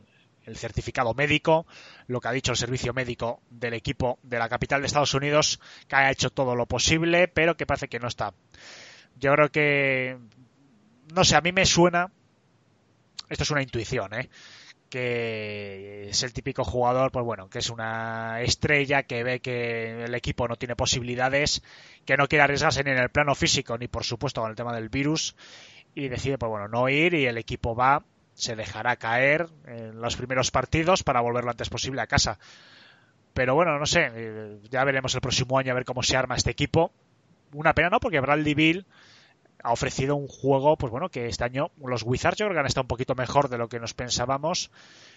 el 0.50 0.58
certificado 0.58 1.14
médico, 1.14 1.66
lo 2.08 2.20
que 2.20 2.28
ha 2.28 2.32
dicho 2.32 2.52
el 2.52 2.58
servicio 2.58 2.94
médico 2.94 3.42
del 3.50 3.74
equipo 3.74 4.20
de 4.24 4.40
la 4.40 4.50
capital 4.50 4.82
de 4.82 4.88
Estados 4.88 5.14
Unidos, 5.14 5.60
que 5.88 5.96
ha 5.96 6.12
hecho 6.12 6.32
todo 6.32 6.56
lo 6.56 6.66
posible, 6.66 7.28
pero 7.28 7.56
que 7.56 7.66
parece 7.66 7.88
que 7.88 8.00
no 8.00 8.08
está. 8.08 8.34
Yo 9.18 9.34
creo 9.34 9.52
que, 9.52 10.18
no 11.14 11.24
sé, 11.24 11.36
a 11.36 11.42
mí 11.42 11.52
me 11.52 11.66
suena, 11.66 12.12
esto 13.30 13.44
es 13.44 13.52
una 13.52 13.62
intuición, 13.62 14.14
¿eh? 14.14 14.30
que 14.90 16.10
es 16.10 16.24
el 16.24 16.34
típico 16.34 16.64
jugador, 16.64 17.12
pues 17.12 17.24
bueno, 17.24 17.48
que 17.48 17.60
es 17.60 17.70
una 17.70 18.42
estrella, 18.42 19.04
que 19.04 19.24
ve 19.24 19.40
que 19.40 20.04
el 20.06 20.16
equipo 20.16 20.48
no 20.48 20.56
tiene 20.56 20.76
posibilidades, 20.76 21.62
que 22.06 22.18
no 22.18 22.28
quiere 22.28 22.44
arriesgarse 22.44 22.84
ni 22.84 22.92
en 22.92 22.98
el 22.98 23.10
plano 23.10 23.36
físico, 23.36 23.78
ni 23.78 23.88
por 23.88 24.04
supuesto 24.04 24.42
con 24.42 24.50
el 24.50 24.56
tema 24.56 24.74
del 24.74 24.90
virus, 24.90 25.36
y 25.94 26.08
decide, 26.08 26.40
pues 26.40 26.50
bueno, 26.50 26.68
no 26.68 26.90
ir 26.90 27.14
y 27.14 27.28
el 27.28 27.38
equipo 27.38 27.76
va 27.76 28.04
se 28.40 28.56
dejará 28.56 28.96
caer 28.96 29.48
en 29.68 30.02
los 30.02 30.16
primeros 30.16 30.52
partidos 30.52 31.04
para 31.04 31.22
volver 31.22 31.44
lo 31.44 31.52
antes 31.52 31.70
posible 31.70 32.02
a 32.02 32.08
casa. 32.08 32.40
Pero 33.34 33.56
bueno, 33.56 33.78
no 33.78 33.86
sé, 33.86 34.10
eh, 34.14 34.60
ya 34.70 34.84
veremos 34.84 35.14
el 35.16 35.22
próximo 35.22 35.58
año 35.58 35.72
a 35.72 35.76
ver 35.76 35.86
cómo 35.86 36.04
se 36.04 36.18
arma 36.18 36.36
este 36.36 36.52
equipo. 36.52 36.92
Una 37.54 37.74
pena, 37.74 37.90
¿no? 37.90 38.00
Porque 38.00 38.20
Bradley 38.20 38.54
Bill 38.54 38.86
ha 39.62 39.72
ofrecido 39.72 40.16
un 40.16 40.28
juego, 40.28 40.78
pues 40.78 40.92
bueno, 40.92 41.10
que 41.10 41.28
este 41.28 41.44
año 41.44 41.72
los 41.84 42.04
Wizards 42.04 42.38
yo 42.38 42.46
creo 42.46 42.56
que 42.56 42.60
han 42.62 42.66
estado 42.66 42.84
un 42.84 42.88
poquito 42.88 43.16
mejor 43.16 43.50
de 43.50 43.58
lo 43.58 43.68
que 43.68 43.80
nos 43.80 43.94
pensábamos. 43.94 44.72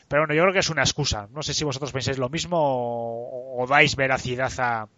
Pero 0.09 0.23
bueno, 0.23 0.35
yo 0.35 0.43
creo 0.43 0.53
que 0.53 0.61
es 0.61 0.71
una 0.71 0.83
excusa. 0.83 1.29
No 1.33 1.43
sé 1.43 1.55
si 1.55 1.65
vosotros 1.65 1.93
pensáis 1.93 2.19
lo 2.19 2.29
mismo 2.29 2.59
o, 2.61 3.67
dais 3.69 3.95
veracidad 3.97 4.89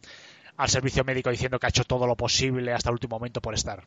al 0.56 0.68
servicio 0.68 1.04
médico 1.04 1.30
diciendo 1.30 1.58
que 1.58 1.66
ha 1.66 1.68
hecho 1.68 1.84
todo 1.84 2.06
lo 2.06 2.16
posible 2.16 2.72
hasta 2.72 2.88
el 2.88 2.94
último 2.94 3.16
momento 3.16 3.40
por 3.40 3.54
estar. 3.54 3.84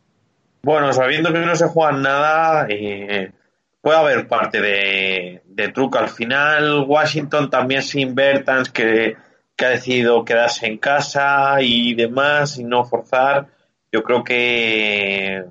Bueno, 0.61 0.91
sabiendo 0.93 1.31
que 1.31 1.39
no 1.39 1.55
se 1.55 1.67
juega 1.67 1.91
nada, 1.93 2.67
eh, 2.69 3.31
puede 3.81 3.97
haber 3.97 4.27
parte 4.27 4.61
de, 4.61 5.71
truco. 5.73 5.97
Al 5.97 6.09
final, 6.09 6.85
Washington 6.87 7.49
también 7.49 7.81
sin 7.81 8.15
Bertans, 8.15 8.69
que, 8.69 9.15
ha 9.59 9.69
decidido 9.69 10.23
quedarse 10.23 10.67
en 10.67 10.77
casa 10.77 11.61
y 11.61 11.95
demás 11.95 12.57
y 12.57 12.63
no 12.63 12.85
forzar. 12.85 13.47
Yo 13.91 14.03
creo 14.03 14.23
que, 14.23 15.45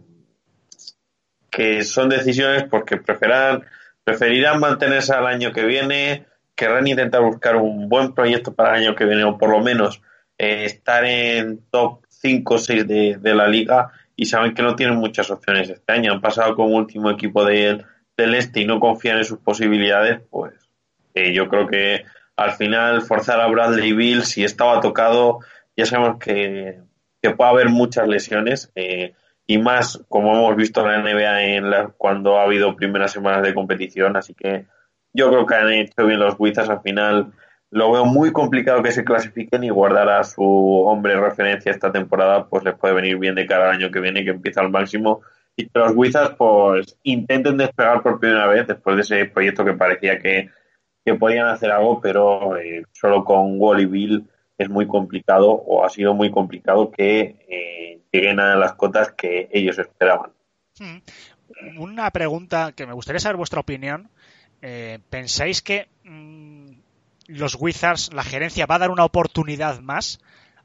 que 1.50 1.82
son 1.82 2.08
decisiones 2.08 2.64
porque 2.64 2.98
preferan, 2.98 3.64
preferirán 4.04 4.60
mantenerse 4.60 5.12
al 5.12 5.26
año 5.26 5.52
que 5.52 5.64
viene, 5.64 6.26
querrán 6.54 6.86
intentar 6.86 7.22
buscar 7.22 7.56
un 7.56 7.88
buen 7.88 8.14
proyecto 8.14 8.54
para 8.54 8.76
el 8.76 8.84
año 8.84 8.94
que 8.94 9.06
viene 9.06 9.24
o 9.24 9.36
por 9.36 9.50
lo 9.50 9.60
menos 9.60 10.00
eh, 10.38 10.66
estar 10.66 11.04
en 11.04 11.62
top 11.70 12.04
5 12.08 12.54
o 12.54 12.58
6 12.58 12.86
de, 12.86 13.16
de, 13.18 13.34
la 13.34 13.48
liga 13.48 13.90
y 14.14 14.26
saben 14.26 14.54
que 14.54 14.62
no 14.62 14.76
tienen 14.76 14.96
muchas 14.96 15.30
opciones 15.30 15.68
este 15.68 15.92
año. 15.92 16.12
Han 16.12 16.20
pasado 16.20 16.54
como 16.54 16.76
último 16.76 17.10
equipo 17.10 17.44
de, 17.44 17.84
del 18.16 18.35
este 18.35 18.61
y 18.61 18.64
no 18.66 18.81
confían 18.81 19.18
en 19.18 19.24
sus 19.24 19.38
posibilidades, 19.38 20.20
pues 20.31 20.55
eh, 21.14 21.33
yo 21.33 21.48
creo 21.48 21.66
que 21.66 22.05
al 22.37 22.52
final 22.52 23.03
forzar 23.03 23.40
a 23.40 23.47
Bradley 23.47 23.93
Bill, 23.93 24.24
si 24.24 24.45
estaba 24.45 24.80
tocado, 24.80 25.40
ya 25.76 25.86
sabemos 25.86 26.18
que, 26.18 26.80
puede 27.36 27.51
haber 27.51 27.68
muchas 27.70 28.07
lesiones 28.07 28.70
eh, 28.76 29.12
y 29.49 29.59
más 29.59 30.01
como 30.09 30.32
hemos 30.32 30.55
visto 30.55 30.80
en 30.80 30.86
la 30.86 30.99
NBA 31.03 31.43
en 31.43 31.70
la, 31.70 31.88
cuando 31.88 32.38
ha 32.38 32.45
habido 32.45 32.76
primeras 32.76 33.11
semanas 33.11 33.43
de 33.43 33.53
competición, 33.53 34.16
así 34.16 34.32
que 34.32 34.66
yo 35.12 35.28
creo 35.30 35.45
que 35.45 35.55
han 35.57 35.72
hecho 35.72 36.07
bien 36.07 36.20
los 36.20 36.36
Wizards 36.38 36.68
al 36.68 36.82
final. 36.82 37.32
Lo 37.70 37.90
veo 37.90 38.05
muy 38.05 38.32
complicado 38.32 38.82
que 38.82 38.93
se 38.93 39.03
clasifiquen 39.03 39.64
y 39.64 39.70
guardar 39.70 40.09
a 40.09 40.22
su 40.22 40.45
hombre 40.86 41.18
referencia 41.18 41.72
esta 41.72 41.90
temporada, 41.90 42.47
pues 42.47 42.62
les 42.62 42.74
puede 42.76 42.95
venir 42.95 43.18
bien 43.18 43.34
de 43.34 43.47
cara 43.47 43.70
al 43.70 43.76
año 43.76 43.90
que 43.90 44.01
viene, 44.01 44.24
que 44.24 44.30
empieza 44.30 44.61
al 44.61 44.70
máximo 44.70 45.22
y 45.57 45.68
que 45.68 45.78
los 45.78 45.92
Wizards 45.94 46.36
pues 46.36 46.98
intenten 47.02 47.57
despegar 47.57 48.02
por 48.02 48.20
primera 48.20 48.46
vez 48.46 48.66
después 48.66 48.96
de 48.96 49.02
ese 49.02 49.24
proyecto 49.24 49.64
que 49.64 49.72
parecía 49.72 50.18
que, 50.18 50.50
podían 51.18 51.46
hacer 51.46 51.70
algo, 51.70 52.00
pero 52.00 52.57
eh, 52.57 52.84
solo 52.92 53.24
con 53.24 53.61
Wall 53.61 53.80
y 53.80 53.86
Bill 53.86 54.28
es 54.59 54.68
muy 54.68 54.88
complicado 54.88 55.52
o 55.52 55.84
ha 55.84 55.88
sido 55.88 56.14
muy 56.14 56.32
complicado 56.32 56.90
que 56.90 57.36
eh, 57.48 58.00
lleguen 58.11 58.40
a 58.40 58.57
las 58.57 58.74
cotas 58.74 59.12
que 59.12 59.48
ellos 59.52 59.78
esperaban. 59.78 60.32
Hmm. 60.78 60.98
una 61.78 62.11
pregunta 62.11 62.72
que 62.72 62.86
me 62.86 62.92
gustaría 62.92 63.20
saber 63.20 63.36
vuestra 63.36 63.61
opinión. 63.61 64.11
Eh, 64.61 64.98
¿Pensáis 65.09 65.62
que 65.62 65.88
mm, 66.04 66.70
los 67.28 67.57
Wizards, 67.59 68.12
la 68.12 68.24
gerencia, 68.24 68.66
va 68.66 68.74
a 68.74 68.80
dar 68.80 68.90
una 68.90 69.04
oportunidad 69.04 69.80
más 69.80 70.20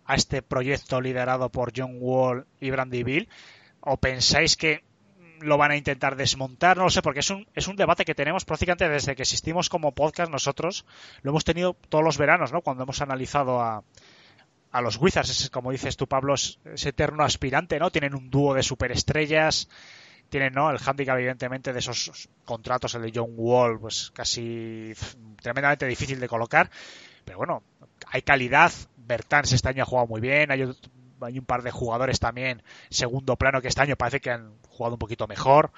a 0.05 0.15
este 0.15 0.41
proyecto 0.41 0.99
liderado 0.99 1.49
por 1.49 1.71
John 1.75 1.97
Wall 1.99 2.45
y 2.59 2.71
Brandy 2.71 3.03
Bill? 3.03 3.29
¿O 3.81 3.97
pensáis 3.97 4.55
que 4.55 4.83
lo 5.41 5.57
van 5.57 5.71
a 5.71 5.77
intentar 5.77 6.15
desmontar? 6.15 6.77
No 6.77 6.83
lo 6.83 6.89
sé, 6.89 7.01
porque 7.01 7.19
es 7.19 7.29
un, 7.29 7.47
es 7.55 7.67
un 7.67 7.75
debate 7.75 8.05
que 8.05 8.15
tenemos 8.15 8.45
prácticamente 8.45 8.87
desde 8.87 9.15
que 9.15 9.23
existimos 9.23 9.69
como 9.69 9.93
podcast 9.93 10.31
nosotros. 10.31 10.85
Lo 11.23 11.31
hemos 11.31 11.43
tenido 11.43 11.75
todos 11.89 12.03
los 12.03 12.17
veranos, 12.17 12.51
¿no? 12.51 12.61
Cuando 12.61 12.83
hemos 12.83 13.01
analizado 13.01 13.59
a, 13.59 13.83
a 14.71 14.81
los 14.81 14.97
Wizards. 14.97 15.29
Es, 15.29 15.49
como 15.49 15.71
dices 15.71 15.97
tú, 15.97 16.07
Pablo, 16.07 16.35
es, 16.35 16.59
eterno 16.85 17.23
aspirante, 17.23 17.79
¿no? 17.79 17.91
Tienen 17.91 18.15
un 18.15 18.29
dúo 18.29 18.53
de 18.53 18.63
superestrellas 18.63 19.67
tienen 20.29 20.53
¿no? 20.53 20.71
el 20.71 20.79
handicap 20.79 21.17
evidentemente 21.17 21.73
de 21.73 21.79
esos 21.79 22.29
contratos, 22.45 22.95
el 22.95 23.01
de 23.01 23.11
John 23.13 23.33
Wall, 23.35 23.81
pues 23.81 24.11
casi 24.11 24.93
tremendamente 25.41 25.85
difícil 25.85 26.21
de 26.21 26.29
colocar, 26.29 26.71
pero 27.25 27.39
bueno, 27.39 27.63
hay 28.07 28.21
calidad, 28.21 28.71
Bertans 28.95 29.51
este 29.51 29.67
año 29.67 29.83
ha 29.83 29.85
jugado 29.85 30.07
muy 30.07 30.21
bien, 30.21 30.49
hay, 30.49 30.63
hay 31.25 31.39
un 31.39 31.45
par 31.45 31.63
de 31.63 31.71
jugadores 31.71 32.19
también 32.19 32.63
segundo 32.89 33.35
plano 33.35 33.61
que 33.61 33.67
este 33.67 33.81
año 33.81 33.95
parece 33.95 34.19
que 34.19 34.31
han 34.31 34.53
jugado 34.69 34.95
un 34.95 34.99
poquito 34.99 35.27
mejor, 35.27 35.71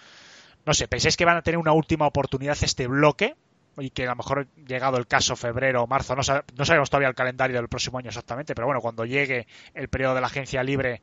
no 0.66 0.74
sé, 0.74 0.88
¿pensáis 0.88 1.18
que 1.18 1.26
van 1.26 1.38
a 1.38 1.42
tener 1.42 1.58
una 1.58 1.74
última 1.74 2.08
oportunidad 2.08 2.58
este 2.62 2.88
bloque? 2.88 3.36
Y 3.78 3.90
que 3.90 4.04
a 4.04 4.12
lo 4.12 4.16
mejor 4.16 4.48
llegado 4.68 4.98
el 4.98 5.08
caso 5.08 5.36
febrero 5.36 5.84
o 5.84 5.88
marzo, 5.88 6.16
no, 6.16 6.24
sabemos 6.24 6.90
todavía 6.90 7.10
el 7.10 7.16
calendario 7.16 7.58
del 7.58 7.68
próximo 7.68 7.98
año 7.98 8.10
exactamente, 8.10 8.54
pero 8.54 8.68
bueno, 8.68 8.82
cuando 8.82 9.04
llegue 9.04 9.48
el 9.74 9.90
periodo 9.90 10.14
de 10.14 10.22
la 10.22 10.28
agencia 10.28 10.64
libre 10.64 11.02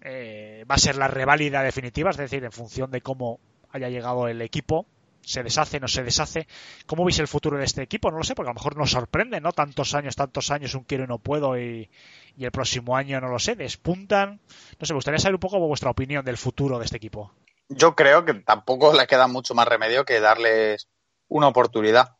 eh, 0.00 0.64
va 0.68 0.74
a 0.74 0.78
ser 0.78 0.96
la 0.96 1.06
reválida 1.06 1.62
definitiva, 1.62 2.10
es 2.10 2.16
decir, 2.16 2.42
en 2.42 2.50
función 2.50 2.90
de 2.90 3.00
cómo 3.00 3.38
haya 3.70 3.88
llegado 3.88 4.26
el 4.26 4.42
equipo, 4.42 4.86
se 5.22 5.42
deshace, 5.42 5.80
no 5.80 5.88
se 5.88 6.02
deshace. 6.02 6.46
¿Cómo 6.86 7.04
veis 7.04 7.18
el 7.18 7.28
futuro 7.28 7.58
de 7.58 7.64
este 7.64 7.82
equipo? 7.82 8.10
No 8.10 8.18
lo 8.18 8.24
sé, 8.24 8.34
porque 8.34 8.50
a 8.50 8.52
lo 8.52 8.58
mejor 8.58 8.76
nos 8.76 8.90
sorprende, 8.90 9.40
¿no? 9.40 9.52
Tantos 9.52 9.94
años, 9.94 10.16
tantos 10.16 10.50
años, 10.50 10.74
un 10.74 10.84
quiero 10.84 11.04
y 11.04 11.06
no 11.06 11.18
puedo, 11.18 11.58
y, 11.58 11.90
y 12.36 12.44
el 12.44 12.50
próximo 12.50 12.96
año, 12.96 13.20
no 13.20 13.28
lo 13.28 13.38
sé, 13.38 13.54
despuntan. 13.54 14.40
No 14.78 14.86
sé, 14.86 14.92
me 14.92 14.98
gustaría 14.98 15.18
saber 15.18 15.34
un 15.34 15.40
poco 15.40 15.58
vuestra 15.60 15.90
opinión 15.90 16.24
del 16.24 16.36
futuro 16.36 16.78
de 16.78 16.84
este 16.84 16.96
equipo. 16.96 17.32
Yo 17.68 17.94
creo 17.94 18.24
que 18.24 18.34
tampoco 18.34 18.92
le 18.94 19.06
queda 19.06 19.28
mucho 19.28 19.54
más 19.54 19.68
remedio 19.68 20.04
que 20.04 20.20
darles 20.20 20.88
una 21.28 21.48
oportunidad. 21.48 22.14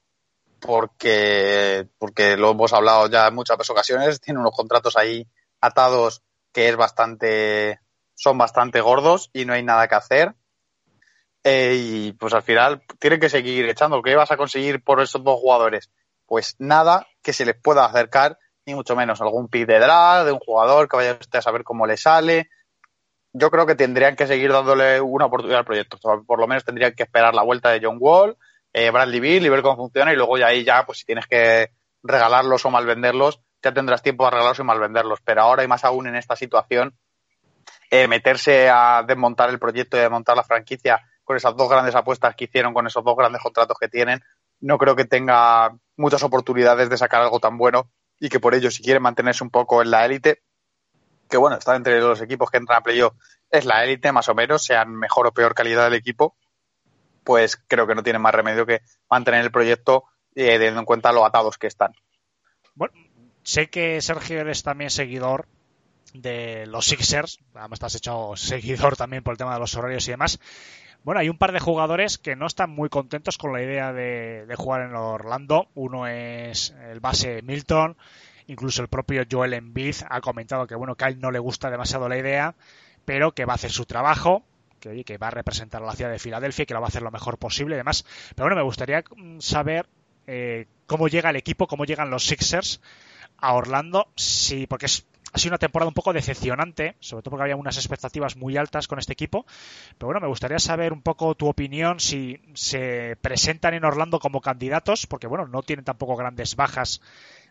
Porque, 0.60 1.86
porque 1.98 2.36
lo 2.36 2.50
hemos 2.50 2.72
hablado 2.72 3.08
ya 3.08 3.28
en 3.28 3.34
muchas 3.36 3.70
ocasiones, 3.70 4.20
tienen 4.20 4.40
unos 4.40 4.56
contratos 4.56 4.96
ahí 4.96 5.24
atados 5.60 6.22
que 6.52 6.68
es 6.68 6.76
bastante, 6.76 7.78
son 8.14 8.38
bastante 8.38 8.80
gordos 8.80 9.30
y 9.32 9.44
no 9.44 9.52
hay 9.52 9.62
nada 9.62 9.86
que 9.86 9.94
hacer. 9.94 10.34
Eh, 11.50 11.76
y 11.76 12.12
pues 12.12 12.34
al 12.34 12.42
final 12.42 12.82
tienen 12.98 13.18
que 13.18 13.30
seguir 13.30 13.66
echando. 13.70 14.02
¿Qué 14.02 14.14
vas 14.14 14.30
a 14.30 14.36
conseguir 14.36 14.84
por 14.84 15.00
esos 15.00 15.24
dos 15.24 15.40
jugadores? 15.40 15.90
Pues 16.26 16.56
nada 16.58 17.06
que 17.22 17.32
se 17.32 17.46
les 17.46 17.54
pueda 17.58 17.86
acercar, 17.86 18.38
ni 18.66 18.74
mucho 18.74 18.94
menos 18.94 19.22
algún 19.22 19.48
pick 19.48 19.66
de 19.66 19.78
drag 19.78 20.26
de 20.26 20.32
un 20.32 20.40
jugador 20.40 20.90
que 20.90 20.98
vaya 20.98 21.16
usted 21.18 21.38
a 21.38 21.42
saber 21.42 21.64
cómo 21.64 21.86
le 21.86 21.96
sale. 21.96 22.50
Yo 23.32 23.50
creo 23.50 23.64
que 23.64 23.74
tendrían 23.74 24.14
que 24.14 24.26
seguir 24.26 24.52
dándole 24.52 25.00
una 25.00 25.24
oportunidad 25.24 25.60
al 25.60 25.64
proyecto. 25.64 25.96
Por 26.26 26.38
lo 26.38 26.46
menos 26.46 26.66
tendrían 26.66 26.92
que 26.92 27.04
esperar 27.04 27.34
la 27.34 27.42
vuelta 27.42 27.70
de 27.70 27.80
John 27.82 27.96
Wall, 27.98 28.36
eh, 28.74 28.90
Bradley 28.90 29.20
Bill 29.20 29.46
y 29.46 29.48
ver 29.48 29.62
cómo 29.62 29.76
funciona 29.76 30.12
y 30.12 30.16
luego 30.16 30.36
ya 30.36 30.48
ahí 30.48 30.64
ya, 30.64 30.84
pues 30.84 30.98
si 30.98 31.06
tienes 31.06 31.26
que 31.26 31.70
regalarlos 32.02 32.62
o 32.66 32.70
malvenderlos, 32.70 33.40
ya 33.62 33.72
tendrás 33.72 34.02
tiempo 34.02 34.24
de 34.24 34.28
arreglarlos 34.28 34.58
y 34.58 34.64
malvenderlos. 34.64 35.20
Pero 35.24 35.40
ahora 35.40 35.64
y 35.64 35.66
más 35.66 35.82
aún 35.86 36.08
en 36.08 36.16
esta 36.16 36.36
situación, 36.36 36.94
eh, 37.90 38.06
meterse 38.06 38.68
a 38.68 39.02
desmontar 39.08 39.48
el 39.48 39.58
proyecto 39.58 39.96
y 39.96 40.00
desmontar 40.00 40.36
la 40.36 40.44
franquicia 40.44 41.02
con 41.28 41.36
esas 41.36 41.54
dos 41.54 41.68
grandes 41.68 41.94
apuestas 41.94 42.34
que 42.34 42.44
hicieron, 42.44 42.72
con 42.72 42.86
esos 42.86 43.04
dos 43.04 43.14
grandes 43.14 43.42
contratos 43.42 43.76
que 43.78 43.86
tienen, 43.86 44.24
no 44.60 44.78
creo 44.78 44.96
que 44.96 45.04
tenga 45.04 45.76
muchas 45.94 46.22
oportunidades 46.22 46.88
de 46.88 46.96
sacar 46.96 47.20
algo 47.20 47.38
tan 47.38 47.58
bueno 47.58 47.90
y 48.18 48.30
que 48.30 48.40
por 48.40 48.54
ello, 48.54 48.70
si 48.70 48.82
quieren 48.82 49.02
mantenerse 49.02 49.44
un 49.44 49.50
poco 49.50 49.82
en 49.82 49.90
la 49.90 50.06
élite, 50.06 50.40
que 51.28 51.36
bueno, 51.36 51.58
está 51.58 51.76
entre 51.76 52.00
los 52.00 52.22
equipos 52.22 52.50
que 52.50 52.56
entran 52.56 52.78
a 52.78 52.82
playoff, 52.82 53.12
es 53.50 53.66
la 53.66 53.84
élite 53.84 54.10
más 54.10 54.30
o 54.30 54.34
menos, 54.34 54.64
sean 54.64 54.90
mejor 54.96 55.26
o 55.26 55.32
peor 55.32 55.54
calidad 55.54 55.84
del 55.84 55.98
equipo, 55.98 56.34
pues 57.24 57.62
creo 57.68 57.86
que 57.86 57.94
no 57.94 58.02
tienen 58.02 58.22
más 58.22 58.34
remedio 58.34 58.64
que 58.64 58.80
mantener 59.10 59.42
el 59.42 59.50
proyecto 59.50 60.04
eh, 60.34 60.52
teniendo 60.52 60.80
en 60.80 60.86
cuenta 60.86 61.12
lo 61.12 61.26
atados 61.26 61.58
que 61.58 61.66
están. 61.66 61.92
Bueno, 62.74 62.94
sé 63.42 63.68
que 63.68 64.00
Sergio 64.00 64.40
eres 64.40 64.62
también 64.62 64.88
seguidor 64.88 65.46
de 66.14 66.64
los 66.66 66.86
Sixers, 66.86 67.38
además 67.52 67.76
estás 67.76 67.96
hecho 67.96 68.34
seguidor 68.34 68.96
también 68.96 69.22
por 69.22 69.32
el 69.32 69.38
tema 69.38 69.52
de 69.52 69.60
los 69.60 69.74
horarios 69.74 70.08
y 70.08 70.12
demás. 70.12 70.40
Bueno, 71.04 71.20
hay 71.20 71.28
un 71.28 71.38
par 71.38 71.52
de 71.52 71.60
jugadores 71.60 72.18
que 72.18 72.36
no 72.36 72.46
están 72.46 72.70
muy 72.70 72.88
contentos 72.88 73.38
con 73.38 73.52
la 73.52 73.62
idea 73.62 73.92
de, 73.92 74.52
jugar 74.56 74.82
en 74.82 74.94
Orlando. 74.94 75.68
Uno 75.74 76.06
es 76.06 76.74
el 76.90 77.00
base 77.00 77.40
Milton, 77.42 77.96
incluso 78.46 78.82
el 78.82 78.88
propio 78.88 79.24
Joel 79.30 79.54
Embiid 79.54 79.96
ha 80.10 80.20
comentado 80.20 80.66
que 80.66 80.74
bueno 80.74 80.96
que 80.96 81.04
a 81.04 81.08
él 81.08 81.20
no 81.20 81.30
le 81.30 81.38
gusta 81.38 81.70
demasiado 81.70 82.08
la 82.08 82.18
idea, 82.18 82.54
pero 83.04 83.32
que 83.32 83.44
va 83.44 83.52
a 83.52 83.56
hacer 83.56 83.70
su 83.70 83.86
trabajo, 83.86 84.42
que, 84.80 85.04
que 85.04 85.18
va 85.18 85.28
a 85.28 85.30
representar 85.30 85.82
a 85.82 85.86
la 85.86 85.94
ciudad 85.94 86.10
de 86.10 86.18
Filadelfia 86.18 86.64
y 86.64 86.66
que 86.66 86.74
lo 86.74 86.80
va 86.80 86.86
a 86.86 86.88
hacer 86.88 87.02
lo 87.02 87.10
mejor 87.10 87.38
posible 87.38 87.76
y 87.76 87.78
demás. 87.78 88.04
Pero 88.34 88.44
bueno, 88.44 88.56
me 88.56 88.62
gustaría 88.62 89.02
saber 89.38 89.86
eh, 90.26 90.66
cómo 90.86 91.08
llega 91.08 91.30
el 91.30 91.36
equipo, 91.36 91.66
cómo 91.66 91.86
llegan 91.86 92.10
los 92.10 92.26
Sixers 92.26 92.82
a 93.38 93.54
Orlando, 93.54 94.08
sí, 94.16 94.66
porque 94.66 94.86
es, 94.86 95.06
ha 95.32 95.38
sido 95.38 95.52
una 95.52 95.58
temporada 95.58 95.88
un 95.88 95.94
poco 95.94 96.12
decepcionante, 96.12 96.96
sobre 97.00 97.22
todo 97.22 97.32
porque 97.32 97.42
había 97.42 97.56
unas 97.56 97.76
expectativas 97.76 98.36
muy 98.36 98.56
altas 98.56 98.88
con 98.88 98.98
este 98.98 99.12
equipo. 99.12 99.44
Pero 99.98 100.06
bueno, 100.06 100.20
me 100.20 100.28
gustaría 100.28 100.58
saber 100.58 100.92
un 100.92 101.02
poco 101.02 101.34
tu 101.34 101.48
opinión 101.48 102.00
si 102.00 102.40
se 102.54 103.16
presentan 103.20 103.74
en 103.74 103.84
Orlando 103.84 104.18
como 104.18 104.40
candidatos, 104.40 105.06
porque 105.06 105.26
bueno, 105.26 105.46
no 105.46 105.62
tienen 105.62 105.84
tampoco 105.84 106.16
grandes 106.16 106.56
bajas 106.56 107.00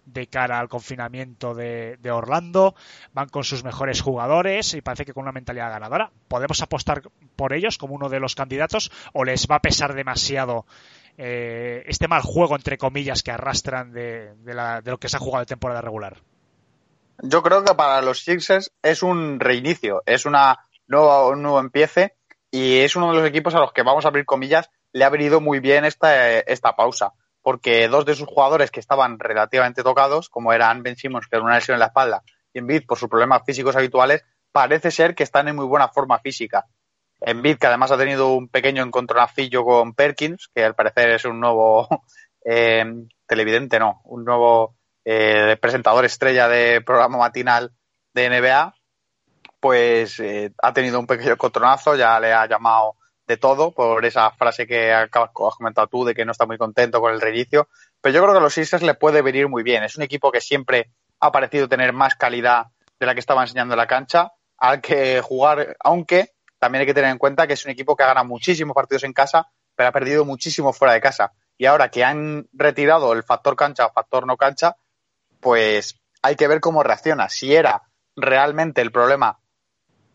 de 0.05 0.27
cara 0.27 0.59
al 0.59 0.69
confinamiento 0.69 1.53
de, 1.53 1.99
Orlando, 2.09 2.75
van 3.13 3.27
con 3.27 3.43
sus 3.43 3.63
mejores 3.63 4.01
jugadores 4.01 4.73
y 4.73 4.81
parece 4.81 5.05
que 5.05 5.13
con 5.13 5.23
una 5.23 5.33
mentalidad 5.33 5.69
ganadora. 5.69 6.11
¿Podemos 6.27 6.61
apostar 6.61 7.03
por 7.35 7.53
ellos 7.53 7.77
como 7.77 7.93
uno 7.93 8.09
de 8.09 8.19
los 8.19 8.33
candidatos 8.33 8.91
o 9.13 9.25
les 9.25 9.47
va 9.47 9.57
a 9.57 9.61
pesar 9.61 9.93
demasiado 9.93 10.65
eh, 11.17 11.83
este 11.87 12.07
mal 12.07 12.21
juego, 12.21 12.55
entre 12.55 12.77
comillas, 12.77 13.21
que 13.21 13.31
arrastran 13.31 13.91
de, 13.91 14.33
de 14.35 14.91
lo 14.91 14.97
que 14.97 15.09
se 15.09 15.17
ha 15.17 15.19
jugado 15.19 15.41
de 15.41 15.47
temporada 15.47 15.81
regular? 15.81 16.21
Yo 17.21 17.41
creo 17.41 17.63
que 17.63 17.73
para 17.73 18.01
los 18.01 18.23
Sixers 18.23 18.71
es 18.81 19.03
un 19.03 19.39
reinicio, 19.39 20.03
es 20.05 20.25
una 20.25 20.59
nueva, 20.87 21.27
un 21.27 21.41
nuevo 21.41 21.59
empiece 21.59 22.15
y 22.51 22.79
es 22.79 22.95
uno 22.95 23.11
de 23.11 23.19
los 23.19 23.27
equipos 23.27 23.55
a 23.55 23.59
los 23.59 23.73
que 23.73 23.83
vamos 23.83 24.05
a 24.05 24.09
abrir 24.09 24.25
comillas 24.25 24.69
le 24.93 25.03
ha 25.03 25.09
venido 25.09 25.41
muy 25.41 25.59
bien 25.59 25.85
esta, 25.85 26.39
esta 26.39 26.75
pausa 26.75 27.13
porque 27.47 27.87
dos 27.87 28.05
de 28.05 28.13
sus 28.13 28.27
jugadores 28.27 28.71
que 28.71 28.81
estaban 28.81 29.19
relativamente 29.19 29.81
tocados, 29.81 30.27
como 30.27 30.51
eran 30.51 30.83
Ben 30.83 30.97
Simmons, 30.97 31.27
que 31.27 31.37
era 31.37 31.45
una 31.45 31.55
lesión 31.55 31.75
en 31.75 31.79
la 31.79 31.85
espalda, 31.85 32.21
y 32.53 32.59
Embiid 32.59 32.85
por 32.85 32.97
sus 32.97 33.07
problemas 33.07 33.43
físicos 33.45 33.73
habituales, 33.77 34.25
parece 34.51 34.91
ser 34.91 35.15
que 35.15 35.23
están 35.23 35.47
en 35.47 35.55
muy 35.55 35.65
buena 35.65 35.87
forma 35.87 36.19
física. 36.19 36.65
Embiid, 37.21 37.57
que 37.57 37.67
además 37.67 37.91
ha 37.91 37.97
tenido 37.97 38.33
un 38.33 38.49
pequeño 38.49 38.83
encontronacillo 38.83 39.63
con 39.63 39.93
Perkins, 39.93 40.49
que 40.53 40.65
al 40.65 40.75
parecer 40.75 41.11
es 41.11 41.23
un 41.23 41.39
nuevo 41.39 41.87
eh, 42.45 42.83
televidente, 43.25 43.79
no, 43.79 44.01
un 44.03 44.25
nuevo 44.25 44.75
eh, 45.09 45.55
presentador 45.61 46.03
estrella 46.03 46.49
de 46.49 46.81
programa 46.81 47.17
matinal 47.17 47.71
de 48.13 48.29
NBA, 48.29 48.75
pues 49.61 50.19
eh, 50.19 50.51
ha 50.61 50.73
tenido 50.73 50.99
un 50.99 51.07
pequeño 51.07 51.31
encontronazo, 51.31 51.95
ya 51.95 52.19
le 52.19 52.33
ha 52.33 52.45
llamado 52.45 52.95
de 53.25 53.37
todo 53.37 53.71
por 53.71 54.03
esa 54.03 54.29
frase 54.31 54.67
que 54.67 54.91
has 54.91 55.09
comentado 55.31 55.87
tú 55.87 56.03
de 56.03 56.13
que 56.13 56.25
no 56.25 56.33
está 56.33 56.45
muy 56.45 56.57
contento 56.57 56.99
con 56.99 57.13
el 57.13 57.21
reinicio. 57.21 57.69
Pero 58.01 58.15
yo 58.15 58.21
creo 58.21 58.33
que 58.33 58.39
a 58.39 58.41
los 58.41 58.53
Sixers 58.53 58.83
le 58.83 58.95
puede 58.95 59.21
venir 59.21 59.47
muy 59.47 59.63
bien. 59.63 59.81
Es 59.83 59.95
un 59.95 60.03
equipo 60.03 60.29
que 60.29 60.41
siempre 60.41 60.91
ha 61.21 61.31
parecido 61.31 61.69
tener 61.69 61.93
más 61.93 62.15
calidad 62.15 62.65
de 62.99 63.05
la 63.05 63.13
que 63.13 63.21
estaba 63.21 63.43
enseñando 63.43 63.75
en 63.75 63.77
la 63.77 63.87
cancha 63.87 64.33
al 64.57 64.81
que 64.81 65.21
jugar, 65.21 65.77
aunque 65.79 66.33
también 66.59 66.81
hay 66.81 66.85
que 66.85 66.93
tener 66.93 67.11
en 67.11 67.17
cuenta 67.17 67.47
que 67.47 67.53
es 67.53 67.63
un 67.63 67.71
equipo 67.71 67.95
que 67.95 68.03
ha 68.03 68.07
ganado 68.07 68.25
muchísimos 68.25 68.75
partidos 68.75 69.05
en 69.05 69.13
casa, 69.13 69.47
pero 69.73 69.87
ha 69.87 69.93
perdido 69.93 70.25
muchísimo 70.25 70.73
fuera 70.73 70.93
de 70.93 70.99
casa. 70.99 71.31
Y 71.57 71.65
ahora 71.65 71.89
que 71.89 72.03
han 72.03 72.49
retirado 72.51 73.13
el 73.13 73.23
factor 73.23 73.55
cancha 73.55 73.85
o 73.85 73.93
factor 73.93 74.27
no 74.27 74.35
cancha, 74.35 74.75
pues 75.39 75.99
hay 76.21 76.35
que 76.35 76.47
ver 76.47 76.59
cómo 76.59 76.83
reacciona. 76.83 77.29
Si 77.29 77.55
era 77.55 77.83
realmente 78.15 78.81
el 78.81 78.91
problema 78.91 79.39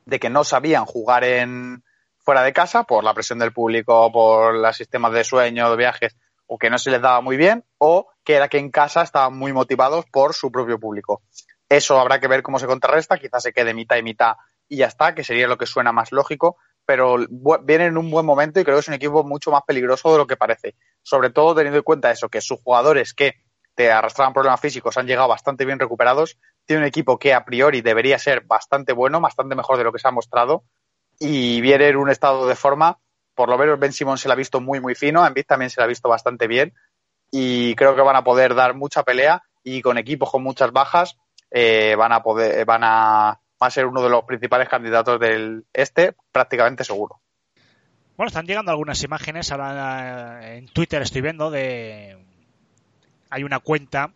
de 0.04 0.18
que 0.18 0.30
no 0.30 0.44
sabían 0.44 0.84
jugar 0.84 1.24
en, 1.24 1.84
fuera 2.18 2.42
de 2.42 2.52
casa 2.52 2.84
por 2.84 3.04
la 3.04 3.14
presión 3.14 3.38
del 3.38 3.52
público, 3.52 4.10
por 4.12 4.54
los 4.54 4.76
sistemas 4.76 5.12
de 5.12 5.24
sueño, 5.24 5.70
de 5.70 5.76
viajes, 5.76 6.16
o 6.46 6.58
que 6.58 6.70
no 6.70 6.78
se 6.78 6.90
les 6.90 7.00
daba 7.00 7.20
muy 7.20 7.36
bien, 7.36 7.64
o 7.78 8.08
que 8.24 8.34
era 8.34 8.48
que 8.48 8.58
en 8.58 8.70
casa 8.70 9.02
estaban 9.02 9.36
muy 9.36 9.52
motivados 9.52 10.04
por 10.10 10.34
su 10.34 10.50
propio 10.50 10.78
público. 10.78 11.22
Eso 11.68 11.98
habrá 11.98 12.20
que 12.20 12.28
ver 12.28 12.42
cómo 12.42 12.58
se 12.58 12.66
contrarresta, 12.66 13.18
quizás 13.18 13.42
se 13.42 13.52
quede 13.52 13.74
mitad 13.74 13.96
y 13.96 14.02
mitad 14.02 14.34
y 14.68 14.76
ya 14.76 14.86
está, 14.86 15.14
que 15.14 15.24
sería 15.24 15.48
lo 15.48 15.58
que 15.58 15.66
suena 15.66 15.92
más 15.92 16.12
lógico, 16.12 16.56
pero 16.84 17.16
viene 17.62 17.86
en 17.86 17.98
un 17.98 18.10
buen 18.10 18.26
momento 18.26 18.60
y 18.60 18.64
creo 18.64 18.76
que 18.76 18.80
es 18.80 18.88
un 18.88 18.94
equipo 18.94 19.22
mucho 19.22 19.50
más 19.50 19.62
peligroso 19.66 20.12
de 20.12 20.18
lo 20.18 20.26
que 20.26 20.36
parece. 20.36 20.76
Sobre 21.02 21.30
todo 21.30 21.54
teniendo 21.54 21.78
en 21.78 21.84
cuenta 21.84 22.10
eso, 22.10 22.28
que 22.28 22.40
sus 22.40 22.60
jugadores 22.60 23.14
que 23.14 23.34
te 23.74 23.90
arrastraban 23.90 24.32
problemas 24.32 24.60
físicos 24.60 24.96
han 24.96 25.06
llegado 25.06 25.28
bastante 25.28 25.64
bien 25.64 25.78
recuperados, 25.78 26.38
tiene 26.66 26.82
un 26.82 26.88
equipo 26.88 27.18
que 27.18 27.34
a 27.34 27.44
priori 27.44 27.80
debería 27.80 28.18
ser 28.18 28.42
bastante 28.42 28.92
bueno, 28.92 29.20
bastante 29.20 29.54
mejor 29.54 29.78
de 29.78 29.84
lo 29.84 29.92
que 29.92 29.98
se 29.98 30.08
ha 30.08 30.12
mostrado, 30.12 30.64
y 31.18 31.60
viene 31.60 31.88
en 31.88 31.96
un 31.96 32.10
estado 32.10 32.46
de 32.46 32.56
forma 32.56 32.98
por 33.34 33.48
lo 33.48 33.58
menos 33.58 33.78
Ben 33.78 33.92
Simon 33.92 34.18
se 34.18 34.28
la 34.28 34.34
ha 34.34 34.36
visto 34.36 34.60
muy, 34.60 34.80
muy 34.80 34.94
fino, 34.94 35.26
Embiid 35.26 35.46
también 35.46 35.70
se 35.70 35.80
la 35.80 35.84
ha 35.84 35.88
visto 35.88 36.08
bastante 36.08 36.46
bien 36.46 36.74
y 37.30 37.74
creo 37.74 37.96
que 37.96 38.02
van 38.02 38.16
a 38.16 38.24
poder 38.24 38.54
dar 38.54 38.74
mucha 38.74 39.02
pelea 39.02 39.42
y 39.64 39.80
con 39.80 39.98
equipos 39.98 40.30
con 40.30 40.42
muchas 40.42 40.72
bajas 40.72 41.16
eh, 41.50 41.94
van 41.96 42.12
a 42.12 42.22
poder, 42.22 42.64
van 42.64 42.82
a, 42.84 43.40
va 43.62 43.66
a 43.66 43.70
ser 43.70 43.86
uno 43.86 44.02
de 44.02 44.10
los 44.10 44.24
principales 44.24 44.68
candidatos 44.68 45.18
del 45.18 45.64
este, 45.72 46.14
prácticamente 46.30 46.84
seguro. 46.84 47.20
Bueno, 48.16 48.28
están 48.28 48.46
llegando 48.46 48.70
algunas 48.70 49.02
imágenes 49.02 49.50
ahora 49.50 50.40
eh, 50.42 50.58
en 50.58 50.68
Twitter, 50.68 51.00
estoy 51.02 51.22
viendo 51.22 51.50
de 51.50 52.18
hay 53.32 53.44
una 53.44 53.60
cuenta 53.60 54.12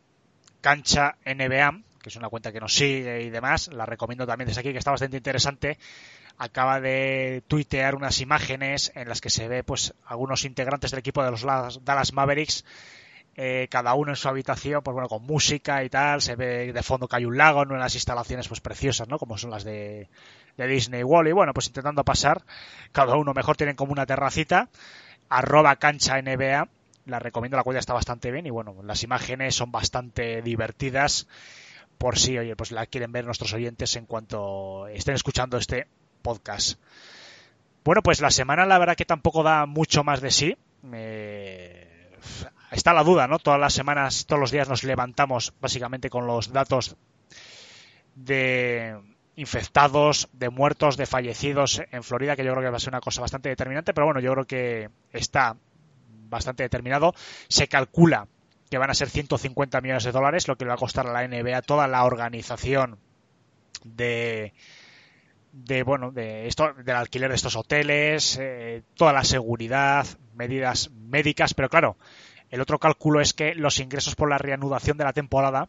cancha 0.60 1.16
NBA 1.24 1.80
que 2.02 2.10
es 2.10 2.16
una 2.16 2.28
cuenta 2.28 2.52
que 2.52 2.60
nos 2.60 2.72
sigue 2.72 3.22
y 3.22 3.30
demás, 3.30 3.66
la 3.72 3.84
recomiendo 3.84 4.28
también 4.28 4.46
desde 4.46 4.60
aquí, 4.60 4.70
que 4.70 4.78
está 4.78 4.92
bastante 4.92 5.16
interesante. 5.16 5.76
Acaba 6.38 6.80
de 6.80 7.42
tuitear 7.48 7.96
unas 7.96 8.20
imágenes 8.20 8.92
en 8.94 9.08
las 9.08 9.20
que 9.20 9.28
se 9.28 9.48
ve 9.48 9.64
pues 9.64 9.92
algunos 10.04 10.44
integrantes 10.44 10.92
del 10.92 11.00
equipo 11.00 11.24
de 11.24 11.32
los 11.32 11.42
Dallas 11.42 12.12
Mavericks 12.12 12.64
eh, 13.34 13.66
cada 13.68 13.94
uno 13.94 14.12
en 14.12 14.16
su 14.16 14.28
habitación, 14.28 14.82
pues 14.84 14.94
bueno, 14.94 15.08
con 15.08 15.24
música 15.24 15.82
y 15.82 15.90
tal, 15.90 16.22
se 16.22 16.36
ve 16.36 16.72
de 16.72 16.82
fondo 16.84 17.08
que 17.08 17.16
hay 17.16 17.24
un 17.24 17.36
lago, 17.36 17.64
en 17.64 17.72
unas 17.72 17.94
instalaciones 17.96 18.46
pues 18.46 18.60
preciosas, 18.60 19.08
¿no? 19.08 19.18
Como 19.18 19.36
son 19.36 19.50
las 19.50 19.64
de, 19.64 20.08
de 20.56 20.66
Disney 20.68 21.02
World, 21.02 21.30
y 21.30 21.32
bueno, 21.32 21.52
pues 21.52 21.66
intentando 21.66 22.04
pasar, 22.04 22.44
cada 22.92 23.16
uno 23.16 23.34
mejor 23.34 23.56
tienen 23.56 23.74
como 23.74 23.90
una 23.90 24.06
terracita, 24.06 24.70
arroba 25.28 25.74
cancha 25.76 26.22
NBA, 26.22 26.68
la 27.06 27.18
recomiendo, 27.18 27.56
la 27.56 27.62
cuenta 27.62 27.80
está 27.80 27.94
bastante 27.94 28.30
bien, 28.30 28.46
y 28.46 28.50
bueno, 28.50 28.76
las 28.82 29.02
imágenes 29.02 29.54
son 29.54 29.72
bastante 29.72 30.42
divertidas, 30.42 31.26
por 31.98 32.18
si, 32.18 32.36
oye, 32.38 32.54
pues 32.56 32.72
la 32.72 32.86
quieren 32.86 33.12
ver 33.12 33.24
nuestros 33.24 33.52
oyentes 33.54 33.96
en 33.96 34.06
cuanto 34.06 34.86
estén 34.88 35.14
escuchando 35.14 35.56
este 35.56 35.86
podcast. 36.22 36.78
Bueno, 37.84 38.02
pues 38.02 38.20
la 38.20 38.30
semana 38.30 38.66
la 38.66 38.78
verdad 38.78 38.96
que 38.96 39.04
tampoco 39.04 39.42
da 39.42 39.64
mucho 39.64 40.04
más 40.04 40.20
de 40.20 40.30
sí. 40.30 40.58
Está 42.72 42.92
la 42.92 43.04
duda, 43.04 43.28
¿no? 43.28 43.38
Todas 43.38 43.60
las 43.60 43.72
semanas, 43.72 44.26
todos 44.26 44.40
los 44.40 44.50
días 44.50 44.68
nos 44.68 44.82
levantamos 44.82 45.54
básicamente 45.60 46.10
con 46.10 46.26
los 46.26 46.52
datos 46.52 46.96
de 48.16 48.98
infectados, 49.36 50.28
de 50.32 50.50
muertos, 50.50 50.96
de 50.96 51.06
fallecidos 51.06 51.80
en 51.92 52.02
Florida, 52.02 52.34
que 52.34 52.44
yo 52.44 52.52
creo 52.52 52.64
que 52.64 52.70
va 52.70 52.76
a 52.76 52.80
ser 52.80 52.92
una 52.92 53.00
cosa 53.00 53.20
bastante 53.20 53.50
determinante, 53.50 53.94
pero 53.94 54.06
bueno, 54.06 54.20
yo 54.20 54.32
creo 54.32 54.46
que 54.46 54.90
está 55.12 55.56
bastante 56.28 56.62
determinado. 56.62 57.14
Se 57.48 57.68
calcula 57.68 58.28
que 58.70 58.78
van 58.78 58.90
a 58.90 58.94
ser 58.94 59.10
150 59.10 59.80
millones 59.80 60.04
de 60.04 60.12
dólares, 60.12 60.48
lo 60.48 60.56
que 60.56 60.64
le 60.64 60.70
va 60.70 60.74
a 60.74 60.78
costar 60.78 61.06
a 61.06 61.12
la 61.12 61.26
NBA 61.26 61.62
toda 61.62 61.86
la 61.88 62.04
organización 62.04 62.98
de 63.84 64.52
de 65.52 65.82
bueno 65.84 66.10
de 66.10 66.48
esto 66.48 66.74
del 66.74 66.96
alquiler 66.96 67.30
de 67.30 67.36
estos 67.36 67.56
hoteles 67.56 68.36
eh, 68.38 68.82
toda 68.94 69.14
la 69.14 69.24
seguridad 69.24 70.06
medidas 70.34 70.90
médicas 70.90 71.54
pero 71.54 71.70
claro 71.70 71.96
el 72.50 72.60
otro 72.60 72.78
cálculo 72.78 73.20
es 73.20 73.34
que 73.34 73.54
los 73.54 73.80
ingresos 73.80 74.14
por 74.14 74.30
la 74.30 74.38
reanudación 74.38 74.96
de 74.96 75.04
la 75.04 75.12
temporada, 75.12 75.68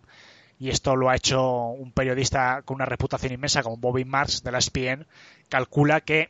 y 0.59 0.69
esto 0.69 0.95
lo 0.95 1.09
ha 1.09 1.15
hecho 1.15 1.67
un 1.67 1.91
periodista 1.91 2.61
con 2.63 2.75
una 2.75 2.85
reputación 2.85 3.33
inmensa 3.33 3.63
como 3.63 3.77
Bobby 3.77 4.05
Marks 4.05 4.43
de 4.43 4.51
la 4.51 4.59
ESPN, 4.59 5.07
calcula 5.49 6.01
que 6.01 6.29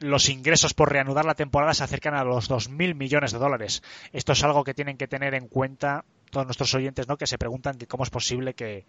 los 0.00 0.28
ingresos 0.28 0.74
por 0.74 0.92
reanudar 0.92 1.24
la 1.24 1.34
temporada 1.34 1.74
se 1.74 1.84
acercan 1.84 2.14
a 2.14 2.24
los 2.24 2.50
2.000 2.50 2.94
millones 2.94 3.32
de 3.32 3.38
dólares. 3.38 3.82
Esto 4.12 4.32
es 4.32 4.44
algo 4.44 4.64
que 4.64 4.74
tienen 4.74 4.96
que 4.96 5.08
tener 5.08 5.34
en 5.34 5.48
cuenta 5.48 6.04
todos 6.30 6.46
nuestros 6.46 6.74
oyentes, 6.74 7.08
¿no? 7.08 7.16
Que 7.16 7.26
se 7.26 7.38
preguntan 7.38 7.78
que 7.78 7.86
cómo 7.86 8.04
es 8.04 8.10
posible 8.10 8.54
que, 8.54 8.84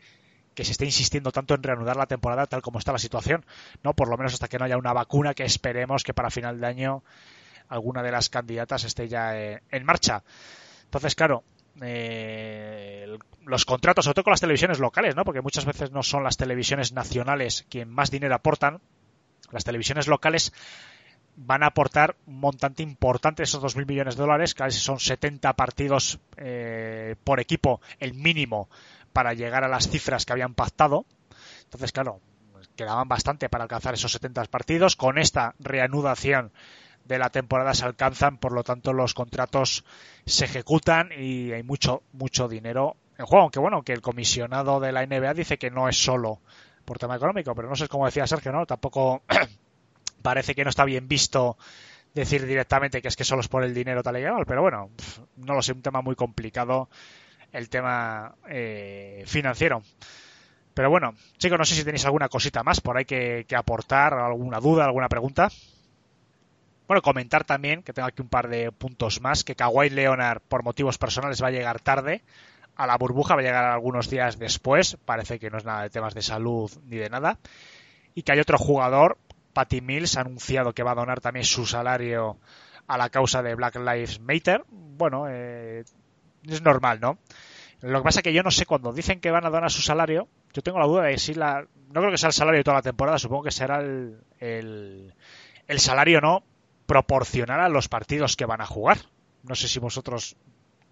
que 0.53 0.66
se 0.66 0.72
esté 0.72 0.86
insistiendo 0.86 1.32
tanto 1.32 1.53
en 1.53 1.64
reanudar 1.64 1.95
la 1.95 2.08
temporada 2.08 2.47
tal 2.47 2.62
como 2.62 2.80
está 2.80 2.91
la 2.91 2.99
situación, 2.99 3.45
¿no? 3.84 3.93
Por 3.93 4.10
lo 4.10 4.18
menos 4.18 4.34
hasta 4.34 4.47
que 4.47 4.58
no 4.58 4.66
haya 4.66 4.78
una 4.78 4.93
vacuna 4.93 5.34
que 5.34 5.43
esperemos 5.43 6.03
que 6.03 6.14
para 6.14 6.30
final 6.30 6.60
de 6.60 6.68
año 6.68 7.03
alguna 7.70 8.01
de 8.01 8.12
las 8.12 8.30
candidatas 8.30 8.84
esté 8.84 9.08
ya 9.08 9.38
en 9.38 9.86
marcha. 9.86 10.24
Entonces, 10.86 11.16
claro, 11.16 11.43
eh, 11.82 13.18
los 13.45 13.66
contratos, 13.66 14.05
sobre 14.05 14.16
todo 14.16 14.24
con 14.24 14.32
las 14.32 14.41
televisiones 14.41 14.80
locales, 14.80 15.16
¿no? 15.16 15.24
Porque 15.24 15.41
muchas 15.41 15.66
veces 15.66 15.91
no 15.91 16.03
son 16.03 16.24
las 16.24 16.38
televisiones 16.38 16.91
nacionales 16.91 17.66
quien 17.70 17.89
más 17.89 18.10
dinero 18.10 18.36
aportan. 18.36 18.82
Las 19.51 19.64
televisiones 19.64 20.08
locales 20.08 20.51
van 21.38 21.63
a 21.63 21.67
aportar 21.67 22.17
un 22.25 22.39
montante 22.39 22.83
importante, 22.83 23.43
esos 23.43 23.63
2.000 23.63 23.88
millones 23.88 24.15
de 24.15 24.21
dólares, 24.21 24.53
casi 24.55 24.79
son 24.79 24.99
70 24.99 25.53
partidos 25.53 26.19
eh, 26.35 27.15
por 27.23 27.39
equipo, 27.39 27.79
el 27.99 28.15
mínimo 28.15 28.67
para 29.13 29.33
llegar 29.33 29.63
a 29.63 29.67
las 29.67 29.88
cifras 29.88 30.25
que 30.25 30.33
habían 30.33 30.55
pactado. 30.55 31.05
Entonces, 31.63 31.91
claro, 31.91 32.19
quedaban 32.75 33.07
bastante 33.07 33.49
para 33.49 33.63
alcanzar 33.63 33.93
esos 33.93 34.11
70 34.11 34.45
partidos. 34.45 34.95
Con 34.95 35.19
esta 35.19 35.53
reanudación 35.59 36.51
de 37.05 37.19
la 37.19 37.29
temporada 37.29 37.73
se 37.73 37.85
alcanzan, 37.85 38.38
por 38.38 38.51
lo 38.51 38.63
tanto 38.63 38.91
los 38.91 39.13
contratos 39.13 39.85
se 40.25 40.45
ejecutan 40.45 41.11
y 41.15 41.51
hay 41.51 41.63
mucho, 41.63 42.03
mucho 42.13 42.47
dinero 42.47 42.97
en 43.17 43.25
juego. 43.25 43.43
Aunque 43.43 43.59
bueno, 43.59 43.83
que 43.83 43.93
el 43.93 44.01
comisionado 44.01 44.79
de 44.79 44.91
la 44.91 45.05
NBA 45.05 45.33
dice 45.35 45.57
que 45.57 45.69
no 45.69 45.88
es 45.88 45.97
solo 45.97 46.39
por 46.83 46.97
tema 46.97 47.15
económico, 47.15 47.53
pero 47.53 47.69
no 47.69 47.75
sé 47.75 47.88
cómo 47.88 48.05
decía 48.05 48.25
Sergio, 48.25 48.51
¿no? 48.51 48.65
Tampoco 48.65 49.21
parece 50.28 50.55
que 50.55 50.65
no 50.65 50.69
está 50.69 50.84
bien 50.84 51.07
visto 51.07 51.57
decir 52.13 52.45
directamente 52.45 53.01
que 53.01 53.07
es 53.07 53.15
que 53.15 53.23
solo 53.23 53.39
es 53.39 53.47
por 53.47 53.63
el 53.63 53.73
dinero 53.73 54.03
tal 54.03 54.17
y 54.17 54.23
cual, 54.23 54.45
pero 54.45 54.61
bueno, 54.61 54.89
no 55.38 55.53
lo 55.53 55.61
sé, 55.61 55.71
un 55.71 55.82
tema 55.82 56.01
muy 56.01 56.15
complicado 56.15 56.89
el 57.53 57.69
tema 57.69 58.36
eh, 58.49 59.23
financiero. 59.25 59.84
Pero 60.73 60.89
bueno, 60.89 61.13
chicos, 61.38 61.57
no 61.57 61.63
sé 61.63 61.75
si 61.75 61.86
tenéis 61.86 62.03
alguna 62.03 62.28
cosita 62.28 62.61
más 62.61 62.82
por 62.82 62.97
ahí 62.97 63.05
que, 63.05 63.45
que 63.47 63.55
aportar, 63.55 64.15
alguna 64.15 64.59
duda, 64.59 64.84
alguna 64.84 65.07
pregunta. 65.07 65.47
Bueno, 66.89 67.01
comentar 67.01 67.45
también, 67.45 67.82
que 67.82 67.93
tengo 67.93 68.09
aquí 68.09 68.21
un 68.21 68.28
par 68.28 68.49
de 68.49 68.73
puntos 68.73 69.21
más, 69.21 69.45
que 69.45 69.55
Kawhi 69.55 69.91
Leonard, 69.91 70.41
por 70.41 70.61
motivos 70.61 70.97
personales, 70.97 71.41
va 71.41 71.47
a 71.47 71.51
llegar 71.51 71.80
tarde 71.80 72.21
a 72.75 72.86
la 72.86 72.97
burbuja, 72.97 73.36
va 73.36 73.39
a 73.39 73.45
llegar 73.45 73.63
algunos 73.63 74.09
días 74.09 74.38
después, 74.38 74.97
parece 75.05 75.39
que 75.39 75.49
no 75.49 75.57
es 75.57 75.63
nada 75.63 75.84
de 75.84 75.89
temas 75.89 76.13
de 76.13 76.21
salud 76.21 76.69
ni 76.84 76.97
de 76.97 77.09
nada, 77.09 77.39
y 78.13 78.23
que 78.23 78.34
hay 78.34 78.39
otro 78.41 78.57
jugador, 78.57 79.17
Patty 79.58 79.82
Mills, 79.82 80.18
ha 80.18 80.22
anunciado 80.22 80.74
que 80.74 80.84
va 80.84 80.91
a 80.91 80.95
donar 80.95 81.20
también 81.20 81.43
su 81.43 81.66
salario 81.66 82.38
a 82.86 82.95
la 82.95 83.10
causa 83.10 83.41
de 83.41 83.55
Black 83.55 83.78
Lives 83.78 84.20
Matter. 84.20 84.64
Bueno, 84.70 85.26
eh, 85.28 85.84
es 86.47 86.62
normal, 86.62 86.99
¿no? 87.01 87.18
Lo 87.82 87.99
que 87.99 88.03
pasa 88.03 88.20
es 88.20 88.24
que 88.24 88.34
yo 88.34 88.43
no 88.43 88.51
sé, 88.51 88.68
cuando 88.68 88.93
dicen 88.93 89.20
que 89.20 89.32
van 89.32 89.47
a 89.47 89.49
donar 89.49 89.72
su 89.72 89.82
salario, 89.82 90.28
yo 90.53 90.62
tengo 90.62 90.78
la 90.78 90.86
duda 90.86 91.03
de 91.05 91.18
si 91.18 91.34
la... 91.34 91.66
No 91.89 92.01
creo 92.01 92.12
que 92.12 92.20
sea 92.20 92.28
el 92.28 92.34
salario 92.34 92.60
de 92.60 92.64
toda 92.64 92.78
la 92.78 92.84
temporada, 92.84 93.18
supongo 93.18 93.45
que 93.45 93.51
será 93.51 93.80
el, 93.80 94.22
el, 94.39 95.16
el 95.68 95.80
salario, 95.80 96.22
¿no? 96.22 96.43
proporcional 96.86 97.60
a 97.60 97.70
los 97.70 97.89
partidos 97.89 98.36
que 98.36 98.45
van 98.45 98.62
a 98.62 98.66
jugar. 98.66 98.97
No 99.41 99.55
sé 99.55 99.68
si 99.68 99.80
vosotros 99.80 100.38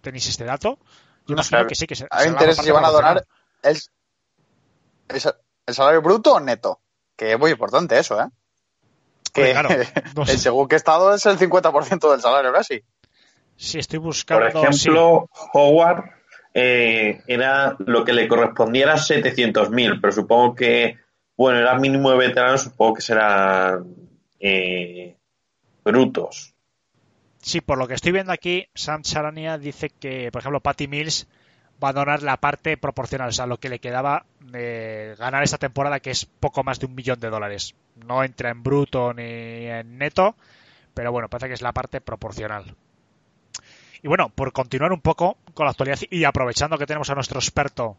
tenéis 0.02 0.28
este 0.28 0.44
dato. 0.44 0.80
Yo 1.28 1.34
imagino 1.34 1.68
que 1.68 1.76
sí, 1.76 1.88
que 1.88 1.96
se, 1.96 2.08
me 2.12 2.28
interesa 2.28 2.64
si 2.64 2.72
van 2.72 2.86
a 2.86 2.90
donar 2.90 3.26
el, 3.64 3.78
el, 5.10 5.74
salario 5.74 6.02
bruto 6.02 6.34
o 6.34 6.40
neto. 6.40 6.82
Que 7.16 7.34
es 7.34 7.40
muy 7.40 7.52
importante 7.52 7.98
eso, 7.98 8.20
¿eh? 8.20 8.28
Que 9.36 9.52
claro, 9.52 9.70
no 10.16 10.26
sé. 10.26 10.32
el 10.32 10.40
según 10.40 10.68
qué 10.70 10.78
estado 10.78 11.14
es 11.14 11.26
el 11.26 11.38
50% 11.38 12.10
del 12.10 12.22
salario 12.22 12.54
casi. 12.54 12.82
Sí, 13.58 13.80
estoy 13.80 14.00
buscando. 14.00 14.50
Por 14.50 14.66
ejemplo, 14.66 15.30
sí. 15.34 15.50
Howard 15.54 16.06
eh, 16.54 17.22
era 17.28 17.76
lo 17.80 18.06
que 18.06 18.14
le 18.14 18.30
correspondiera 18.30 18.96
700.000, 18.96 20.00
pero 20.00 20.14
supongo 20.14 20.56
que, 20.56 20.98
bueno, 21.36 21.60
era 21.60 21.78
mínimo 21.78 22.12
de 22.12 22.18
veteranos, 22.18 22.62
supongo 22.62 22.94
que 22.94 23.02
será 23.02 23.80
eh, 24.40 25.18
brutos. 25.84 26.54
Sí, 27.42 27.60
por 27.60 27.78
lo 27.78 27.88
que 27.88 27.94
estoy 27.94 28.14
viendo 28.14 28.32
aquí, 28.32 28.68
Sam 28.74 29.02
Charania 29.04 29.58
dice 29.58 29.90
que, 29.90 30.32
por 30.32 30.40
ejemplo, 30.40 30.62
Patty 30.62 30.88
Mills 30.88 31.28
va 31.84 31.90
a 31.90 31.94
donar 31.94 32.24
la 32.24 32.38
parte 32.38 32.78
proporcional, 32.78 33.30
o 33.30 33.34
sea, 33.34 33.46
lo 33.46 33.60
que 33.60 33.70
le 33.70 33.80
quedaba 33.80 34.26
de 34.40 35.16
ganar 35.18 35.44
esta 35.44 35.58
temporada, 35.58 36.00
que 36.00 36.12
es 36.12 36.26
poco 36.26 36.64
más 36.64 36.80
de 36.80 36.86
un 36.86 36.96
millón 36.96 37.20
de 37.20 37.30
dólares. 37.30 37.76
No 37.96 38.24
entra 38.24 38.50
en 38.50 38.64
bruto 38.64 39.14
ni 39.14 39.24
en 39.24 39.98
neto, 39.98 40.36
pero 40.94 41.12
bueno, 41.12 41.30
parece 41.30 41.48
que 41.48 41.54
es 41.54 41.62
la 41.62 41.74
parte 41.74 42.02
proporcional. 42.02 42.76
Y 44.02 44.08
bueno, 44.08 44.30
por 44.30 44.54
continuar 44.54 44.94
un 44.94 45.02
poco 45.02 45.38
con 45.54 45.66
la 45.66 45.72
actualidad 45.72 46.00
y 46.10 46.24
aprovechando 46.24 46.78
que 46.78 46.86
tenemos 46.86 47.10
a 47.10 47.16
nuestro 47.16 47.40
experto 47.40 47.98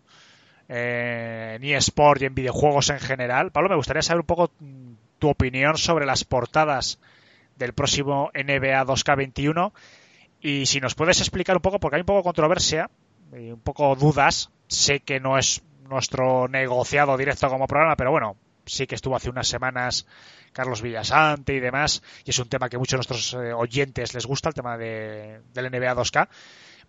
eh, 0.68 1.58
en 1.60 1.64
eSport 1.64 2.22
y 2.22 2.26
en 2.26 2.34
videojuegos 2.34 2.90
en 2.90 3.00
general, 3.00 3.50
Pablo, 3.50 3.68
me 3.68 3.76
gustaría 3.76 4.02
saber 4.02 4.20
un 4.20 4.26
poco 4.26 4.50
tu 5.18 5.28
opinión 5.28 5.76
sobre 5.76 6.06
las 6.06 6.24
portadas 6.24 7.00
del 7.56 7.72
próximo 7.72 8.30
NBA 8.34 8.84
2K21 8.84 9.72
y 10.40 10.66
si 10.66 10.80
nos 10.80 10.94
puedes 10.94 11.20
explicar 11.20 11.56
un 11.56 11.62
poco, 11.62 11.80
porque 11.80 11.96
hay 11.96 12.02
un 12.02 12.06
poco 12.06 12.22
controversia 12.22 12.90
y 13.32 13.50
un 13.50 13.60
poco 13.60 13.94
dudas, 13.96 14.50
sé 14.68 15.00
que 15.00 15.20
no 15.20 15.38
es 15.38 15.62
nuestro 15.88 16.48
negociado 16.48 17.16
directo 17.16 17.48
como 17.48 17.66
programa, 17.66 17.96
pero 17.96 18.10
bueno, 18.10 18.36
sí 18.64 18.86
que 18.86 18.94
estuvo 18.94 19.16
hace 19.16 19.30
unas 19.30 19.48
semanas 19.48 20.06
Carlos 20.52 20.82
Villasante 20.82 21.54
y 21.54 21.60
demás, 21.60 22.02
y 22.24 22.30
es 22.30 22.38
un 22.38 22.48
tema 22.48 22.68
que 22.68 22.78
muchos 22.78 22.92
de 22.92 22.96
nuestros 22.98 23.34
eh, 23.34 23.52
oyentes 23.52 24.14
les 24.14 24.26
gusta, 24.26 24.48
el 24.48 24.54
tema 24.54 24.76
de, 24.76 25.40
del 25.52 25.70
NBA 25.70 25.94
2K, 25.94 26.28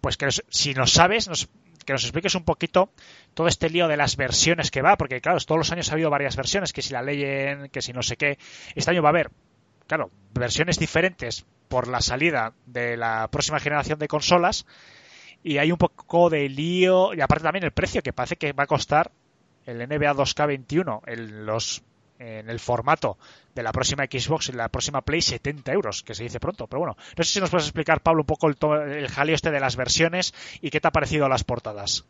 pues 0.02 0.18
que 0.18 0.30
si 0.50 0.74
nos 0.74 0.92
sabes, 0.92 1.28
nos, 1.28 1.50
que 1.86 1.94
nos 1.94 2.04
expliques 2.04 2.36
un 2.36 2.44
poquito 2.44 2.92
todo 3.34 3.48
este 3.48 3.70
lío 3.70 3.88
de 3.88 3.98
las 3.98 4.16
versiones 4.16 4.72
que 4.72 4.82
va, 4.82 4.98
porque 4.98 5.22
claro, 5.22 5.40
todos 5.40 5.60
los 5.60 5.72
años 5.72 5.90
ha 5.90 5.94
habido 5.94 6.10
varias 6.10 6.36
versiones, 6.36 6.74
que 6.74 6.82
si 6.82 6.94
la 6.94 7.02
leyen, 7.02 7.70
que 7.70 7.82
si 7.82 7.94
no 7.94 8.02
sé 8.02 8.18
qué, 8.18 8.38
este 8.76 8.92
año 8.92 9.02
va 9.02 9.10
a 9.10 9.12
haber 9.12 9.32
claro, 9.88 10.12
versiones 10.34 10.78
diferentes 10.78 11.46
por 11.68 11.88
la 11.88 12.02
salida 12.02 12.54
de 12.66 12.98
la 12.98 13.28
próxima 13.30 13.60
generación 13.60 13.98
de 14.00 14.08
consolas 14.08 14.66
y 15.48 15.60
hay 15.60 15.72
un 15.72 15.78
poco 15.78 16.30
de 16.30 16.50
lío 16.50 17.14
y 17.14 17.22
aparte 17.22 17.44
también 17.44 17.64
el 17.64 17.72
precio 17.72 18.04
que 18.04 18.12
parece 18.12 18.36
que 18.36 18.52
va 18.52 18.64
a 18.64 18.68
costar 18.68 19.10
el 19.66 19.78
NBA 19.78 20.14
2K21 20.14 21.02
en 21.08 21.46
los 21.46 21.82
en 22.20 22.50
el 22.50 22.60
formato 22.60 23.18
de 23.56 23.64
la 23.64 23.72
próxima 23.72 24.06
Xbox 24.06 24.50
y 24.50 24.52
la 24.54 24.68
próxima 24.68 25.02
Play 25.02 25.22
70 25.22 25.72
euros, 25.72 26.04
que 26.04 26.16
se 26.16 26.24
dice 26.24 26.40
pronto. 26.40 26.68
Pero 26.68 26.80
bueno, 26.80 26.98
no 27.16 27.24
sé 27.24 27.32
si 27.32 27.40
nos 27.40 27.50
puedes 27.50 27.68
explicar, 27.68 28.02
Pablo, 28.02 28.24
un 28.24 28.26
poco 28.26 28.48
el, 28.48 28.58
el 28.92 29.08
jaleo 29.08 29.36
este 29.36 29.52
de 29.52 29.60
las 29.60 29.76
versiones 29.76 30.34
y 30.62 30.70
qué 30.70 30.82
te 30.82 30.88
ha 30.88 30.92
parecido 30.92 31.30
las 31.30 31.44
portadas. 31.44 32.06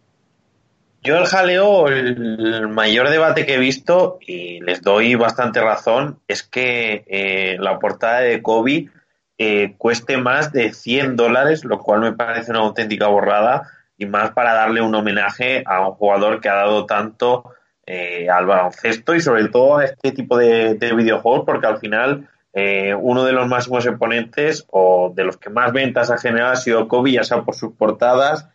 Yo 1.04 1.18
el 1.18 1.26
jaleo, 1.26 1.88
el 1.88 2.68
mayor 2.70 3.10
debate 3.10 3.46
que 3.46 3.56
he 3.56 3.60
visto, 3.60 4.18
y 4.26 4.62
les 4.62 4.82
doy 4.82 5.16
bastante 5.16 5.62
razón, 5.62 6.20
es 6.28 6.42
que 6.42 7.04
eh, 7.08 7.58
la 7.60 7.78
portada 7.78 8.22
de 8.22 8.42
Kobe 8.42 8.90
eh, 9.38 9.76
cueste 9.78 10.18
más 10.18 10.52
de 10.52 10.74
100 10.74 11.16
dólares, 11.16 11.64
lo 11.66 11.80
cual 11.80 12.02
me 12.02 12.14
parece 12.14 12.52
una 12.52 12.62
auténtica 12.62 13.08
borrada, 13.08 13.70
y 13.98 14.06
más 14.06 14.32
para 14.32 14.54
darle 14.54 14.82
un 14.82 14.94
homenaje 14.96 15.64
a 15.66 15.88
un 15.88 15.94
jugador 15.96 16.40
que 16.42 16.50
ha 16.50 16.56
dado 16.56 16.86
tanto 16.86 17.52
eh, 17.86 18.30
al 18.30 18.46
baloncesto 18.46 19.16
y 19.16 19.22
sobre 19.22 19.48
todo 19.48 19.78
a 19.78 19.86
este 19.86 20.12
tipo 20.12 20.38
de, 20.38 20.76
de 20.76 20.94
videojuegos, 20.94 21.44
porque 21.46 21.68
al 21.68 21.78
final 21.80 22.28
eh, 22.54 22.94
uno 22.96 23.24
de 23.24 23.32
los 23.34 23.48
máximos 23.48 23.86
exponentes 23.86 24.66
o 24.72 25.12
de 25.16 25.24
los 25.24 25.38
que 25.38 25.50
más 25.50 25.72
ventas 25.72 26.10
ha 26.12 26.18
generado 26.18 26.52
ha 26.54 26.56
sido 26.58 26.88
Kobe, 26.88 27.12
ya 27.14 27.24
sea 27.24 27.42
por 27.44 27.56
sus 27.56 27.74
portadas 27.74 28.48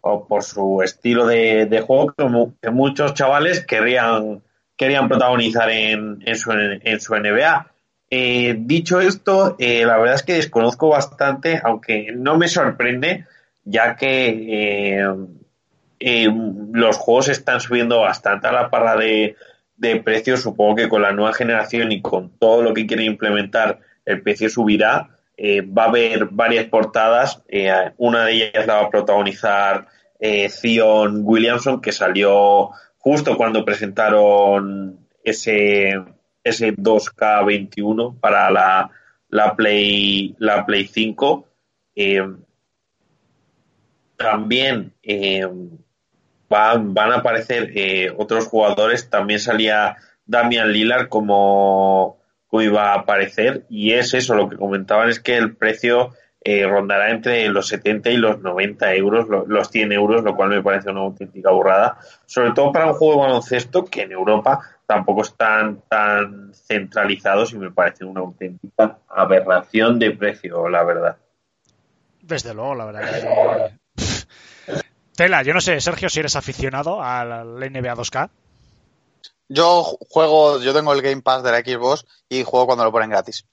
o 0.00 0.26
por 0.26 0.42
su 0.44 0.80
estilo 0.82 1.26
de, 1.26 1.66
de 1.66 1.80
juego 1.82 2.12
que, 2.16 2.24
mu- 2.24 2.52
que 2.62 2.70
muchos 2.70 3.12
chavales 3.14 3.64
querrían, 3.66 4.42
querían 4.76 5.08
protagonizar 5.08 5.68
en, 5.70 6.22
en, 6.24 6.36
su, 6.36 6.50
en 6.52 7.00
su 7.00 7.14
NBA. 7.14 7.66
Eh, 8.10 8.56
dicho 8.58 9.00
esto, 9.00 9.54
eh, 9.60 9.86
la 9.86 9.96
verdad 9.96 10.16
es 10.16 10.24
que 10.24 10.34
desconozco 10.34 10.88
bastante, 10.88 11.60
aunque 11.62 12.10
no 12.12 12.36
me 12.36 12.48
sorprende, 12.48 13.26
ya 13.64 13.94
que 13.96 14.28
eh, 14.28 15.14
eh, 16.00 16.28
los 16.72 16.96
juegos 16.96 17.28
están 17.28 17.60
subiendo 17.60 18.00
bastante 18.00 18.48
a 18.48 18.52
la 18.52 18.70
parra 18.70 18.96
de, 18.96 19.36
precios. 20.04 20.40
Supongo 20.42 20.76
que 20.76 20.88
con 20.88 21.02
la 21.02 21.12
nueva 21.12 21.32
generación 21.32 21.92
y 21.92 22.02
con 22.02 22.30
todo 22.38 22.62
lo 22.62 22.74
que 22.74 22.86
quiere 22.86 23.04
implementar, 23.04 23.80
el 24.04 24.22
precio 24.22 24.50
subirá. 24.50 25.10
Eh, 25.36 25.62
va 25.62 25.84
a 25.84 25.88
haber 25.88 26.26
varias 26.26 26.66
portadas. 26.66 27.42
una 27.96 28.24
de 28.26 28.32
ellas 28.32 28.66
la 28.66 28.74
va 28.74 28.86
a 28.86 28.90
protagonizar 28.90 29.86
Zion 30.50 31.20
Williamson, 31.22 31.80
que 31.80 31.92
salió 31.92 32.70
justo 32.98 33.36
cuando 33.38 33.64
presentaron 33.64 34.98
ese, 35.24 35.94
ese 36.44 36.72
2K21 36.74 38.18
para 38.20 38.50
la, 38.50 38.90
la, 39.28 39.54
Play, 39.56 40.34
la 40.38 40.64
Play 40.66 40.86
5. 40.86 41.46
Eh, 41.96 42.22
también 44.16 44.92
eh, 45.02 45.46
van, 46.48 46.94
van 46.94 47.12
a 47.12 47.16
aparecer 47.16 47.70
eh, 47.74 48.12
otros 48.16 48.46
jugadores. 48.46 49.08
También 49.08 49.40
salía 49.40 49.96
Damian 50.26 50.72
Lillard 50.72 51.08
como, 51.08 52.18
iba 52.52 52.92
a 52.92 53.00
aparecer. 53.00 53.64
Y 53.70 53.92
es 53.92 54.14
eso, 54.14 54.34
lo 54.34 54.48
que 54.48 54.56
comentaban 54.56 55.08
es 55.08 55.20
que 55.20 55.36
el 55.36 55.56
precio 55.56 56.12
rondará 56.66 57.10
entre 57.10 57.46
los 57.50 57.68
70 57.68 58.08
y 58.10 58.16
los 58.16 58.40
90 58.40 58.94
euros, 58.94 59.28
lo- 59.28 59.44
los 59.46 59.68
100 59.68 59.92
euros, 59.92 60.24
lo 60.24 60.34
cual 60.34 60.48
me 60.48 60.62
parece 60.62 60.90
una 60.90 61.00
auténtica 61.00 61.50
burrada. 61.50 61.98
Sobre 62.24 62.52
todo 62.52 62.72
para 62.72 62.86
un 62.86 62.94
juego 62.94 63.14
de 63.20 63.28
baloncesto 63.28 63.84
que 63.84 64.02
en 64.02 64.12
Europa 64.12 64.60
tampoco 64.90 65.22
están 65.22 65.84
tan 65.88 66.52
centralizados 66.52 67.52
y 67.52 67.58
me 67.58 67.70
parece 67.70 68.04
una 68.04 68.22
auténtica 68.22 68.98
aberración 69.08 70.00
de 70.00 70.10
precio, 70.10 70.68
la 70.68 70.82
verdad. 70.82 71.16
Desde 72.20 72.52
luego, 72.52 72.74
la 72.74 72.84
verdad. 72.86 73.70
que-. 73.94 74.82
Tela, 75.14 75.44
yo 75.44 75.54
no 75.54 75.60
sé, 75.60 75.80
Sergio, 75.80 76.08
si 76.08 76.18
eres 76.18 76.34
aficionado 76.34 77.00
al 77.00 77.60
NBA 77.60 77.94
2K. 77.94 78.30
Yo 79.48 79.84
juego, 79.84 80.58
yo 80.58 80.74
tengo 80.74 80.92
el 80.92 81.02
Game 81.02 81.22
Pass 81.22 81.44
de 81.44 81.52
la 81.52 81.60
Xbox 81.60 82.04
y 82.28 82.42
juego 82.42 82.66
cuando 82.66 82.82
lo 82.82 82.90
ponen 82.90 83.10
gratis. 83.10 83.46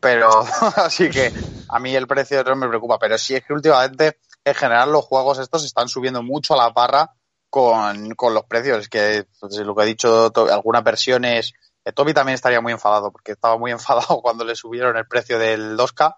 Pero, 0.00 0.40
así 0.76 1.08
que 1.08 1.32
a 1.68 1.78
mí 1.78 1.94
el 1.94 2.08
precio 2.08 2.42
no 2.42 2.56
me 2.56 2.66
preocupa. 2.66 2.98
Pero 2.98 3.16
sí 3.16 3.36
es 3.36 3.44
que 3.44 3.52
últimamente, 3.52 4.18
en 4.44 4.54
general, 4.56 4.90
los 4.90 5.04
juegos 5.04 5.38
estos 5.38 5.64
están 5.64 5.88
subiendo 5.88 6.24
mucho 6.24 6.54
a 6.54 6.64
la 6.64 6.70
barra 6.70 7.12
con, 7.54 8.16
con 8.16 8.34
los 8.34 8.46
precios. 8.46 8.80
Es 8.80 8.88
que, 8.88 9.26
pues, 9.38 9.56
lo 9.58 9.76
que 9.76 9.84
he 9.84 9.86
dicho, 9.86 10.32
algunas 10.50 10.82
versiones. 10.82 11.52
eh, 11.84 11.92
Toby 11.92 12.12
también 12.12 12.34
estaría 12.34 12.60
muy 12.60 12.72
enfadado, 12.72 13.12
porque 13.12 13.30
estaba 13.30 13.56
muy 13.56 13.70
enfadado 13.78 14.20
cuando 14.20 14.44
le 14.44 14.56
subieron 14.56 14.96
el 14.96 15.06
precio 15.06 15.38
del 15.38 15.76
2K, 15.76 16.16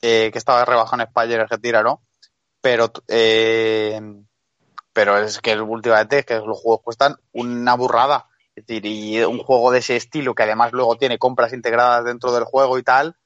eh, 0.00 0.30
que 0.30 0.38
estaba 0.38 0.64
rebajado 0.64 1.02
en 1.02 1.08
España 1.08 1.32
y 1.32 1.34
en 1.34 1.40
Argentina, 1.40 1.82
¿no? 1.82 2.02
Pero, 2.60 2.92
eh, 3.08 4.00
pero 4.92 5.18
es 5.18 5.40
que 5.40 5.60
últimamente 5.60 6.20
es 6.20 6.24
que 6.24 6.36
los 6.36 6.60
juegos 6.60 6.82
cuestan 6.84 7.16
una 7.32 7.74
burrada. 7.74 8.28
Es 8.54 8.64
decir, 8.64 8.86
y 8.86 9.24
un 9.24 9.42
juego 9.42 9.72
de 9.72 9.80
ese 9.80 9.96
estilo 9.96 10.36
que 10.36 10.44
además 10.44 10.70
luego 10.72 10.96
tiene 10.96 11.18
compras 11.18 11.52
integradas 11.52 12.04
dentro 12.04 12.30
del 12.30 12.44
juego 12.44 12.78
y 12.78 12.84
tal, 12.84 13.16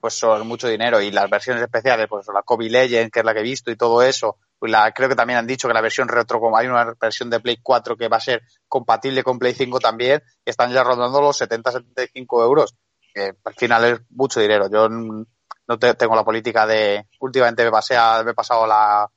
pues 0.00 0.14
son 0.14 0.48
mucho 0.48 0.68
dinero. 0.68 1.02
Y 1.02 1.10
las 1.10 1.28
versiones 1.28 1.62
especiales, 1.62 2.06
pues 2.08 2.26
la 2.32 2.42
Kobe 2.42 2.70
Legend, 2.70 3.10
que 3.10 3.18
es 3.18 3.24
la 3.26 3.34
que 3.34 3.40
he 3.40 3.42
visto 3.42 3.70
y 3.70 3.76
todo 3.76 4.00
eso. 4.00 4.38
Pues 4.58 4.72
la, 4.72 4.90
creo 4.92 5.08
que 5.08 5.14
también 5.16 5.38
han 5.38 5.46
dicho 5.46 5.68
que 5.68 5.74
la 5.74 5.80
versión 5.80 6.08
retro, 6.08 6.40
hay 6.56 6.66
una 6.66 6.94
versión 7.00 7.30
de 7.30 7.40
Play 7.40 7.58
4 7.62 7.96
que 7.96 8.08
va 8.08 8.16
a 8.16 8.20
ser 8.20 8.42
compatible 8.66 9.22
con 9.22 9.38
Play 9.38 9.54
5 9.54 9.78
también, 9.78 10.22
están 10.44 10.72
ya 10.72 10.82
rondando 10.84 11.20
los 11.20 11.36
70-75 11.40 12.42
euros. 12.44 12.74
Que 13.14 13.32
al 13.44 13.54
final 13.54 13.84
es 13.84 14.00
mucho 14.10 14.40
dinero. 14.40 14.68
Yo 14.70 14.88
no 14.88 15.78
te- 15.78 15.94
tengo 15.94 16.14
la 16.16 16.24
política 16.24 16.66
de, 16.66 17.06
últimamente 17.20 17.64
me 17.64 17.70
pasé 17.70 17.96
a- 17.96 18.22
me 18.24 18.32
he 18.32 18.34
pasado 18.34 18.66
la 18.66 19.08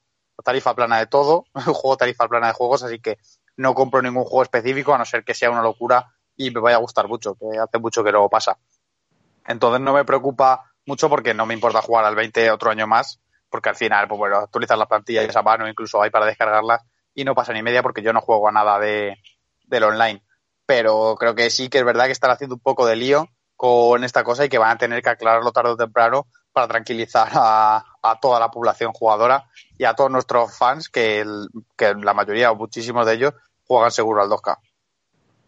tarifa 0.43 0.73
plana 0.75 0.97
de 0.99 1.07
todo, 1.07 1.45
juego 1.65 1.97
tarifa 1.97 2.27
plana 2.27 2.47
de 2.47 2.53
juegos, 2.53 2.83
así 2.83 2.99
que 2.99 3.17
no 3.57 3.73
compro 3.73 4.01
ningún 4.01 4.23
juego 4.23 4.43
específico 4.43 4.93
a 4.93 4.97
no 4.97 5.05
ser 5.05 5.23
que 5.23 5.33
sea 5.35 5.51
una 5.51 5.61
locura 5.61 6.07
y 6.35 6.49
me 6.51 6.59
vaya 6.61 6.77
a 6.77 6.79
gustar 6.79 7.07
mucho, 7.07 7.35
que 7.35 7.45
hace 7.59 7.77
mucho 7.79 8.03
que 8.03 8.11
no 8.11 8.27
pasa. 8.29 8.57
Entonces 9.45 9.81
no 9.81 9.93
me 9.93 10.05
preocupa 10.05 10.71
mucho 10.85 11.09
porque 11.09 11.33
no 11.33 11.45
me 11.45 11.53
importa 11.53 11.81
jugar 11.81 12.05
al 12.05 12.15
20 12.15 12.49
otro 12.51 12.71
año 12.71 12.87
más, 12.87 13.19
porque 13.51 13.69
al 13.69 13.75
final, 13.75 14.07
pues 14.07 14.17
bueno, 14.17 14.37
actualizar 14.37 14.77
las 14.77 14.87
plantillas 14.87 15.35
a 15.35 15.43
mano, 15.43 15.67
incluso 15.67 16.01
hay 16.01 16.09
para 16.09 16.25
descargarlas 16.25 16.81
y 17.13 17.25
no 17.25 17.35
pasa 17.35 17.53
ni 17.53 17.61
media 17.61 17.83
porque 17.83 18.01
yo 18.01 18.13
no 18.13 18.21
juego 18.21 18.47
a 18.47 18.51
nada 18.51 18.79
de, 18.79 19.21
del 19.65 19.83
online. 19.83 20.23
Pero 20.65 21.15
creo 21.19 21.35
que 21.35 21.49
sí 21.49 21.69
que 21.69 21.79
es 21.79 21.85
verdad 21.85 22.05
que 22.05 22.13
están 22.13 22.31
haciendo 22.31 22.55
un 22.55 22.61
poco 22.61 22.85
de 22.85 22.95
lío 22.95 23.27
con 23.57 24.03
esta 24.03 24.23
cosa 24.23 24.45
y 24.45 24.49
que 24.49 24.57
van 24.57 24.71
a 24.71 24.77
tener 24.77 25.03
que 25.03 25.09
aclararlo 25.09 25.51
tarde 25.51 25.71
o 25.71 25.77
temprano 25.77 26.27
para 26.53 26.67
tranquilizar 26.67 27.29
a, 27.33 27.83
toda 28.21 28.39
la 28.39 28.49
población 28.49 28.93
jugadora 28.93 29.45
y 29.77 29.83
a 29.83 29.93
todos 29.93 30.09
nuestros 30.09 30.57
fans, 30.57 30.89
que, 30.89 31.25
que 31.77 31.93
la 31.93 32.13
mayoría 32.13 32.51
o 32.51 32.55
muchísimos 32.55 33.05
de 33.05 33.13
ellos 33.13 33.33
juegan 33.67 33.91
seguro 33.91 34.21
al 34.21 34.29
2K. 34.29 34.57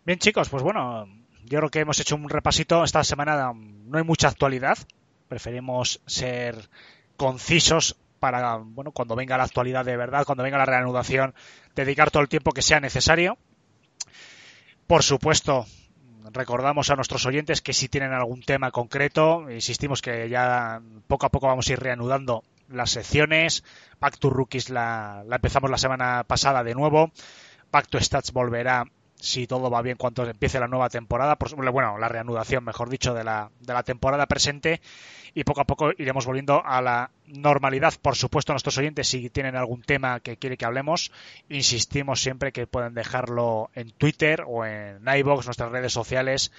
Bien, 0.06 0.20
chicos, 0.20 0.50
pues 0.50 0.62
bueno, 0.62 1.08
yo 1.46 1.60
creo 1.60 1.70
que 1.70 1.80
hemos 1.80 2.00
hecho 2.00 2.16
un 2.16 2.30
repasito. 2.30 2.84
Esta 2.84 3.04
semana 3.04 3.54
no 3.54 3.98
hay 3.98 4.04
mucha 4.04 4.28
actualidad. 4.28 4.78
Preferimos 5.28 6.02
ser 6.06 6.70
concisos 7.18 7.98
para, 8.20 8.58
bueno, 8.58 8.92
cuando 8.92 9.16
venga 9.16 9.38
la 9.38 9.44
actualidad 9.44 9.84
de 9.84 9.98
verdad, 9.98 10.26
cuando 10.26 10.44
venga 10.44 10.58
la 10.58 10.66
reanudación, 10.66 11.34
dedicar 11.76 12.10
todo 12.10 12.24
el 12.24 12.30
tiempo 12.30 12.52
que 12.52 12.62
sea 12.62 12.80
necesario. 12.80 13.38
Por 14.88 15.04
supuesto, 15.04 15.66
recordamos 16.32 16.90
a 16.90 16.96
nuestros 16.96 17.26
oyentes 17.26 17.62
que 17.62 17.74
si 17.74 17.90
tienen 17.90 18.14
algún 18.14 18.42
tema 18.42 18.72
concreto, 18.72 19.50
insistimos 19.52 20.02
que 20.02 20.30
ya 20.30 20.82
poco 21.08 21.26
a 21.26 21.30
poco 21.30 21.48
vamos 21.48 21.68
a 21.68 21.74
ir 21.74 21.80
reanudando 21.80 22.44
las 22.70 22.92
secciones. 22.92 23.64
Back 24.00 24.18
to 24.20 24.30
Rookies 24.30 24.70
la, 24.70 25.24
la 25.28 25.36
empezamos 25.36 25.70
la 25.70 25.78
semana 25.78 26.24
pasada 26.24 26.64
de 26.64 26.76
nuevo. 26.76 27.12
Back 27.72 27.88
to 27.88 28.00
Stats 28.00 28.32
volverá 28.32 28.86
si 29.24 29.48
todo 29.48 29.70
va 29.70 29.82
bien 29.82 29.96
cuando 29.96 30.26
empiece 30.28 30.60
la 30.60 30.68
nueva 30.68 30.90
temporada, 30.90 31.38
por, 31.38 31.56
bueno, 31.72 31.98
la 31.98 32.10
reanudación, 32.10 32.66
mejor 32.66 32.90
dicho, 32.90 33.14
de 33.14 33.24
la, 33.24 33.52
de 33.62 33.74
la 33.74 33.84
temporada 33.84 34.26
presente 34.26 34.82
y 35.34 35.46
poco 35.46 35.62
a 35.62 35.64
poco 35.64 35.92
iremos 35.98 36.26
volviendo 36.26 36.62
a 36.66 36.82
la 36.82 37.10
normalidad. 37.28 37.94
Por 38.02 38.18
supuesto, 38.18 38.52
nuestros 38.52 38.78
oyentes, 38.78 39.08
si 39.08 39.30
tienen 39.30 39.56
algún 39.56 39.82
tema 39.82 40.20
que 40.20 40.36
quiere 40.36 40.58
que 40.58 40.66
hablemos, 40.66 41.14
insistimos 41.48 42.22
siempre 42.22 42.52
que 42.52 42.68
pueden 42.68 42.96
dejarlo 42.96 43.70
en 43.76 43.92
Twitter 43.92 44.44
o 44.46 44.66
en 44.66 45.00
iVoox, 45.08 45.46
nuestras 45.46 45.72
redes 45.72 45.94
sociales, 45.94 46.52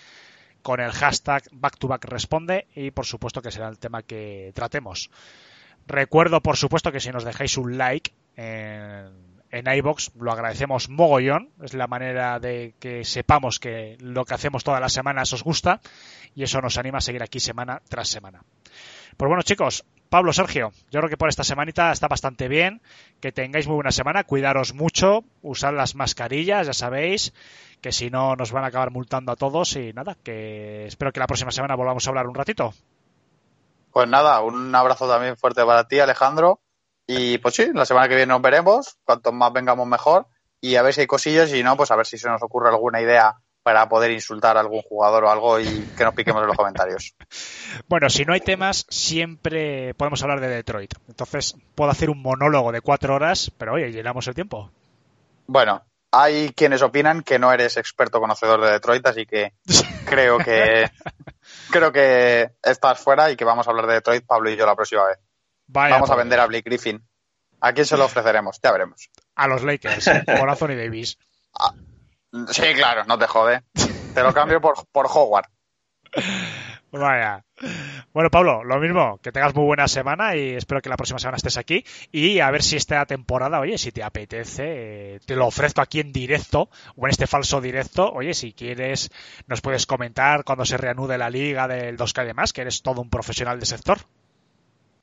con 0.62 0.80
el 0.80 0.92
hashtag 0.92 1.42
Back 1.52 1.76
to 1.76 1.86
Back 1.86 2.06
Responde 2.06 2.66
y 2.74 2.92
por 2.92 3.04
supuesto 3.04 3.42
que 3.42 3.50
será 3.50 3.68
el 3.68 3.78
tema 3.78 4.02
que 4.02 4.52
tratemos. 4.54 5.10
Recuerdo, 5.86 6.40
por 6.40 6.56
supuesto, 6.56 6.90
que 6.90 7.00
si 7.00 7.10
nos 7.10 7.24
dejáis 7.24 7.58
un 7.58 7.76
like 7.76 8.12
en, 8.36 9.33
en 9.54 9.72
iBox 9.72 10.10
lo 10.18 10.32
agradecemos 10.32 10.88
mogollón. 10.88 11.50
Es 11.62 11.74
la 11.74 11.86
manera 11.86 12.40
de 12.40 12.74
que 12.80 13.04
sepamos 13.04 13.60
que 13.60 13.96
lo 14.00 14.24
que 14.24 14.34
hacemos 14.34 14.64
todas 14.64 14.80
las 14.80 14.92
semanas 14.92 15.32
os 15.32 15.44
gusta 15.44 15.80
y 16.34 16.42
eso 16.42 16.60
nos 16.60 16.76
anima 16.76 16.98
a 16.98 17.00
seguir 17.00 17.22
aquí 17.22 17.38
semana 17.38 17.80
tras 17.88 18.08
semana. 18.08 18.42
Pues 19.16 19.28
bueno, 19.28 19.42
chicos, 19.42 19.84
Pablo, 20.08 20.32
Sergio, 20.32 20.72
yo 20.90 21.00
creo 21.00 21.08
que 21.08 21.16
por 21.16 21.28
esta 21.28 21.44
semanita 21.44 21.92
está 21.92 22.08
bastante 22.08 22.48
bien. 22.48 22.82
Que 23.20 23.30
tengáis 23.30 23.68
muy 23.68 23.76
buena 23.76 23.92
semana, 23.92 24.24
cuidaros 24.24 24.74
mucho, 24.74 25.22
usad 25.42 25.72
las 25.72 25.94
mascarillas, 25.94 26.66
ya 26.66 26.72
sabéis, 26.72 27.32
que 27.80 27.92
si 27.92 28.10
no 28.10 28.34
nos 28.34 28.50
van 28.50 28.64
a 28.64 28.68
acabar 28.68 28.90
multando 28.90 29.30
a 29.30 29.36
todos 29.36 29.76
y 29.76 29.92
nada, 29.92 30.16
que 30.24 30.86
espero 30.86 31.12
que 31.12 31.20
la 31.20 31.28
próxima 31.28 31.52
semana 31.52 31.76
volvamos 31.76 32.04
a 32.06 32.10
hablar 32.10 32.26
un 32.26 32.34
ratito. 32.34 32.74
Pues 33.92 34.08
nada, 34.08 34.40
un 34.40 34.74
abrazo 34.74 35.08
también 35.08 35.36
fuerte 35.36 35.64
para 35.64 35.86
ti, 35.86 36.00
Alejandro. 36.00 36.58
Y 37.06 37.38
pues 37.38 37.54
sí, 37.54 37.70
la 37.74 37.84
semana 37.84 38.08
que 38.08 38.16
viene 38.16 38.32
nos 38.32 38.42
veremos. 38.42 38.98
Cuanto 39.04 39.32
más 39.32 39.52
vengamos, 39.52 39.86
mejor. 39.86 40.26
Y 40.60 40.76
a 40.76 40.82
ver 40.82 40.94
si 40.94 41.02
hay 41.02 41.06
cosillas 41.06 41.50
y 41.50 41.56
si 41.56 41.62
no, 41.62 41.76
pues 41.76 41.90
a 41.90 41.96
ver 41.96 42.06
si 42.06 42.16
se 42.16 42.28
nos 42.28 42.42
ocurre 42.42 42.70
alguna 42.70 43.00
idea 43.00 43.36
para 43.62 43.88
poder 43.88 44.10
insultar 44.10 44.56
a 44.56 44.60
algún 44.60 44.82
jugador 44.82 45.24
o 45.24 45.30
algo 45.30 45.58
y 45.58 45.88
que 45.96 46.04
nos 46.04 46.14
piquemos 46.14 46.42
en 46.42 46.48
los 46.48 46.56
comentarios. 46.56 47.14
Bueno, 47.88 48.08
si 48.08 48.24
no 48.24 48.32
hay 48.32 48.40
temas, 48.40 48.86
siempre 48.88 49.94
podemos 49.94 50.22
hablar 50.22 50.40
de 50.40 50.48
Detroit. 50.48 50.94
Entonces, 51.08 51.56
puedo 51.74 51.90
hacer 51.90 52.08
un 52.08 52.22
monólogo 52.22 52.70
de 52.70 52.80
cuatro 52.80 53.16
horas, 53.16 53.50
pero 53.58 53.74
oye, 53.74 53.90
llenamos 53.90 54.28
el 54.28 54.34
tiempo. 54.34 54.70
Bueno, 55.46 55.82
hay 56.12 56.50
quienes 56.50 56.82
opinan 56.82 57.22
que 57.22 57.40
no 57.40 57.52
eres 57.52 57.76
experto 57.76 58.20
conocedor 58.20 58.60
de 58.60 58.70
Detroit, 58.70 59.04
así 59.06 59.26
que 59.26 59.54
creo 60.06 60.38
que 60.38 60.88
creo 61.70 61.90
que 61.90 62.52
estás 62.62 63.00
fuera 63.00 63.30
y 63.30 63.36
que 63.36 63.44
vamos 63.44 63.66
a 63.66 63.70
hablar 63.70 63.88
de 63.88 63.94
Detroit, 63.94 64.24
Pablo 64.24 64.50
y 64.50 64.56
yo, 64.56 64.64
la 64.66 64.76
próxima 64.76 65.04
vez. 65.06 65.18
Vaya, 65.66 65.94
vamos 65.94 66.10
a 66.10 66.14
pues, 66.14 66.24
vender 66.24 66.40
a 66.40 66.46
Blake 66.46 66.68
Griffin. 66.68 67.02
¿A 67.60 67.72
quién 67.72 67.86
se 67.86 67.96
lo 67.96 68.04
ofreceremos? 68.04 68.60
Ya 68.62 68.72
veremos. 68.72 69.10
a 69.34 69.48
los 69.48 69.62
Lakers, 69.62 70.10
por 70.38 70.50
Anthony 70.50 70.76
Davis. 70.76 71.18
Sí, 72.50 72.74
claro, 72.74 73.04
no 73.04 73.18
te 73.18 73.26
jode. 73.26 73.62
Te 74.14 74.22
lo 74.22 74.34
cambio 74.34 74.60
por, 74.60 74.86
por 74.92 75.06
Howard. 75.06 75.46
Vaya. 76.92 77.44
Bueno, 78.12 78.30
Pablo, 78.30 78.62
lo 78.62 78.78
mismo, 78.78 79.18
que 79.20 79.32
tengas 79.32 79.54
muy 79.54 79.64
buena 79.64 79.88
semana 79.88 80.36
y 80.36 80.54
espero 80.54 80.80
que 80.80 80.88
la 80.88 80.96
próxima 80.96 81.18
semana 81.18 81.36
estés 81.36 81.56
aquí 81.56 81.84
y 82.12 82.38
a 82.38 82.50
ver 82.52 82.62
si 82.62 82.76
esta 82.76 83.04
temporada, 83.06 83.58
oye, 83.58 83.78
si 83.78 83.90
te 83.90 84.04
apetece, 84.04 85.14
eh, 85.16 85.20
te 85.26 85.34
lo 85.34 85.46
ofrezco 85.46 85.80
aquí 85.80 85.98
en 85.98 86.12
directo 86.12 86.70
o 86.94 87.06
en 87.06 87.10
este 87.10 87.26
falso 87.26 87.60
directo. 87.60 88.12
Oye, 88.12 88.34
si 88.34 88.52
quieres, 88.52 89.10
nos 89.48 89.60
puedes 89.60 89.86
comentar 89.86 90.44
cuando 90.44 90.64
se 90.64 90.76
reanude 90.76 91.18
la 91.18 91.30
liga 91.30 91.66
del 91.66 91.96
2K 91.96 92.22
y 92.22 92.26
demás, 92.26 92.52
que 92.52 92.60
eres 92.60 92.82
todo 92.82 93.00
un 93.00 93.10
profesional 93.10 93.58
del 93.58 93.66
sector. 93.66 93.98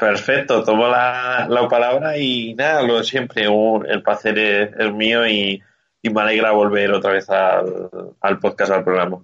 Perfecto, 0.02 0.64
tomo 0.64 0.88
la, 0.88 1.46
la 1.48 1.68
palabra 1.68 2.18
y 2.18 2.56
nada, 2.56 2.82
lo 2.82 2.98
de 2.98 3.04
siempre, 3.04 3.48
un- 3.48 3.86
el 3.88 4.02
placer 4.02 4.36
es, 4.40 4.72
es 4.80 4.92
mío 4.92 5.28
y, 5.28 5.62
y 6.02 6.10
me 6.10 6.22
alegra 6.22 6.50
volver 6.54 6.92
otra 6.92 7.12
vez 7.12 7.30
al, 7.30 7.88
al 8.20 8.40
podcast, 8.40 8.72
al 8.72 8.84
programa. 8.84 9.20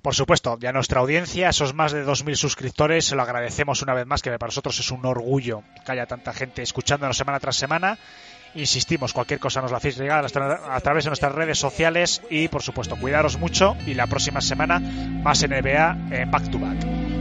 Por 0.00 0.14
supuesto, 0.14 0.56
y 0.62 0.64
a 0.64 0.72
nuestra 0.72 1.00
audiencia, 1.00 1.50
esos 1.50 1.74
más 1.74 1.92
de 1.92 2.06
2.000 2.06 2.36
suscriptores, 2.36 3.04
se 3.04 3.16
lo 3.16 3.20
agradecemos 3.22 3.82
una 3.82 3.92
vez 3.92 4.06
más, 4.06 4.22
que 4.22 4.30
para 4.38 4.48
nosotros 4.48 4.80
es 4.80 4.90
un 4.90 5.04
orgullo 5.04 5.62
que 5.84 5.92
haya 5.92 6.06
tanta 6.06 6.32
gente 6.32 6.62
escuchándonos 6.62 7.14
semana 7.18 7.38
tras 7.38 7.56
semana. 7.56 7.98
Insistimos, 8.54 9.12
cualquier 9.12 9.40
cosa 9.40 9.60
nos 9.60 9.72
la 9.72 9.76
hacéis 9.76 9.98
llegar 9.98 10.24
a 10.24 10.80
través 10.80 11.04
de 11.04 11.10
nuestras 11.10 11.32
redes 11.34 11.58
sociales 11.58 12.22
y, 12.30 12.48
por 12.48 12.62
supuesto, 12.62 12.96
cuidaros 12.96 13.38
mucho 13.38 13.76
y 13.86 13.92
la 13.92 14.06
próxima 14.06 14.40
semana 14.40 14.78
más 14.80 15.46
NBA 15.46 15.98
en 16.12 16.30
Back 16.30 16.50
to 16.50 16.58
Back. 16.58 17.17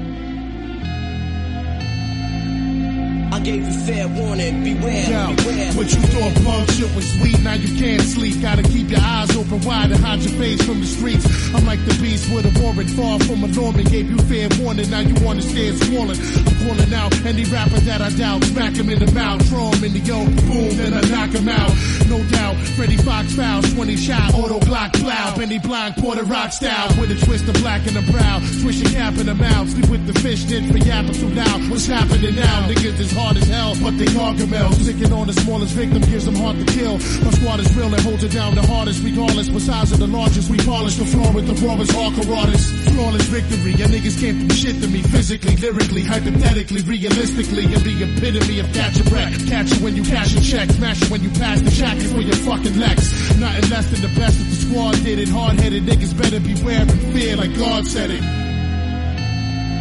I 3.38 3.40
gave 3.40 3.64
you 3.68 3.80
fair 3.86 4.08
warning, 4.08 4.64
beware, 4.64 5.12
Yo, 5.12 5.36
beware. 5.36 5.72
what 5.74 5.94
you 5.94 6.02
thought 6.10 6.34
punk 6.44 6.72
shit 6.72 6.90
was 6.96 7.06
sweet, 7.20 7.40
now 7.44 7.54
you 7.54 7.70
can't 7.78 8.02
sleep. 8.02 8.42
Gotta 8.42 8.64
keep 8.64 8.90
your 8.90 9.00
eyes 9.00 9.30
open 9.38 9.62
wide 9.62 9.92
and 9.92 10.04
hide 10.04 10.22
your 10.22 10.34
face 10.42 10.60
from 10.66 10.80
the 10.82 10.88
streets. 10.88 11.24
I'm 11.54 11.64
like 11.68 11.78
the 11.86 11.94
beast 12.02 12.34
with 12.34 12.50
a 12.50 12.54
warrant, 12.60 12.90
far 12.90 13.20
from 13.20 13.44
a 13.44 13.48
Norman. 13.48 13.86
Gave 13.86 14.10
you 14.10 14.18
fair 14.26 14.50
warning, 14.60 14.90
now 14.90 15.02
you 15.02 15.14
wanna 15.24 15.44
stand 15.44 15.78
swollen. 15.86 16.18
I'm 16.18 16.56
calling 16.66 16.92
out 16.96 17.14
any 17.28 17.44
rapper 17.46 17.80
that 17.82 18.02
I 18.02 18.10
doubt. 18.10 18.44
Smack 18.46 18.74
him 18.74 18.90
in 18.90 19.06
the 19.06 19.12
mouth, 19.14 19.48
throw 19.50 19.70
him 19.70 19.84
in 19.84 19.94
the 19.94 20.00
yoke, 20.00 20.34
boom, 20.50 20.74
then 20.76 20.96
I 20.98 21.02
knock 21.02 21.30
him 21.30 21.48
out. 21.48 21.70
No 22.10 22.18
doubt, 22.34 22.56
Freddie 22.74 22.98
Fox 22.98 23.36
fouls, 23.36 23.72
20 23.76 23.98
shot, 23.98 24.34
auto 24.34 24.58
block 24.66 24.94
plow. 24.94 25.36
Benny 25.38 25.60
Blanc, 25.60 25.96
Porter 25.98 26.24
Rock 26.24 26.54
style, 26.54 26.90
with 27.00 27.12
a 27.12 27.26
twist 27.26 27.48
of 27.48 27.54
black 27.62 27.86
in 27.86 27.94
the 27.94 28.02
brow. 28.12 28.40
Swish 28.66 28.82
your 28.82 28.90
cap 28.94 29.14
in 29.20 29.28
the 29.28 29.36
mouth, 29.36 29.70
sleep 29.70 29.90
with 29.90 30.08
the 30.08 30.20
fish, 30.22 30.46
did 30.46 30.66
for 30.72 30.80
yapping 30.80 31.14
too 31.14 31.30
loud. 31.30 31.70
What's 31.70 31.86
happening 31.86 32.34
now? 32.34 32.66
Niggas 32.68 32.98
is 33.00 33.12
hard 33.12 33.27
as 33.36 33.48
hell, 33.48 33.76
but 33.82 33.98
they 33.98 34.06
gargamel. 34.06 34.72
Sticking 34.74 35.12
on 35.12 35.28
the 35.28 35.34
smallest 35.34 35.74
victim 35.74 36.02
gives 36.04 36.26
them 36.26 36.36
heart 36.36 36.58
to 36.58 36.66
kill. 36.66 36.94
My 37.26 37.32
squad 37.32 37.60
is 37.60 37.76
real 37.76 37.92
and 37.92 38.04
holds 38.04 38.24
it 38.24 38.32
down 38.32 38.56
the 38.56 38.66
hardest, 38.66 39.04
regardless. 39.04 39.50
What 39.50 39.62
size 39.62 39.92
of 39.92 40.00
the 40.00 40.08
largest, 40.08 40.50
we 40.50 40.58
polish 40.58 40.96
the 40.96 41.06
floor 41.06 41.34
with 41.34 41.48
the 41.48 41.58
rawest 41.66 41.92
hardcore 41.92 42.38
artists. 42.38 42.72
Flawless 42.94 43.28
victory, 43.28 43.74
your 43.74 43.88
niggas 43.90 44.20
can't 44.22 44.48
do 44.48 44.56
shit 44.56 44.80
to 44.82 44.88
me. 44.88 45.02
Physically, 45.02 45.58
lyrically, 45.58 46.04
hypothetically, 46.04 46.82
realistically, 46.82 47.66
and 47.66 47.84
the 47.84 47.96
epitome 48.06 48.60
of 48.60 48.72
catch 48.74 49.00
a 49.00 49.04
wreck. 49.12 49.34
Catch 49.48 49.72
it 49.74 49.82
when 49.82 49.96
you 49.96 50.04
cash 50.04 50.36
a 50.36 50.42
check, 50.42 50.70
smash 50.70 51.02
it 51.02 51.10
when 51.10 51.24
you 51.24 51.30
pass 51.32 51.62
the 51.62 51.72
check 51.72 51.98
for 52.14 52.22
your 52.22 52.38
fucking 52.48 52.78
Lex. 52.78 53.12
Nothing 53.38 53.70
less 53.70 53.90
than 53.90 54.02
the 54.02 54.14
best 54.20 54.40
of 54.40 54.48
the 54.50 54.56
squad 54.56 54.96
did 55.04 55.20
it. 55.20 55.30
Hard-headed 55.30 55.84
niggas 55.84 56.18
better 56.18 56.40
beware 56.40 56.82
and 56.82 57.14
fear 57.14 57.36
like 57.36 57.58
God 57.58 57.86
said 57.86 58.12
it. 58.12 58.47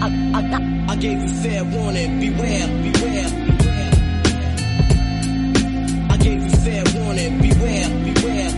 I 0.09 0.97
gave 1.01 1.21
you 1.21 1.29
fair 1.29 1.65
warning, 1.65 2.21
beware, 2.21 2.69
beware, 2.69 3.29
beware. 3.29 3.91
I 6.09 6.17
gave 6.19 6.43
you 6.45 6.51
fair 6.51 6.85
warning, 6.95 7.41
beware, 7.41 7.89
beware. 8.05 8.51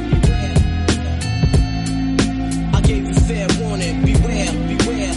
I 2.74 2.80
gave 2.82 3.08
you 3.08 3.14
fair 3.14 3.46
warning, 3.62 4.04
beware, 4.04 4.52
beware. 4.68 5.14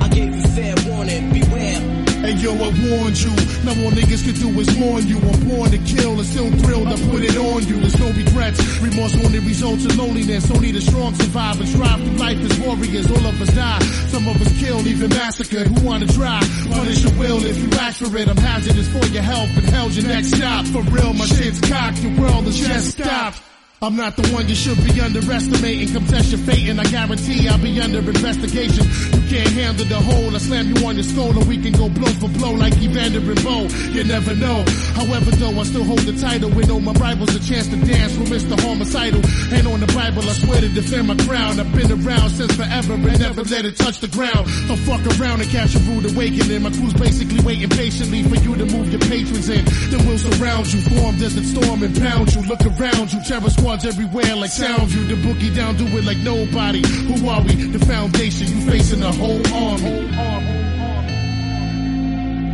I 0.00 0.08
gave 0.08 0.34
you 0.34 0.42
fair 0.42 0.74
warning, 0.88 1.32
beware. 1.32 2.03
Hey 2.24 2.32
yo, 2.40 2.54
I 2.54 2.72
warned 2.88 3.20
you. 3.20 3.28
Now 3.68 3.76
all 3.84 3.92
niggas 3.92 4.24
can 4.24 4.32
do 4.40 4.48
is 4.58 4.78
mourn 4.78 5.06
you. 5.06 5.18
I'm 5.18 5.46
born 5.46 5.70
to 5.70 5.76
kill 5.84 6.16
and 6.16 6.24
still 6.24 6.50
thrilled. 6.64 6.88
I 6.88 6.96
put 7.12 7.22
it 7.22 7.36
on 7.36 7.66
you. 7.68 7.76
There's 7.76 8.00
no 8.00 8.08
regrets. 8.12 8.80
Remorse 8.80 9.14
only 9.22 9.40
results 9.40 9.84
in 9.84 9.94
loneliness. 9.98 10.50
Only 10.50 10.72
the 10.72 10.80
strong 10.80 11.14
survive 11.16 11.60
and 11.60 11.68
strive 11.68 12.00
through 12.00 12.16
life 12.16 12.40
as 12.40 12.58
warriors. 12.60 13.10
All 13.10 13.26
of 13.26 13.42
us 13.42 13.54
die. 13.54 13.78
Some 14.08 14.26
of 14.26 14.40
us 14.40 14.58
killed, 14.58 14.86
even 14.86 15.10
massacred. 15.10 15.66
Who 15.66 15.86
wanna 15.86 16.06
try? 16.06 16.40
Punish 16.72 17.04
your 17.04 17.12
will 17.18 17.44
if 17.44 17.58
you 17.58 17.68
ask 17.78 17.98
for 18.00 18.16
it. 18.16 18.26
I'm 18.26 18.38
hazardous 18.38 18.88
for 18.88 19.04
your 19.12 19.22
health 19.22 19.50
and 19.58 19.66
hell's 19.66 19.94
your 19.94 20.06
next 20.06 20.32
stop. 20.32 20.64
For 20.68 20.80
real, 20.80 21.12
my 21.12 21.26
shit's 21.26 21.60
cocked. 21.60 21.98
Your 21.98 22.18
world 22.18 22.46
is 22.46 22.56
just 22.56 22.92
stopped. 22.92 23.42
I'm 23.82 23.96
not 23.96 24.16
the 24.16 24.24
one 24.32 24.48
you 24.48 24.54
should 24.54 24.78
be 24.80 25.00
underestimating. 25.00 25.92
Come 25.92 26.06
test 26.06 26.30
your 26.30 26.40
fate 26.46 26.68
and 26.70 26.80
I 26.80 26.84
guarantee 26.84 27.48
I'll 27.48 27.60
be 27.60 27.76
under 27.80 27.98
investigation. 27.98 28.86
You 29.12 29.20
can't 29.28 29.52
handle 29.52 29.84
the 29.84 30.00
whole. 30.00 30.34
I 30.34 30.38
slam 30.38 30.72
you 30.72 30.86
on 30.86 30.94
your 30.96 31.04
skull 31.04 31.36
and 31.36 31.46
we 31.46 31.58
can 31.60 31.72
go 31.72 31.88
blow 31.90 32.08
for 32.16 32.28
blow 32.32 32.52
like 32.52 32.72
Evander 32.80 33.20
and 33.20 33.42
Bo. 33.44 33.68
You 33.92 34.04
never 34.04 34.34
know. 34.36 34.64
However 34.96 35.30
though, 35.36 35.52
I 35.60 35.64
still 35.64 35.84
hold 35.84 36.00
the 36.08 36.16
title 36.16 36.48
with 36.50 36.70
all 36.70 36.80
my 36.80 36.92
rivals 36.96 37.34
a 37.36 37.40
chance 37.44 37.68
to 37.68 37.76
dance 37.76 38.16
with 38.16 38.30
Mr. 38.32 38.56
Homicidal. 38.56 39.20
And 39.52 39.66
on 39.66 39.80
the 39.80 39.90
Bible, 39.92 40.22
I 40.22 40.32
swear 40.32 40.60
to 40.62 40.68
defend 40.68 41.08
my 41.08 41.16
crown. 41.28 41.60
I've 41.60 41.68
been 41.74 41.92
around 41.92 42.30
since 42.30 42.56
forever 42.56 42.94
and 42.94 43.18
never 43.20 43.42
let 43.44 43.66
it 43.66 43.76
touch 43.76 44.00
the 44.00 44.08
ground. 44.08 44.48
Don't 44.64 44.80
fuck 44.88 45.04
around 45.20 45.42
and 45.44 45.50
catch 45.50 45.74
a 45.76 45.80
rude 45.90 46.08
awakening. 46.08 46.62
My 46.62 46.70
crew's 46.70 46.94
basically 46.94 47.44
waiting 47.44 47.68
patiently 47.68 48.22
for 48.22 48.40
you 48.40 48.56
to 48.56 48.64
move 48.64 48.88
your 48.88 49.02
patrons 49.12 49.50
in. 49.50 49.64
Then 49.92 50.00
we'll 50.08 50.16
surround 50.18 50.72
you, 50.72 50.80
form 50.88 51.18
desert 51.18 51.44
storm 51.44 51.82
and 51.82 51.92
pound 52.00 52.32
you. 52.32 52.40
Look 52.48 52.64
around 52.64 53.12
you, 53.12 53.20
terror 53.28 53.50
squads 53.64 53.86
everywhere 53.86 54.36
like 54.36 54.50
sound 54.50 54.92
you. 54.92 55.04
The 55.06 55.14
boogie 55.14 55.54
down, 55.56 55.76
do 55.76 55.86
it 55.86 56.04
like 56.04 56.18
nobody. 56.18 56.86
Who 56.86 57.28
are 57.30 57.40
we? 57.40 57.54
The 57.54 57.78
foundation, 57.86 58.46
you 58.48 58.70
facing 58.70 59.00
the 59.00 59.10
whole 59.10 59.40
army. 59.54 60.06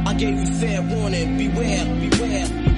I 0.07 0.15
gave 0.15 0.39
you 0.39 0.55
fair 0.55 0.83
warning, 0.83 1.37
beware, 1.37 1.85
beware. 1.85 2.70